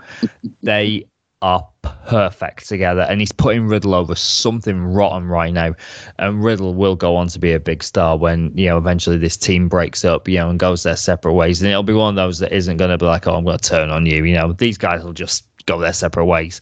they 0.64 1.06
are 1.46 1.70
perfect 1.84 2.68
together, 2.68 3.02
and 3.02 3.20
he's 3.20 3.32
putting 3.32 3.68
Riddle 3.68 3.94
over 3.94 4.16
something 4.16 4.84
rotten 4.84 5.28
right 5.28 5.54
now. 5.54 5.76
And 6.18 6.44
Riddle 6.44 6.74
will 6.74 6.96
go 6.96 7.16
on 7.16 7.28
to 7.28 7.38
be 7.38 7.54
a 7.54 7.60
big 7.60 7.84
star 7.84 8.18
when 8.18 8.52
you 8.58 8.66
know 8.66 8.80
eventually 8.80 9.20
this 9.20 9.38
team 9.38 9.70
breaks 9.70 10.04
up, 10.04 10.28
you 10.28 10.38
know, 10.38 10.50
and 10.50 10.58
goes 10.58 10.82
their 10.82 10.96
separate 10.96 11.34
ways. 11.34 11.62
And 11.62 11.70
it'll 11.70 11.84
be 11.84 11.94
one 11.94 12.10
of 12.10 12.16
those 12.16 12.40
that 12.40 12.52
isn't 12.52 12.78
going 12.78 12.90
to 12.90 12.98
be 12.98 13.06
like, 13.06 13.28
oh, 13.28 13.36
I'm 13.36 13.46
going 13.46 13.60
to 13.60 13.70
turn 13.70 13.92
on 13.92 14.08
you. 14.08 14.24
You 14.24 14.34
know, 14.34 14.54
these 14.54 14.80
guys 14.80 15.04
will 15.04 15.14
just 15.14 15.48
go 15.68 15.80
their 15.80 15.94
separate 15.94 16.26
ways. 16.26 16.62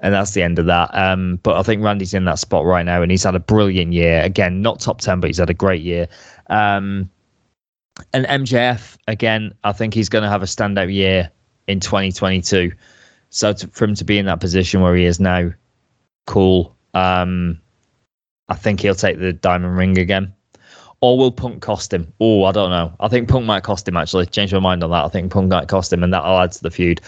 And 0.00 0.12
that's 0.12 0.32
the 0.32 0.42
end 0.42 0.58
of 0.58 0.66
that. 0.66 0.90
Um, 0.92 1.38
but 1.44 1.56
I 1.56 1.62
think 1.62 1.84
Randy's 1.84 2.12
in 2.12 2.24
that 2.24 2.40
spot 2.40 2.64
right 2.64 2.84
now, 2.84 3.02
and 3.02 3.12
he's 3.12 3.22
had 3.22 3.36
a 3.36 3.40
brilliant 3.40 3.92
year. 3.92 4.20
Again, 4.20 4.62
not 4.62 4.80
top 4.80 5.00
ten, 5.00 5.20
but 5.20 5.28
he's 5.28 5.38
had 5.38 5.48
a 5.48 5.54
great 5.54 5.82
year. 5.82 6.08
Um, 6.48 7.08
and 8.12 8.26
MJF, 8.26 8.96
again, 9.06 9.54
I 9.62 9.70
think 9.70 9.94
he's 9.94 10.08
going 10.08 10.24
to 10.24 10.28
have 10.28 10.42
a 10.42 10.46
standout 10.46 10.92
year 10.92 11.30
in 11.68 11.78
2022. 11.78 12.72
So 13.34 13.52
to, 13.52 13.66
for 13.68 13.84
him 13.84 13.96
to 13.96 14.04
be 14.04 14.16
in 14.16 14.26
that 14.26 14.38
position 14.38 14.80
where 14.80 14.94
he 14.94 15.04
is 15.04 15.18
now, 15.18 15.50
cool. 16.26 16.76
Um, 16.94 17.60
I 18.48 18.54
think 18.54 18.78
he'll 18.78 18.94
take 18.94 19.18
the 19.18 19.32
diamond 19.32 19.76
ring 19.76 19.98
again. 19.98 20.32
Or 21.00 21.18
will 21.18 21.32
Punk 21.32 21.60
cost 21.60 21.92
him? 21.92 22.12
Oh, 22.20 22.44
I 22.44 22.52
don't 22.52 22.70
know. 22.70 22.94
I 23.00 23.08
think 23.08 23.28
Punk 23.28 23.44
might 23.44 23.64
cost 23.64 23.88
him 23.88 23.96
actually. 23.96 24.26
Change 24.26 24.54
my 24.54 24.60
mind 24.60 24.84
on 24.84 24.90
that. 24.90 25.04
I 25.04 25.08
think 25.08 25.32
Punk 25.32 25.50
might 25.50 25.66
cost 25.66 25.92
him, 25.92 26.04
and 26.04 26.14
that'll 26.14 26.38
add 26.38 26.52
to 26.52 26.62
the 26.62 26.70
feud. 26.70 27.00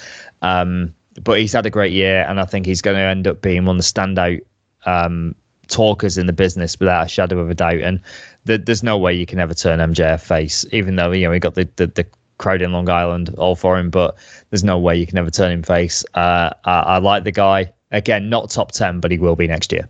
Um, 0.43 0.93
but 1.22 1.39
he's 1.39 1.53
had 1.53 1.64
a 1.64 1.70
great 1.70 1.93
year, 1.93 2.27
and 2.29 2.41
I 2.41 2.45
think 2.45 2.66
he's 2.66 2.83
going 2.83 2.97
to 2.97 3.03
end 3.03 3.29
up 3.29 3.41
being 3.41 3.64
one 3.64 3.77
of 3.77 3.83
the 3.83 3.89
standout 3.89 4.45
um, 4.85 5.33
talkers 5.68 6.18
in 6.18 6.27
the 6.27 6.33
business 6.33 6.79
without 6.81 7.07
a 7.07 7.09
shadow 7.09 7.39
of 7.39 7.51
a 7.51 7.55
doubt. 7.55 7.83
And 7.83 8.01
there's 8.45 8.83
no 8.83 8.99
way 8.99 9.14
you 9.14 9.27
can 9.27 9.39
ever 9.39 9.55
turn 9.55 9.79
MJF 9.79 10.20
face, 10.20 10.66
even 10.72 10.97
though 10.97 11.12
you 11.12 11.29
know 11.29 11.33
he 11.33 11.39
got 11.39 11.55
the, 11.55 11.68
the, 11.77 11.87
the 11.87 12.07
crowd 12.39 12.62
in 12.62 12.72
Long 12.72 12.89
Island 12.89 13.34
all 13.39 13.57
for 13.57 13.78
him, 13.78 13.91
but 13.91 14.16
there's 14.51 14.64
no 14.64 14.78
way 14.78 14.97
you 14.97 15.07
can 15.07 15.18
ever 15.18 15.30
turn 15.30 15.53
him 15.53 15.62
face. 15.62 16.05
Uh, 16.14 16.51
I, 16.64 16.80
I, 16.80 16.99
like 16.99 17.24
the 17.24 17.32
guy. 17.32 17.72
Again, 17.93 18.28
not 18.28 18.51
top 18.51 18.72
10, 18.72 19.01
but 19.01 19.11
he 19.11 19.18
will 19.18 19.37
be 19.37 19.47
next 19.47 19.72
year. 19.72 19.89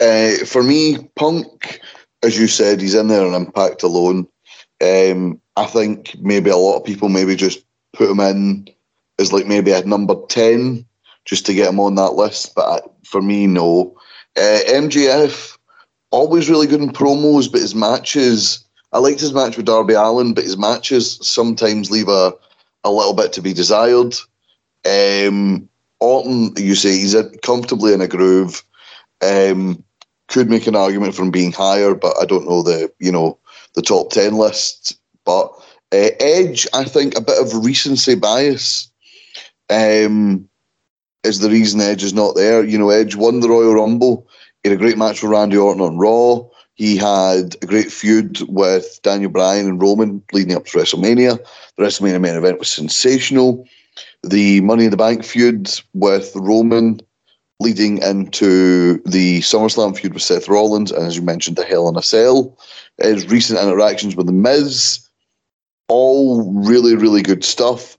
Uh, 0.00 0.44
for 0.44 0.62
me, 0.62 0.98
Punk, 1.14 1.80
as 2.22 2.38
you 2.38 2.48
said, 2.48 2.80
he's 2.80 2.94
in 2.94 3.08
there 3.08 3.26
on 3.26 3.34
impact 3.34 3.82
alone. 3.82 4.26
Um, 4.82 5.40
I 5.56 5.66
think 5.66 6.16
maybe 6.18 6.50
a 6.50 6.56
lot 6.56 6.78
of 6.78 6.84
people 6.84 7.08
maybe 7.08 7.36
just 7.36 7.64
put 7.92 8.10
him 8.10 8.20
in 8.20 8.68
as 9.18 9.32
like 9.32 9.46
maybe 9.46 9.70
a 9.70 9.84
number 9.84 10.16
10 10.28 10.84
just 11.24 11.46
to 11.46 11.54
get 11.54 11.68
him 11.68 11.78
on 11.78 11.94
that 11.94 12.14
list. 12.14 12.54
But 12.54 12.92
for 13.04 13.22
me, 13.22 13.46
no. 13.46 13.96
Uh, 14.36 14.58
MJF, 14.68 15.56
always 16.10 16.50
really 16.50 16.66
good 16.66 16.80
in 16.80 16.90
promos, 16.90 17.50
but 17.50 17.60
his 17.60 17.74
matches 17.74 18.64
I 18.92 18.98
liked 18.98 19.20
his 19.20 19.32
match 19.32 19.56
with 19.56 19.66
Darby 19.66 19.94
Allin, 19.94 20.34
but 20.34 20.44
his 20.44 20.58
matches 20.58 21.18
sometimes 21.22 21.90
leave 21.90 22.08
a, 22.08 22.32
a 22.84 22.90
little 22.90 23.14
bit 23.14 23.32
to 23.34 23.42
be 23.42 23.52
desired. 23.52 24.14
Um, 24.84 25.68
Orton, 26.00 26.52
you 26.56 26.74
say 26.74 26.90
he's 26.90 27.16
comfortably 27.42 27.94
in 27.94 28.00
a 28.00 28.08
groove. 28.08 28.62
Um, 29.22 29.82
could 30.28 30.50
make 30.50 30.66
an 30.66 30.76
argument 30.76 31.14
from 31.14 31.30
being 31.30 31.52
higher, 31.52 31.94
but 31.94 32.16
I 32.20 32.24
don't 32.24 32.48
know 32.48 32.62
the 32.62 32.92
you 32.98 33.12
know 33.12 33.38
the 33.74 33.82
top 33.82 34.10
ten 34.10 34.34
list. 34.34 34.98
But 35.24 35.52
uh, 35.92 36.10
Edge, 36.18 36.66
I 36.74 36.84
think 36.84 37.16
a 37.16 37.20
bit 37.20 37.40
of 37.40 37.64
recency 37.64 38.14
bias 38.14 38.90
um, 39.70 40.48
is 41.22 41.38
the 41.38 41.50
reason 41.50 41.80
Edge 41.80 42.02
is 42.02 42.14
not 42.14 42.34
there. 42.34 42.64
You 42.64 42.78
know, 42.78 42.90
Edge 42.90 43.14
won 43.14 43.40
the 43.40 43.48
Royal 43.48 43.74
Rumble. 43.74 44.26
Had 44.64 44.72
a 44.72 44.76
great 44.76 44.98
match 44.98 45.22
with 45.22 45.32
Randy 45.32 45.56
Orton 45.56 45.82
on 45.82 45.98
Raw. 45.98 46.48
He 46.82 46.96
had 46.96 47.54
a 47.62 47.66
great 47.66 47.92
feud 47.92 48.40
with 48.48 48.98
Daniel 49.04 49.30
Bryan 49.30 49.68
and 49.68 49.80
Roman 49.80 50.20
leading 50.32 50.56
up 50.56 50.64
to 50.64 50.78
WrestleMania. 50.78 51.38
The 51.76 51.84
WrestleMania 51.84 52.20
main 52.20 52.34
event 52.34 52.58
was 52.58 52.70
sensational. 52.70 53.68
The 54.24 54.60
Money 54.62 54.86
in 54.86 54.90
the 54.90 54.96
Bank 54.96 55.22
feud 55.22 55.70
with 55.94 56.32
Roman 56.34 56.98
leading 57.60 57.98
into 57.98 59.00
the 59.04 59.42
SummerSlam 59.42 59.96
feud 59.96 60.12
with 60.12 60.24
Seth 60.24 60.48
Rollins, 60.48 60.90
and 60.90 61.06
as 61.06 61.14
you 61.14 61.22
mentioned, 61.22 61.56
the 61.56 61.64
Hell 61.64 61.88
in 61.88 61.94
a 61.94 62.02
Cell. 62.02 62.58
His 63.00 63.28
recent 63.28 63.60
interactions 63.60 64.16
with 64.16 64.26
The 64.26 64.32
Miz, 64.32 65.08
all 65.86 66.52
really, 66.52 66.96
really 66.96 67.22
good 67.22 67.44
stuff. 67.44 67.96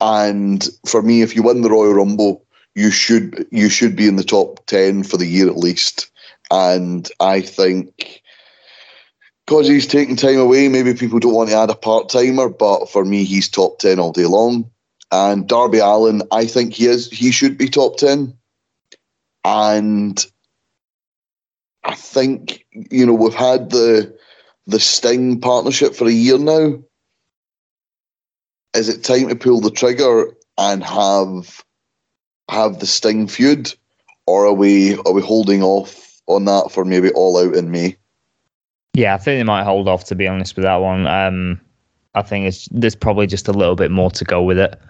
And 0.00 0.68
for 0.84 1.00
me, 1.00 1.22
if 1.22 1.36
you 1.36 1.44
win 1.44 1.62
the 1.62 1.70
Royal 1.70 1.94
Rumble, 1.94 2.44
you 2.74 2.90
should 2.90 3.46
you 3.52 3.68
should 3.68 3.94
be 3.94 4.08
in 4.08 4.16
the 4.16 4.24
top 4.24 4.66
ten 4.66 5.04
for 5.04 5.16
the 5.16 5.26
year 5.26 5.46
at 5.46 5.58
least. 5.58 6.09
And 6.50 7.08
I 7.20 7.40
think 7.40 8.22
because 9.46 9.66
he's 9.66 9.86
taking 9.86 10.16
time 10.16 10.38
away, 10.38 10.68
maybe 10.68 10.94
people 10.94 11.18
don't 11.18 11.34
want 11.34 11.50
to 11.50 11.56
add 11.56 11.70
a 11.70 11.74
part 11.74 12.08
timer, 12.08 12.48
but 12.48 12.86
for 12.88 13.04
me, 13.04 13.24
he's 13.24 13.48
top 13.48 13.78
10 13.80 13.98
all 13.98 14.12
day 14.12 14.26
long. 14.26 14.70
And 15.10 15.48
Darby 15.48 15.78
Allin, 15.78 16.22
I 16.30 16.46
think 16.46 16.74
he 16.74 16.86
is, 16.86 17.10
he 17.10 17.32
should 17.32 17.58
be 17.58 17.68
top 17.68 17.96
10. 17.96 18.36
And 19.44 20.24
I 21.82 21.94
think, 21.94 22.64
you 22.72 23.06
know, 23.06 23.14
we've 23.14 23.34
had 23.34 23.70
the 23.70 24.16
the 24.66 24.78
Sting 24.78 25.40
partnership 25.40 25.96
for 25.96 26.06
a 26.06 26.12
year 26.12 26.38
now. 26.38 26.78
Is 28.74 28.88
it 28.88 29.02
time 29.02 29.28
to 29.28 29.34
pull 29.34 29.60
the 29.60 29.70
trigger 29.72 30.36
and 30.58 30.84
have 30.84 31.64
have 32.48 32.78
the 32.78 32.86
Sting 32.86 33.26
feud? 33.26 33.74
Or 34.26 34.46
are 34.46 34.52
we 34.52 34.96
are 34.98 35.12
we 35.12 35.22
holding 35.22 35.62
off 35.62 36.09
on 36.30 36.44
that 36.46 36.70
for 36.70 36.84
maybe 36.84 37.10
All 37.12 37.38
Out 37.38 37.54
in 37.54 37.70
May. 37.70 37.96
Yeah, 38.94 39.14
I 39.14 39.18
think 39.18 39.38
they 39.38 39.44
might 39.44 39.64
hold 39.64 39.88
off 39.88 40.04
to 40.06 40.14
be 40.14 40.26
honest 40.26 40.56
with 40.56 40.64
that 40.64 40.76
one. 40.76 41.06
Um, 41.06 41.60
I 42.14 42.22
think 42.22 42.46
it's 42.46 42.68
there's 42.72 42.96
probably 42.96 43.26
just 43.26 43.48
a 43.48 43.52
little 43.52 43.76
bit 43.76 43.90
more 43.90 44.10
to 44.12 44.24
go 44.24 44.42
with 44.42 44.58
it. 44.58 44.80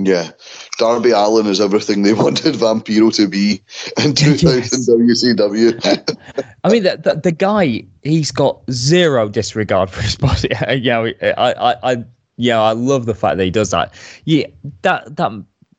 Yeah, 0.00 0.30
Darby 0.78 1.10
Allin 1.10 1.46
is 1.46 1.60
everything 1.60 2.02
they 2.02 2.12
wanted 2.14 2.54
Vampiro 2.54 3.14
to 3.16 3.26
be 3.26 3.60
in 4.02 4.14
2000 4.14 4.42
yes. 4.58 4.88
WCW. 4.88 6.46
I 6.64 6.68
mean, 6.68 6.84
the, 6.84 6.96
the, 6.96 7.20
the 7.20 7.32
guy 7.32 7.84
he's 8.02 8.30
got 8.30 8.60
zero 8.70 9.28
disregard 9.28 9.90
for 9.90 10.00
his 10.02 10.16
body. 10.16 10.50
yeah, 10.76 11.00
I, 11.00 11.52
I, 11.52 11.92
I, 11.92 12.04
yeah, 12.36 12.60
I 12.60 12.72
love 12.72 13.06
the 13.06 13.14
fact 13.14 13.38
that 13.38 13.44
he 13.44 13.50
does 13.50 13.70
that. 13.70 13.92
Yeah, 14.24 14.46
that 14.82 15.16
that 15.16 15.32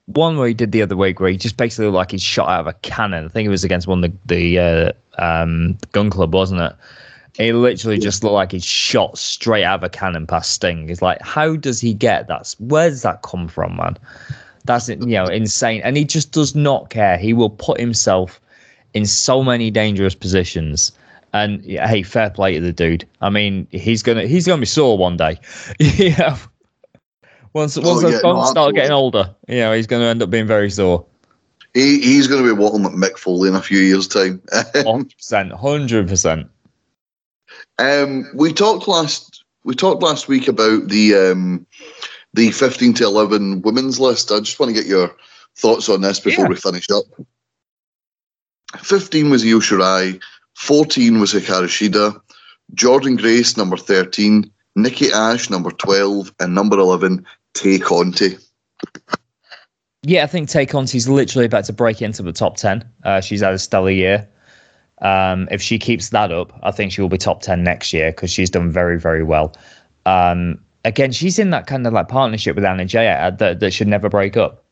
one 0.09 0.37
where 0.37 0.47
he 0.47 0.53
did 0.53 0.71
the 0.71 0.81
other 0.81 0.97
week 0.97 1.19
where 1.19 1.29
he 1.29 1.37
just 1.37 1.57
basically 1.57 1.85
looked 1.85 1.95
like 1.95 2.11
he's 2.11 2.21
shot 2.21 2.49
out 2.49 2.61
of 2.61 2.67
a 2.67 2.73
cannon. 2.73 3.25
I 3.25 3.27
think 3.29 3.45
it 3.45 3.49
was 3.49 3.63
against 3.63 3.87
one 3.87 4.03
of 4.03 4.11
the, 4.25 4.35
the 4.55 4.59
uh, 4.59 4.91
um, 5.23 5.77
gun 5.91 6.09
club, 6.09 6.33
wasn't 6.33 6.61
it? 6.61 6.73
He 7.37 7.53
literally 7.53 7.99
just 7.99 8.23
looked 8.23 8.33
like 8.33 8.51
he's 8.51 8.65
shot 8.65 9.17
straight 9.17 9.63
out 9.63 9.79
of 9.79 9.83
a 9.83 9.89
cannon 9.89 10.25
past 10.25 10.51
Sting. 10.51 10.89
It's 10.89 11.01
like, 11.01 11.21
how 11.21 11.55
does 11.55 11.79
he 11.79 11.93
get 11.93 12.27
that? 12.27 12.53
Where 12.59 12.89
does 12.89 13.03
that 13.03 13.21
come 13.21 13.47
from, 13.47 13.77
man? 13.77 13.97
That's 14.65 14.89
you 14.89 14.97
know 14.97 15.25
insane, 15.25 15.81
and 15.83 15.95
he 15.95 16.03
just 16.03 16.31
does 16.31 16.53
not 16.53 16.89
care. 16.89 17.17
He 17.17 17.33
will 17.33 17.49
put 17.49 17.79
himself 17.79 18.41
in 18.93 19.05
so 19.05 19.43
many 19.43 19.71
dangerous 19.71 20.15
positions. 20.15 20.91
And 21.31 21.63
hey, 21.63 22.03
fair 22.03 22.29
play 22.29 22.55
to 22.55 22.61
the 22.61 22.73
dude. 22.73 23.07
I 23.21 23.29
mean, 23.29 23.67
he's 23.71 24.03
gonna 24.03 24.25
he's 24.25 24.45
gonna 24.45 24.59
be 24.59 24.65
sore 24.65 24.97
one 24.97 25.15
day. 25.15 25.39
yeah, 25.79 26.37
once 27.53 27.77
once 27.77 28.03
oh, 28.03 28.07
yeah, 28.07 28.19
bones 28.21 28.45
no, 28.45 28.51
start 28.51 28.75
getting 28.75 28.91
older, 28.91 29.35
you 29.47 29.57
know, 29.57 29.73
he's 29.73 29.87
going 29.87 30.01
to 30.01 30.07
end 30.07 30.21
up 30.21 30.29
being 30.29 30.47
very 30.47 30.69
sore. 30.69 31.05
He, 31.73 31.99
he's 32.01 32.27
going 32.27 32.43
to 32.43 32.47
be 32.55 32.59
walking 32.59 32.83
like 32.83 32.93
Mick 32.93 33.17
Foley 33.17 33.49
in 33.49 33.55
a 33.55 33.61
few 33.61 33.79
years' 33.79 34.07
time. 34.07 34.41
Hundred 34.75 35.15
percent, 35.15 35.51
hundred 35.51 36.07
percent. 36.07 36.49
Um, 37.77 38.25
we 38.33 38.51
talked 38.53 38.87
last 38.87 39.43
we 39.63 39.75
talked 39.75 40.01
last 40.01 40.27
week 40.27 40.47
about 40.47 40.87
the 40.87 41.15
um, 41.15 41.65
the 42.33 42.51
15 42.51 42.93
to 42.95 43.03
11 43.05 43.61
women's 43.61 43.99
list. 43.99 44.31
I 44.31 44.39
just 44.39 44.59
want 44.59 44.73
to 44.73 44.79
get 44.79 44.89
your 44.89 45.15
thoughts 45.55 45.89
on 45.89 46.01
this 46.01 46.19
before 46.19 46.45
Yeah. 46.45 46.49
we 46.49 46.55
finish 46.55 46.89
up. 46.89 47.03
15 48.77 49.29
was 49.29 49.43
Io 49.43 49.59
Shirai, 49.59 50.21
14 50.55 51.19
was 51.19 51.33
Hikaru 51.33 51.67
Shida, 51.67 52.19
Jordynne 52.75 53.17
Grace, 53.17 53.57
number 53.57 53.77
13, 53.77 54.51
Nikki 54.75 55.11
Ash, 55.11 55.49
number 55.49 55.71
12, 55.71 56.33
and 56.39 56.53
number 56.53 56.77
11, 56.77 57.25
Tay 57.59 57.77
Conti. 57.77 58.37
Yeah, 60.03 60.23
I 60.23 60.27
think 60.27 60.47
Tay 60.47 60.65
Conti's 60.65 61.09
literally 61.09 61.45
about 61.45 61.65
to 61.65 61.73
break 61.73 62.01
into 62.01 62.23
the 62.23 62.31
top 62.31 62.55
10. 62.55 62.89
Uh, 63.03 63.19
she's 63.19 63.41
had 63.41 63.53
a 63.53 63.59
stellar 63.59 63.91
year. 63.91 64.27
Um, 65.01 65.47
if 65.51 65.61
she 65.61 65.77
keeps 65.77 66.09
that 66.09 66.31
up, 66.31 66.57
I 66.63 66.71
think 66.71 66.93
she 66.93 67.01
will 67.01 67.09
be 67.09 67.17
top 67.17 67.41
10 67.41 67.63
next 67.63 67.91
year 67.91 68.11
because 68.11 68.31
she's 68.31 68.49
done 68.49 68.71
very, 68.71 68.97
very 68.97 69.23
well. 69.23 69.53
Um, 70.05 70.63
again, 70.85 71.11
she's 71.11 71.37
in 71.37 71.49
that 71.49 71.67
kind 71.67 71.85
of 71.85 71.91
like 71.91 72.07
partnership 72.07 72.55
with 72.55 72.63
Anna 72.63 72.85
Jay 72.85 73.09
uh, 73.09 73.29
that, 73.31 73.59
that 73.59 73.73
should 73.73 73.87
never 73.87 74.07
break 74.07 74.37
up. 74.37 74.63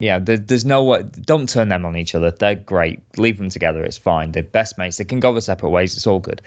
Yeah, 0.00 0.18
there, 0.18 0.38
there's 0.38 0.64
no 0.64 0.82
way. 0.82 1.04
Don't 1.04 1.48
turn 1.48 1.68
them 1.68 1.84
on 1.84 1.96
each 1.96 2.16
other. 2.16 2.32
They're 2.32 2.56
great. 2.56 3.00
Leave 3.16 3.38
them 3.38 3.48
together. 3.48 3.84
It's 3.84 3.98
fine. 3.98 4.32
They're 4.32 4.42
best 4.42 4.76
mates. 4.76 4.96
They 4.96 5.04
can 5.04 5.20
go 5.20 5.30
their 5.32 5.40
separate 5.40 5.70
ways. 5.70 5.96
It's 5.96 6.08
all 6.08 6.18
good. 6.18 6.42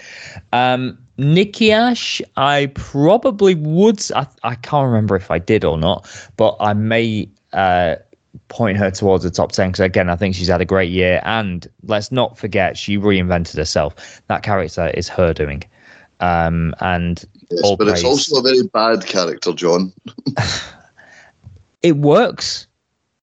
Um, 0.52 0.98
Nikki 1.18 1.72
Ash, 1.72 2.20
I 2.36 2.66
probably 2.74 3.54
would. 3.54 4.02
I, 4.14 4.26
I 4.42 4.54
can't 4.56 4.86
remember 4.86 5.16
if 5.16 5.30
I 5.30 5.38
did 5.38 5.64
or 5.64 5.78
not, 5.78 6.06
but 6.36 6.56
I 6.60 6.74
may 6.74 7.28
uh, 7.52 7.96
point 8.48 8.76
her 8.78 8.90
towards 8.90 9.24
the 9.24 9.30
top 9.30 9.52
10 9.52 9.70
because, 9.70 9.80
again, 9.80 10.10
I 10.10 10.16
think 10.16 10.34
she's 10.34 10.48
had 10.48 10.60
a 10.60 10.66
great 10.66 10.90
year. 10.90 11.22
And 11.24 11.66
let's 11.84 12.12
not 12.12 12.36
forget, 12.36 12.76
she 12.76 12.98
reinvented 12.98 13.56
herself. 13.56 14.22
That 14.28 14.42
character 14.42 14.88
is 14.88 15.08
her 15.08 15.32
doing. 15.32 15.62
Um, 16.20 16.74
and 16.80 17.24
Yes, 17.50 17.76
but 17.78 17.88
it's 17.88 18.04
also 18.04 18.40
a 18.40 18.42
very 18.42 18.62
bad 18.64 19.06
character, 19.06 19.52
John. 19.52 19.92
it 21.82 21.96
works 21.96 22.66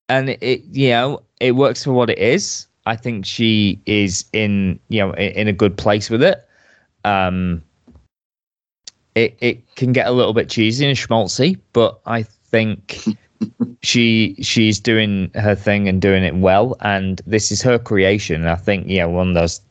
and 0.09 0.29
it 0.29 0.63
you 0.71 0.89
know 0.89 1.21
it 1.39 1.53
works 1.53 1.83
for 1.83 1.93
what 1.93 2.09
it 2.09 2.17
is 2.17 2.67
i 2.85 2.95
think 2.95 3.25
she 3.25 3.79
is 3.85 4.25
in 4.33 4.79
you 4.89 4.99
know 4.99 5.11
in, 5.13 5.31
in 5.33 5.47
a 5.47 5.53
good 5.53 5.77
place 5.77 6.09
with 6.09 6.21
it 6.21 6.47
um 7.05 7.61
it 9.15 9.37
it 9.39 9.75
can 9.75 9.93
get 9.93 10.07
a 10.07 10.11
little 10.11 10.33
bit 10.33 10.49
cheesy 10.49 10.85
and 10.85 10.97
schmaltzy 10.97 11.59
but 11.73 11.99
i 12.05 12.23
think 12.23 13.05
she 13.81 14.35
she's 14.41 14.79
doing 14.79 15.29
her 15.35 15.55
thing 15.55 15.87
and 15.87 16.01
doing 16.01 16.23
it 16.23 16.35
well 16.35 16.75
and 16.81 17.21
this 17.25 17.51
is 17.51 17.61
her 17.61 17.79
creation. 17.79 18.41
And 18.41 18.49
i 18.49 18.55
think 18.55 18.87
you 18.87 18.99
know 18.99 19.09
one 19.09 19.29
of 19.29 19.33
those 19.33 19.61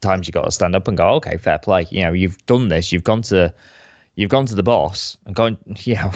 times 0.00 0.26
you 0.26 0.32
got 0.32 0.44
to 0.44 0.52
stand 0.52 0.76
up 0.76 0.86
and 0.88 0.96
go 0.96 1.08
okay 1.14 1.36
fair 1.36 1.58
play. 1.58 1.86
You 1.90 2.02
know 2.04 2.12
you've 2.12 2.44
done 2.46 2.68
this. 2.68 2.92
You've 2.92 3.04
gone 3.04 3.22
to 3.22 3.52
you've 4.14 4.30
gone 4.30 4.46
to 4.46 4.54
the 4.54 4.62
boss. 4.62 5.16
And 5.26 5.34
gone 5.34 5.58
you 5.78 5.94
know 5.94 6.12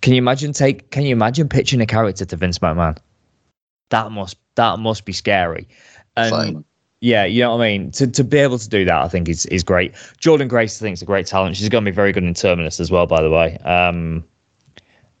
can 0.00 0.12
you 0.12 0.18
imagine 0.18 0.52
take 0.52 0.90
can 0.90 1.02
you 1.02 1.12
imagine 1.12 1.48
pitching 1.48 1.80
a 1.80 1.86
character 1.86 2.24
to 2.24 2.36
vince 2.36 2.58
mcmahon? 2.58 2.98
That 3.90 4.12
must 4.12 4.36
that 4.54 4.78
must 4.78 5.04
be 5.04 5.12
scary. 5.12 5.68
And 6.16 6.30
Fine. 6.30 6.64
Yeah 7.06 7.24
you 7.24 7.40
know 7.40 7.54
what 7.54 7.64
i 7.64 7.68
mean 7.68 7.92
to, 7.92 8.08
to 8.08 8.24
be 8.24 8.38
able 8.38 8.58
to 8.58 8.68
do 8.68 8.84
that 8.84 9.00
i 9.00 9.06
think 9.06 9.28
is 9.28 9.46
is 9.46 9.62
great 9.62 9.92
Jordynne 10.20 10.48
Grace 10.48 10.82
i 10.82 10.84
think 10.84 10.94
is 10.94 11.02
a 11.02 11.06
great 11.06 11.24
talent 11.24 11.56
she's 11.56 11.68
going 11.68 11.84
to 11.84 11.88
be 11.88 11.94
very 11.94 12.10
good 12.10 12.24
in 12.24 12.34
terminus 12.34 12.80
as 12.80 12.90
well 12.90 13.06
by 13.06 13.22
the 13.22 13.30
way 13.30 13.56
um 13.58 14.24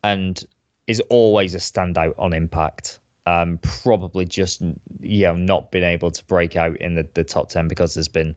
and 0.02 0.44
is 0.88 1.00
always 1.10 1.54
a 1.54 1.58
standout 1.58 2.18
on 2.18 2.32
impact 2.32 2.98
um 3.26 3.58
probably 3.58 4.24
just 4.24 4.62
you 4.98 5.22
know 5.26 5.36
not 5.36 5.70
been 5.70 5.84
able 5.84 6.10
to 6.10 6.24
break 6.24 6.56
out 6.56 6.76
in 6.78 6.96
the, 6.96 7.04
the 7.14 7.22
top 7.22 7.50
10 7.50 7.68
because 7.68 7.94
there's 7.94 8.08
been 8.08 8.34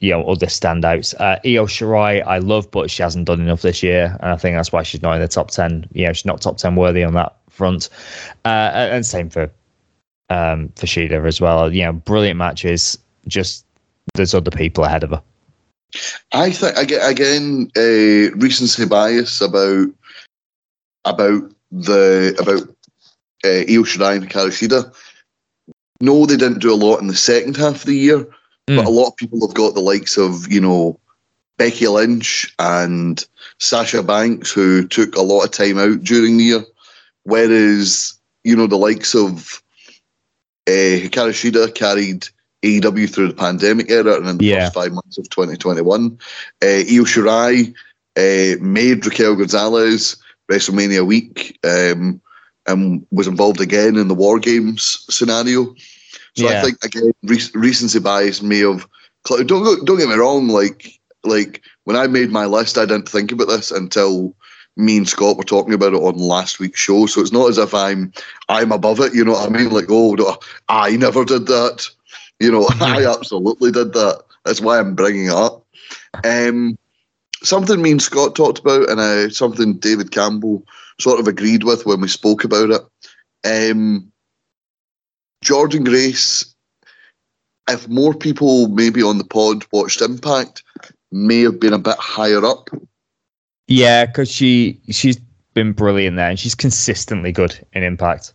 you 0.00 0.10
know 0.10 0.24
other 0.24 0.46
standouts. 0.46 1.14
Uh, 1.18 1.38
Io 1.44 1.64
Shirai, 1.66 2.22
I 2.26 2.38
love, 2.38 2.70
but 2.70 2.90
she 2.90 3.02
hasn't 3.02 3.26
done 3.26 3.40
enough 3.40 3.62
this 3.62 3.82
year, 3.82 4.14
and 4.20 4.32
I 4.32 4.36
think 4.36 4.54
that's 4.54 4.70
why 4.70 4.82
she's 4.82 5.00
not 5.00 5.14
in 5.14 5.22
the 5.22 5.28
top 5.28 5.50
ten. 5.50 5.88
You 5.94 6.06
know, 6.06 6.12
she's 6.12 6.26
not 6.26 6.42
top 6.42 6.58
ten 6.58 6.76
worthy 6.76 7.02
on 7.02 7.14
that 7.14 7.34
front. 7.48 7.88
Uh, 8.44 8.72
and 8.74 9.06
same 9.06 9.30
for 9.30 9.50
um, 10.30 10.68
for 10.76 10.86
Shida 10.86 11.26
as 11.26 11.40
well. 11.40 11.72
You 11.72 11.84
know, 11.84 11.92
brilliant 11.92 12.38
matches. 12.38 12.98
Just 13.26 13.64
there's 14.14 14.34
other 14.34 14.50
people 14.50 14.84
ahead 14.84 15.02
of 15.04 15.10
her. 15.10 15.22
I 16.32 16.50
think 16.50 16.76
aga- 16.76 17.06
again, 17.06 17.70
uh, 17.76 18.34
recency 18.36 18.86
bias 18.86 19.40
about 19.40 19.88
about 21.04 21.50
the 21.70 22.36
about 22.40 22.68
uh, 23.44 23.64
Io 23.72 23.82
Shirai 23.84 24.16
and 24.16 24.28
Hikaru 24.28 24.48
Shida. 24.50 24.94
No, 26.00 26.26
they 26.26 26.36
didn't 26.36 26.60
do 26.60 26.72
a 26.72 26.76
lot 26.76 27.00
in 27.00 27.06
the 27.06 27.14
second 27.16 27.56
half 27.56 27.76
of 27.76 27.84
the 27.86 27.96
year, 27.96 28.26
Mm. 28.68 28.76
but 28.78 28.86
a 28.86 28.90
lot 28.90 29.06
of 29.06 29.16
people 29.16 29.46
have 29.46 29.54
got 29.54 29.74
the 29.74 29.80
likes 29.80 30.16
of 30.18 30.50
you 30.52 30.60
know 30.60 30.98
Becky 31.56 31.86
Lynch 31.86 32.52
and 32.58 33.24
Sasha 33.60 34.02
Banks 34.02 34.50
who 34.50 34.86
took 34.88 35.14
a 35.16 35.22
lot 35.22 35.44
of 35.44 35.52
time 35.52 35.78
out 35.78 36.02
during 36.02 36.36
the 36.36 36.44
year, 36.44 36.64
whereas 37.22 38.14
you 38.44 38.56
know 38.56 38.66
the 38.66 38.76
likes 38.76 39.14
of 39.14 39.62
uh, 40.68 40.70
Hikaru 40.70 41.32
Shida 41.32 41.74
carried 41.74 42.26
AEW 42.62 43.08
through 43.12 43.28
the 43.28 43.34
pandemic 43.34 43.90
era 43.90 44.16
and 44.16 44.28
in 44.28 44.38
the 44.38 44.44
Yeah. 44.46 44.64
first 44.64 44.74
five 44.74 44.92
months 44.92 45.18
of 45.18 45.28
2021. 45.30 46.18
Uh, 46.62 46.66
Io 46.66 47.04
Shirai 47.04 47.74
uh, 48.16 48.62
made 48.62 49.04
Raquel 49.06 49.36
Gonzalez 49.36 50.16
WrestleMania 50.50 51.06
week 51.06 51.58
um, 51.64 52.20
and 52.66 53.06
was 53.10 53.26
involved 53.26 53.60
again 53.60 53.96
in 53.96 54.08
the 54.08 54.14
War 54.14 54.38
Games 54.38 55.04
scenario. 55.10 55.74
So 56.36 56.48
I 56.48 56.62
think 56.62 56.84
again, 56.84 57.12
re- 57.22 57.50
recency 57.54 57.98
bias 57.98 58.42
may 58.42 58.58
have. 58.58 58.86
Don't 59.24 59.46
don't 59.86 59.98
get 59.98 60.08
me 60.08 60.14
wrong. 60.14 60.48
Like 60.48 60.92
like 61.24 61.62
when 61.84 61.96
I 61.96 62.06
made 62.06 62.30
my 62.30 62.46
list, 62.46 62.76
I 62.78 62.84
didn't 62.86 63.08
think 63.08 63.32
about 63.32 63.48
this 63.48 63.70
until 63.70 64.34
me 64.76 64.98
and 64.98 65.08
Scott 65.08 65.36
were 65.36 65.44
talking 65.44 65.74
about 65.74 65.94
it 65.94 66.02
on 66.02 66.18
last 66.18 66.58
week's 66.58 66.80
show. 66.80 67.06
So 67.06 67.20
it's 67.20 67.32
not 67.32 67.48
as 67.48 67.58
if 67.58 67.74
I'm 67.74 68.12
I'm 68.48 68.72
above 68.72 69.00
it. 69.00 69.14
You 69.14 69.24
know 69.24 69.32
what 69.32 69.48
I 69.48 69.52
mean? 69.52 69.70
Like 69.70 69.86
oh, 69.88 70.38
I 70.68 70.96
never 70.96 71.24
did 71.24 71.46
that. 71.46 71.88
You 72.40 72.52
know, 72.52 72.68
I 72.80 73.06
absolutely 73.06 73.72
did 73.72 73.92
that. 73.94 74.22
That's 74.44 74.60
why 74.60 74.78
I'm 74.78 74.94
bringing 74.94 75.26
it 75.26 75.32
up. 75.32 75.64
Um, 76.24 76.78
something 77.42 77.80
me 77.80 77.92
and 77.92 78.02
Scott 78.02 78.34
talked 78.34 78.58
about, 78.58 78.88
and 78.90 79.00
uh, 79.00 79.30
something 79.30 79.74
David 79.74 80.12
Campbell 80.12 80.62
sort 81.00 81.20
of 81.20 81.26
agreed 81.26 81.64
with 81.64 81.86
when 81.86 82.00
we 82.00 82.08
spoke 82.08 82.44
about 82.44 82.70
it. 82.70 82.82
Um, 83.44 84.12
Jordynne 85.44 85.84
Grace, 85.84 86.54
if 87.68 87.88
more 87.88 88.14
people 88.14 88.68
maybe 88.68 89.02
on 89.02 89.18
the 89.18 89.24
pod 89.24 89.64
watched 89.72 90.00
Impact, 90.00 90.62
may 91.12 91.40
have 91.40 91.60
been 91.60 91.72
a 91.72 91.78
bit 91.78 91.98
higher 91.98 92.44
up. 92.44 92.70
Yeah, 93.68 94.06
because 94.06 94.30
she 94.30 94.80
she's 94.90 95.18
been 95.54 95.72
brilliant 95.72 96.16
there, 96.16 96.30
and 96.30 96.38
she's 96.38 96.54
consistently 96.54 97.32
good 97.32 97.58
in 97.72 97.82
Impact. 97.82 98.32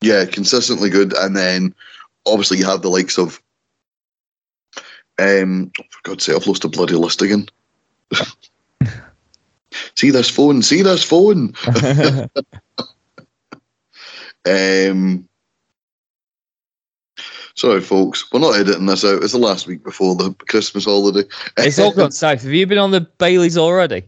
Yeah, 0.00 0.24
consistently 0.24 0.90
good. 0.90 1.12
And 1.14 1.36
then 1.36 1.74
obviously 2.26 2.58
you 2.58 2.64
have 2.66 2.82
the 2.82 2.90
likes 2.90 3.18
of 3.18 3.42
um 5.18 5.72
for 5.90 6.00
God's 6.04 6.24
sake, 6.24 6.36
I've 6.36 6.46
lost 6.46 6.64
a 6.64 6.68
bloody 6.68 6.94
list 6.94 7.20
again. 7.20 7.46
see 9.96 10.10
this 10.10 10.30
phone, 10.30 10.62
see 10.62 10.82
this 10.82 11.02
phone. 11.02 11.54
Um 14.46 15.27
Sorry, 17.58 17.80
folks, 17.80 18.24
we're 18.32 18.38
not 18.38 18.54
editing 18.54 18.86
this 18.86 19.04
out. 19.04 19.24
It's 19.24 19.32
the 19.32 19.38
last 19.38 19.66
week 19.66 19.82
before 19.82 20.14
the 20.14 20.32
Christmas 20.46 20.84
holiday. 20.84 21.28
it's 21.56 21.80
all 21.80 21.92
gone 21.92 22.12
south. 22.12 22.42
Have 22.42 22.52
you 22.52 22.64
been 22.68 22.78
on 22.78 22.92
the 22.92 23.00
Baileys 23.00 23.58
already? 23.58 24.04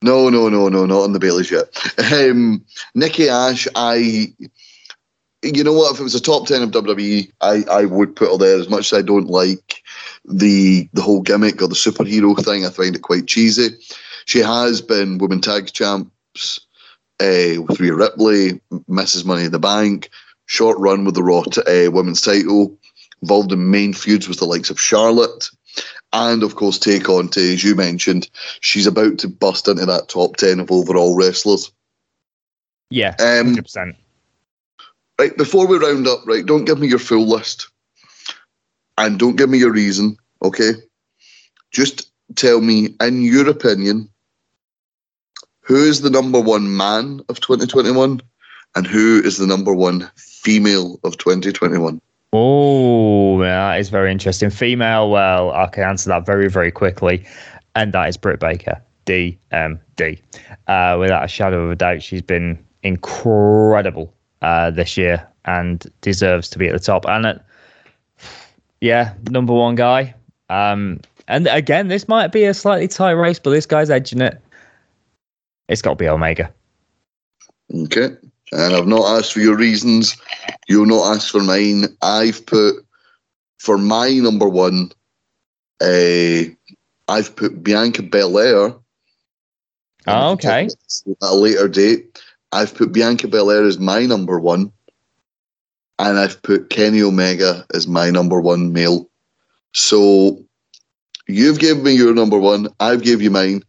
No, 0.00 0.28
no, 0.28 0.48
no, 0.48 0.68
no, 0.68 0.86
not 0.86 1.02
on 1.02 1.12
the 1.12 1.18
Baileys 1.18 1.50
yet. 1.50 1.76
Um, 2.12 2.64
Nikki 2.94 3.28
Ash, 3.28 3.66
I, 3.74 4.32
you 5.42 5.64
know 5.64 5.72
what? 5.72 5.92
If 5.92 5.98
it 5.98 6.04
was 6.04 6.14
a 6.14 6.20
top 6.20 6.46
ten 6.46 6.62
of 6.62 6.70
WWE, 6.70 7.32
I, 7.40 7.64
I 7.68 7.84
would 7.86 8.14
put 8.14 8.30
her 8.30 8.38
there. 8.38 8.60
As 8.60 8.68
much 8.68 8.92
as 8.92 8.98
I 9.00 9.02
don't 9.02 9.26
like 9.26 9.82
the 10.24 10.88
the 10.92 11.02
whole 11.02 11.20
gimmick 11.22 11.60
or 11.60 11.66
the 11.66 11.74
superhero 11.74 12.38
thing, 12.44 12.64
I 12.64 12.70
find 12.70 12.94
it 12.94 13.02
quite 13.02 13.26
cheesy. 13.26 13.70
She 14.26 14.38
has 14.38 14.80
been 14.80 15.18
women 15.18 15.40
tag 15.40 15.72
champs 15.72 16.60
uh, 17.18 17.60
with 17.66 17.80
Rhea 17.80 17.94
Ripley, 17.96 18.60
Mrs. 18.88 19.24
Money 19.24 19.46
in 19.46 19.50
the 19.52 19.58
Bank, 19.58 20.10
short 20.48 20.78
run 20.78 21.04
with 21.04 21.14
the 21.14 21.22
Raw 21.22 21.42
t- 21.42 21.60
uh, 21.60 21.90
Women's 21.90 22.20
title, 22.20 22.76
involved 23.22 23.52
in 23.52 23.70
main 23.70 23.92
feuds 23.92 24.28
with 24.28 24.38
the 24.38 24.46
likes 24.46 24.70
of 24.70 24.80
Charlotte. 24.80 25.48
And 26.12 26.42
of 26.42 26.56
course, 26.56 26.78
Tay 26.78 26.98
Conti, 26.98 27.52
as 27.52 27.62
you 27.62 27.74
mentioned, 27.74 28.28
she's 28.60 28.86
about 28.86 29.18
to 29.18 29.28
bust 29.28 29.68
into 29.68 29.86
that 29.86 30.08
top 30.08 30.36
10 30.36 30.58
of 30.58 30.72
overall 30.72 31.14
wrestlers. 31.14 31.70
Yeah, 32.90 33.14
Um, 33.18 33.48
hundred 33.48 33.64
percent. 33.64 33.96
Right, 35.20 35.36
before 35.36 35.66
we 35.66 35.76
round 35.76 36.06
up, 36.08 36.26
right, 36.26 36.46
don't 36.46 36.64
give 36.64 36.78
me 36.78 36.88
your 36.88 36.98
full 36.98 37.26
list. 37.26 37.68
And 38.96 39.18
don't 39.18 39.36
give 39.36 39.50
me 39.50 39.58
your 39.58 39.72
reason, 39.72 40.16
okay? 40.42 40.72
Just 41.70 42.10
tell 42.36 42.60
me, 42.60 42.94
in 43.00 43.22
your 43.22 43.48
opinion, 43.48 44.08
who 45.60 45.76
is 45.76 46.00
the 46.00 46.10
number 46.10 46.40
one 46.40 46.74
man 46.74 47.20
of 47.28 47.40
2021 47.40 48.22
and 48.74 48.86
who 48.86 49.20
is 49.22 49.36
the 49.36 49.46
number 49.46 49.74
one 49.74 50.10
female 50.42 50.98
of 51.04 51.16
2021? 51.18 52.00
Oh, 52.32 53.40
that 53.40 53.80
is 53.80 53.88
very 53.88 54.12
interesting. 54.12 54.50
Female, 54.50 55.10
well, 55.10 55.52
I 55.52 55.66
can 55.66 55.84
answer 55.84 56.08
that 56.10 56.26
very, 56.26 56.48
very 56.48 56.70
quickly, 56.70 57.24
and 57.74 57.92
that 57.94 58.08
is 58.08 58.16
Britt 58.16 58.40
Baker. 58.40 58.82
DMD. 59.08 60.20
Uh, 60.66 60.96
without 61.00 61.24
a 61.24 61.28
shadow 61.28 61.64
of 61.64 61.70
a 61.70 61.76
doubt, 61.76 62.02
she's 62.02 62.22
been 62.22 62.62
incredible 62.82 64.14
uh, 64.42 64.70
this 64.70 64.96
year 64.96 65.26
and 65.46 65.90
deserves 66.02 66.50
to 66.50 66.58
be 66.58 66.68
at 66.68 66.72
the 66.72 66.78
top. 66.78 67.06
And 67.06 67.24
at, 67.24 67.44
yeah, 68.80 69.14
number 69.30 69.54
one 69.54 69.74
guy. 69.76 70.14
Um, 70.50 71.00
and 71.26 71.46
again, 71.46 71.88
this 71.88 72.06
might 72.06 72.32
be 72.32 72.44
a 72.44 72.52
slightly 72.52 72.86
tight 72.86 73.12
race, 73.12 73.38
but 73.38 73.50
this 73.50 73.66
guy's 73.66 73.88
edging 73.88 74.20
it. 74.20 74.40
It's 75.68 75.82
got 75.82 75.90
to 75.90 75.96
be 75.96 76.08
Omega. 76.08 76.52
Okay. 77.74 78.16
And 78.52 78.74
I've 78.74 78.86
not 78.86 79.18
asked 79.18 79.32
for 79.32 79.40
your 79.40 79.56
reasons. 79.56 80.16
You'll 80.68 80.86
not 80.86 81.14
ask 81.14 81.30
for 81.30 81.42
mine. 81.42 81.84
I've 82.02 82.44
put 82.46 82.84
for 83.58 83.76
my 83.76 84.10
number 84.14 84.48
one, 84.48 84.92
uh, 85.82 86.42
I've 87.08 87.34
put 87.36 87.62
Bianca 87.62 88.02
Belair. 88.02 88.74
Oh, 90.06 90.32
okay. 90.32 90.66
At 90.66 91.16
a 91.22 91.34
later 91.34 91.68
date. 91.68 92.22
I've 92.52 92.74
put 92.74 92.92
Bianca 92.92 93.28
Belair 93.28 93.64
as 93.64 93.78
my 93.78 94.06
number 94.06 94.38
one. 94.38 94.72
And 95.98 96.18
I've 96.18 96.40
put 96.42 96.70
Kenny 96.70 97.02
Omega 97.02 97.66
as 97.74 97.88
my 97.88 98.10
number 98.10 98.40
one 98.40 98.72
male. 98.72 99.10
So 99.74 100.42
you've 101.26 101.58
given 101.58 101.82
me 101.82 101.92
your 101.92 102.14
number 102.14 102.38
one. 102.38 102.68
I've 102.78 103.02
gave 103.02 103.20
you 103.20 103.30
mine. 103.30 103.64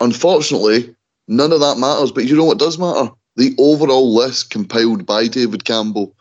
Unfortunately, 0.00 0.94
none 1.28 1.52
of 1.52 1.60
that 1.60 1.78
matters. 1.78 2.10
But 2.10 2.24
you 2.24 2.36
know 2.36 2.44
what 2.44 2.58
does 2.58 2.78
matter? 2.78 3.10
The 3.38 3.54
overall 3.56 4.12
list 4.12 4.50
compiled 4.50 5.06
by 5.06 5.28
David 5.28 5.64
Campbell 5.64 6.12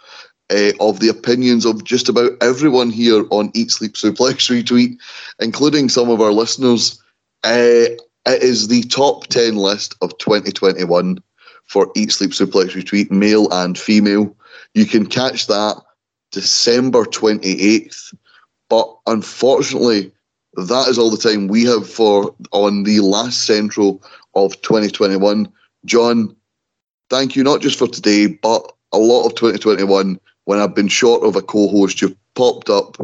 uh, 0.51 0.72
of 0.80 0.99
the 0.99 1.09
opinions 1.09 1.65
of 1.65 1.84
just 1.84 2.07
about 2.07 2.32
everyone 2.41 2.91
here 2.91 3.26
on 3.32 3.49
Eat 3.55 3.72
Sleep 3.72 3.93
Suplex 3.93 4.13
Retweet, 4.51 4.99
including 5.39 5.89
some 5.89 6.11
of 6.11 6.22
our 6.22 6.32
listeners. 6.32 7.01
Uh, 7.43 7.89
it 8.28 8.43
is 8.43 8.68
the 8.68 8.84
top 8.84 9.26
10 9.28 9.55
list 9.55 9.95
of 10.01 10.15
2021 10.20 11.18
for 11.65 11.91
Eat 11.95 12.11
Sleep 12.11 12.30
Suplex 12.30 12.76
Retweet, 12.76 13.09
male 13.09 13.51
and 13.51 13.80
female. 13.80 14.36
You 14.76 14.86
can 14.86 15.07
catch 15.07 15.47
that 15.47 15.82
December 16.32 17.03
28th. 17.05 18.13
But 18.70 18.95
unfortunately, 19.07 20.11
that 20.53 20.88
is 20.88 20.99
all 20.99 21.09
the 21.09 21.18
time 21.18 21.47
we 21.47 21.63
have 21.63 21.89
for 21.89 22.36
on 22.51 22.84
the 22.84 22.99
last 22.99 23.45
Central 23.45 24.03
of 24.36 24.61
2021. 24.61 25.51
John, 25.86 26.36
thank 27.10 27.36
you 27.36 27.43
not 27.43 27.62
just 27.62 27.78
for 27.78 27.88
today, 27.88 28.28
but 28.28 28.72
a 28.93 28.97
lot 28.97 29.26
of 29.26 29.36
2021 29.36 30.20
when 30.47 30.60
I've 30.60 30.74
been 30.74 30.88
short 30.88 31.24
of 31.24 31.36
a 31.36 31.41
co-host, 31.41 32.01
you've 32.01 32.16
popped 32.34 32.70
up. 32.70 32.95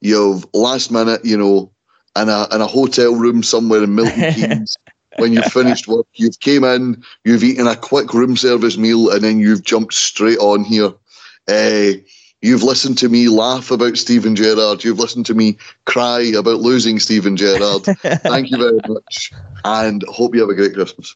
You've 0.00 0.46
last 0.54 0.90
minute, 0.90 1.22
you 1.22 1.36
know, 1.36 1.70
in 2.16 2.30
a 2.30 2.46
in 2.50 2.62
a 2.62 2.66
hotel 2.66 3.14
room 3.14 3.42
somewhere 3.42 3.84
in 3.84 3.94
Milton 3.94 4.32
Keynes. 4.34 4.76
when 5.18 5.34
you've 5.34 5.52
finished 5.52 5.86
work, 5.86 6.06
you've 6.14 6.40
came 6.40 6.64
in, 6.64 7.04
you've 7.24 7.44
eaten 7.44 7.66
a 7.66 7.76
quick 7.76 8.14
room 8.14 8.38
service 8.38 8.78
meal, 8.78 9.10
and 9.10 9.22
then 9.22 9.38
you've 9.38 9.64
jumped 9.64 9.92
straight 9.92 10.38
on 10.38 10.64
here. 10.64 10.90
Uh, 11.46 11.92
you've 12.40 12.62
listened 12.62 12.96
to 12.98 13.10
me 13.10 13.28
laugh 13.28 13.70
about 13.70 13.98
Steven 13.98 14.34
Gerrard. 14.34 14.82
You've 14.82 14.98
listened 14.98 15.26
to 15.26 15.34
me 15.34 15.58
cry 15.84 16.20
about 16.20 16.60
losing 16.60 16.98
Steven 16.98 17.36
Gerrard. 17.36 17.82
Thank 18.22 18.50
you 18.50 18.56
very 18.56 18.80
much, 18.88 19.30
and 19.66 20.04
hope 20.08 20.34
you 20.34 20.40
have 20.40 20.50
a 20.50 20.54
great 20.54 20.72
Christmas. 20.72 21.14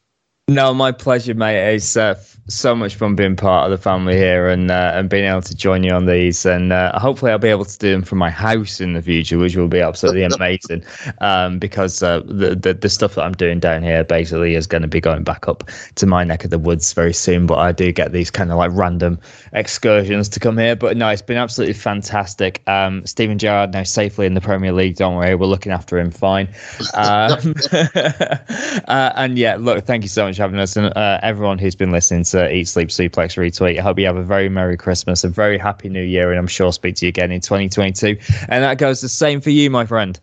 No, 0.48 0.74
my 0.74 0.92
pleasure, 0.92 1.34
mate. 1.34 1.74
It's 1.74 1.96
uh, 1.96 2.20
so 2.48 2.74
much 2.74 2.96
fun 2.96 3.14
being 3.14 3.36
part 3.36 3.64
of 3.64 3.70
the 3.70 3.82
family 3.82 4.16
here 4.16 4.48
and 4.48 4.70
uh, 4.70 4.92
and 4.94 5.08
being 5.08 5.24
able 5.24 5.42
to 5.42 5.54
join 5.54 5.84
you 5.84 5.92
on 5.92 6.06
these. 6.06 6.44
And 6.44 6.72
uh, 6.72 6.98
hopefully, 6.98 7.30
I'll 7.30 7.38
be 7.38 7.48
able 7.48 7.64
to 7.64 7.78
do 7.78 7.92
them 7.92 8.02
from 8.02 8.18
my 8.18 8.30
house 8.30 8.80
in 8.80 8.94
the 8.94 9.02
future, 9.02 9.38
which 9.38 9.56
will 9.56 9.68
be 9.68 9.80
absolutely 9.80 10.22
amazing. 10.36 10.84
Um, 11.20 11.58
because 11.58 12.02
uh, 12.02 12.20
the, 12.20 12.54
the 12.54 12.74
the 12.74 12.88
stuff 12.88 13.14
that 13.14 13.22
I'm 13.22 13.32
doing 13.32 13.60
down 13.60 13.82
here 13.82 14.02
basically 14.04 14.54
is 14.54 14.66
going 14.66 14.82
to 14.82 14.88
be 14.88 15.00
going 15.00 15.22
back 15.22 15.46
up 15.48 15.64
to 15.96 16.06
my 16.06 16.24
neck 16.24 16.44
of 16.44 16.50
the 16.50 16.58
woods 16.58 16.92
very 16.92 17.12
soon. 17.12 17.46
But 17.46 17.58
I 17.58 17.72
do 17.72 17.92
get 17.92 18.12
these 18.12 18.30
kind 18.30 18.50
of 18.50 18.58
like 18.58 18.72
random 18.72 19.20
excursions 19.52 20.28
to 20.30 20.40
come 20.40 20.58
here. 20.58 20.74
But 20.74 20.96
no, 20.96 21.08
it's 21.08 21.22
been 21.22 21.36
absolutely 21.36 21.74
fantastic. 21.74 22.62
Um, 22.66 23.06
Steven 23.06 23.38
Gerrard 23.38 23.72
now 23.72 23.84
safely 23.84 24.26
in 24.26 24.34
the 24.34 24.40
Premier 24.40 24.72
League. 24.72 24.96
Don't 24.96 25.16
worry, 25.16 25.34
we're 25.34 25.46
looking 25.46 25.72
after 25.72 25.98
him 25.98 26.10
fine. 26.10 26.48
Um, 26.94 27.54
uh, 27.72 29.12
and 29.16 29.38
yeah, 29.38 29.56
look, 29.56 29.84
thank 29.84 30.02
you 30.02 30.08
so 30.08 30.24
much 30.24 30.36
for 30.36 30.42
having 30.42 30.58
us 30.58 30.76
and 30.76 30.86
uh, 30.96 31.20
everyone 31.22 31.58
who's 31.58 31.76
been 31.76 31.92
listening 31.92 32.24
to 32.32 32.52
Eat 32.52 32.66
Sleep 32.68 32.88
Suplex 32.88 33.36
Retweet. 33.36 33.78
I 33.78 33.82
hope 33.82 33.98
you 33.98 34.06
have 34.06 34.16
a 34.16 34.22
very 34.22 34.48
Merry 34.48 34.76
Christmas, 34.76 35.22
a 35.22 35.28
very 35.28 35.58
Happy 35.58 35.88
New 35.88 36.02
Year, 36.02 36.30
and 36.30 36.38
I'm 36.38 36.46
sure 36.46 36.66
I'll 36.66 36.72
speak 36.72 36.96
to 36.96 37.06
you 37.06 37.10
again 37.10 37.30
in 37.30 37.40
2022. 37.40 38.18
And 38.48 38.64
that 38.64 38.78
goes 38.78 39.00
the 39.00 39.08
same 39.08 39.40
for 39.40 39.50
you, 39.50 39.70
my 39.70 39.86
friend. 39.86 40.18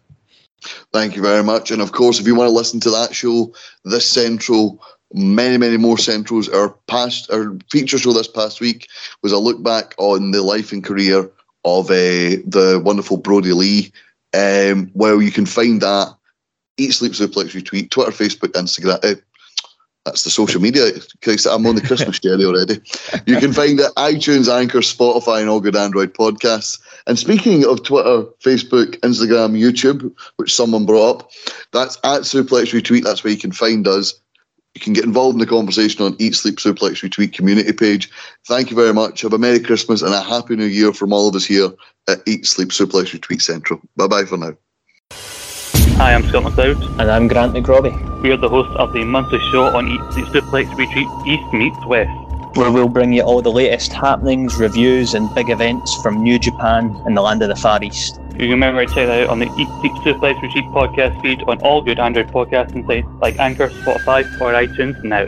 Thank 0.91 1.16
you 1.16 1.22
very 1.22 1.43
much. 1.43 1.72
And 1.72 1.82
of 1.82 1.93
course, 1.93 2.20
if 2.20 2.28
you 2.28 2.36
want 2.36 2.49
to 2.49 2.53
listen 2.53 2.80
to 2.82 2.89
that 2.91 3.16
show, 3.16 3.53
this 3.86 4.10
Central, 4.10 4.84
many, 5.14 5.57
many 5.57 5.78
more 5.78 5.97
Centrals, 5.97 6.49
our 6.49 6.70
past, 6.88 7.32
our 7.32 7.57
feature 7.72 7.97
show 7.97 8.12
this 8.12 8.28
past 8.28 8.60
week 8.60 8.88
was 9.22 9.32
a 9.32 9.38
look 9.39 9.64
back 9.64 9.95
on 9.97 10.32
the 10.32 10.41
life 10.41 10.72
and 10.72 10.84
career 10.84 11.30
of 11.64 11.89
uh, 11.89 12.41
the 12.45 12.82
wonderful 12.84 13.18
Brodie 13.18 13.53
Lee. 13.53 13.91
Um, 14.34 14.91
well, 14.93 15.22
you 15.22 15.32
can 15.32 15.45
find 15.45 15.82
that 15.82 16.14
Eat 16.78 16.91
Sleep 16.91 17.12
Suplex 17.12 17.51
Retweet, 17.51 17.91
Twitter, 17.91 18.12
Facebook, 18.12 18.53
Instagram, 18.53 19.03
uh, 19.03 19.16
that's 20.10 20.24
the 20.24 20.32
social 20.32 20.60
media. 20.60 20.91
Christ, 21.24 21.45
I'm 21.45 21.68
on 21.68 21.76
the 21.76 21.82
Christmas 21.82 22.20
jelly 22.24 22.43
already. 22.43 22.82
You 23.28 23.38
can 23.38 23.53
find 23.53 23.80
it 23.80 23.91
iTunes, 23.95 24.51
Anchor, 24.51 24.80
Spotify, 24.80 25.39
and 25.39 25.49
all 25.49 25.60
good 25.60 25.76
Android 25.76 26.16
podcasts. 26.16 26.82
And 27.05 27.20
speaking 27.20 27.64
of 27.64 27.84
Twitter, 27.84 28.24
Facebook, 28.43 28.99
Instagram, 29.01 29.55
YouTube, 29.55 30.12
which 30.38 30.53
someone 30.53 30.88
brought 30.88 31.22
up, 31.22 31.32
that's 31.74 31.97
at 31.97 32.22
Suplex 32.22 32.74
Retweet. 32.74 33.03
That's 33.03 33.24
where 33.24 33.32
you 33.32 33.39
can 33.39 33.51
find 33.51 33.88
us. 33.88 34.20
You 34.74 34.82
can 34.82 34.93
get 34.93 35.05
involved 35.05 35.36
in 35.36 35.39
the 35.39 35.45
conversation 35.45 36.03
on 36.03 36.16
Eat 36.18 36.36
Sleep 36.36 36.55
Suplex 36.55 37.07
Retweet 37.07 37.34
community 37.34 37.72
page. 37.72 38.10
Thank 38.47 38.72
you 38.72 38.76
very 38.76 38.93
much. 38.93 39.22
Have 39.22 39.34
a 39.34 39.38
Merry 39.38 39.60
Christmas 39.60 40.01
and 40.01 40.14
a 40.14 40.22
Happy 40.22 40.55
New 40.55 40.66
Year 40.66 40.91
from 40.91 41.14
all 41.14 41.28
of 41.28 41.36
us 41.36 41.45
here 41.45 41.70
at 42.07 42.24
Eat 42.28 42.47
Sleep 42.47 42.70
Suplex 42.70 43.16
Retweet 43.16 43.43
Central. 43.43 43.80
Bye 43.95 44.07
bye 44.07 44.26
for 44.26 44.38
now. 44.38 44.55
Hi, 45.99 46.13
I'm 46.13 46.23
Scott 46.29 46.43
McLeod. 46.43 46.97
And 46.97 47.11
I'm 47.11 47.27
Grant 47.27 47.53
McRobbie. 47.53 48.21
We 48.21 48.31
are 48.31 48.37
the 48.37 48.47
hosts 48.47 48.73
of 48.77 48.93
the 48.93 49.03
monthly 49.03 49.37
show 49.51 49.65
on 49.65 49.89
Eat 49.89 49.99
Sleep 50.13 50.27
Suplex 50.27 50.67
Retweet 50.77 51.27
East 51.27 51.53
Meets 51.53 51.85
West. 51.85 52.09
Where 52.55 52.71
we'll 52.71 52.87
bring 52.87 53.11
you 53.11 53.21
all 53.23 53.41
the 53.41 53.51
latest 53.51 53.91
happenings, 53.91 54.57
reviews, 54.57 55.13
and 55.13 55.27
big 55.35 55.49
events 55.49 56.01
from 56.01 56.23
New 56.23 56.39
Japan 56.39 56.95
and 57.05 57.17
the 57.17 57.21
land 57.21 57.41
of 57.41 57.49
the 57.49 57.55
Far 57.57 57.83
East. 57.83 58.21
You 58.31 58.37
can 58.37 58.51
remember 58.51 58.85
to 58.85 58.93
check 58.95 59.07
that 59.07 59.23
out 59.23 59.29
on 59.29 59.39
the 59.39 59.47
Eat 59.57 59.67
Sleep 59.81 59.91
Suplex 60.15 60.39
Retweet 60.39 60.71
podcast 60.71 61.21
feed 61.21 61.43
on 61.49 61.59
all 61.59 61.81
good 61.81 61.99
Android 61.99 62.29
podcasting 62.29 62.87
sites 62.87 63.05
like 63.19 63.37
Anchor, 63.37 63.67
Spotify, 63.67 64.23
or 64.39 64.53
iTunes 64.53 65.03
now. 65.03 65.27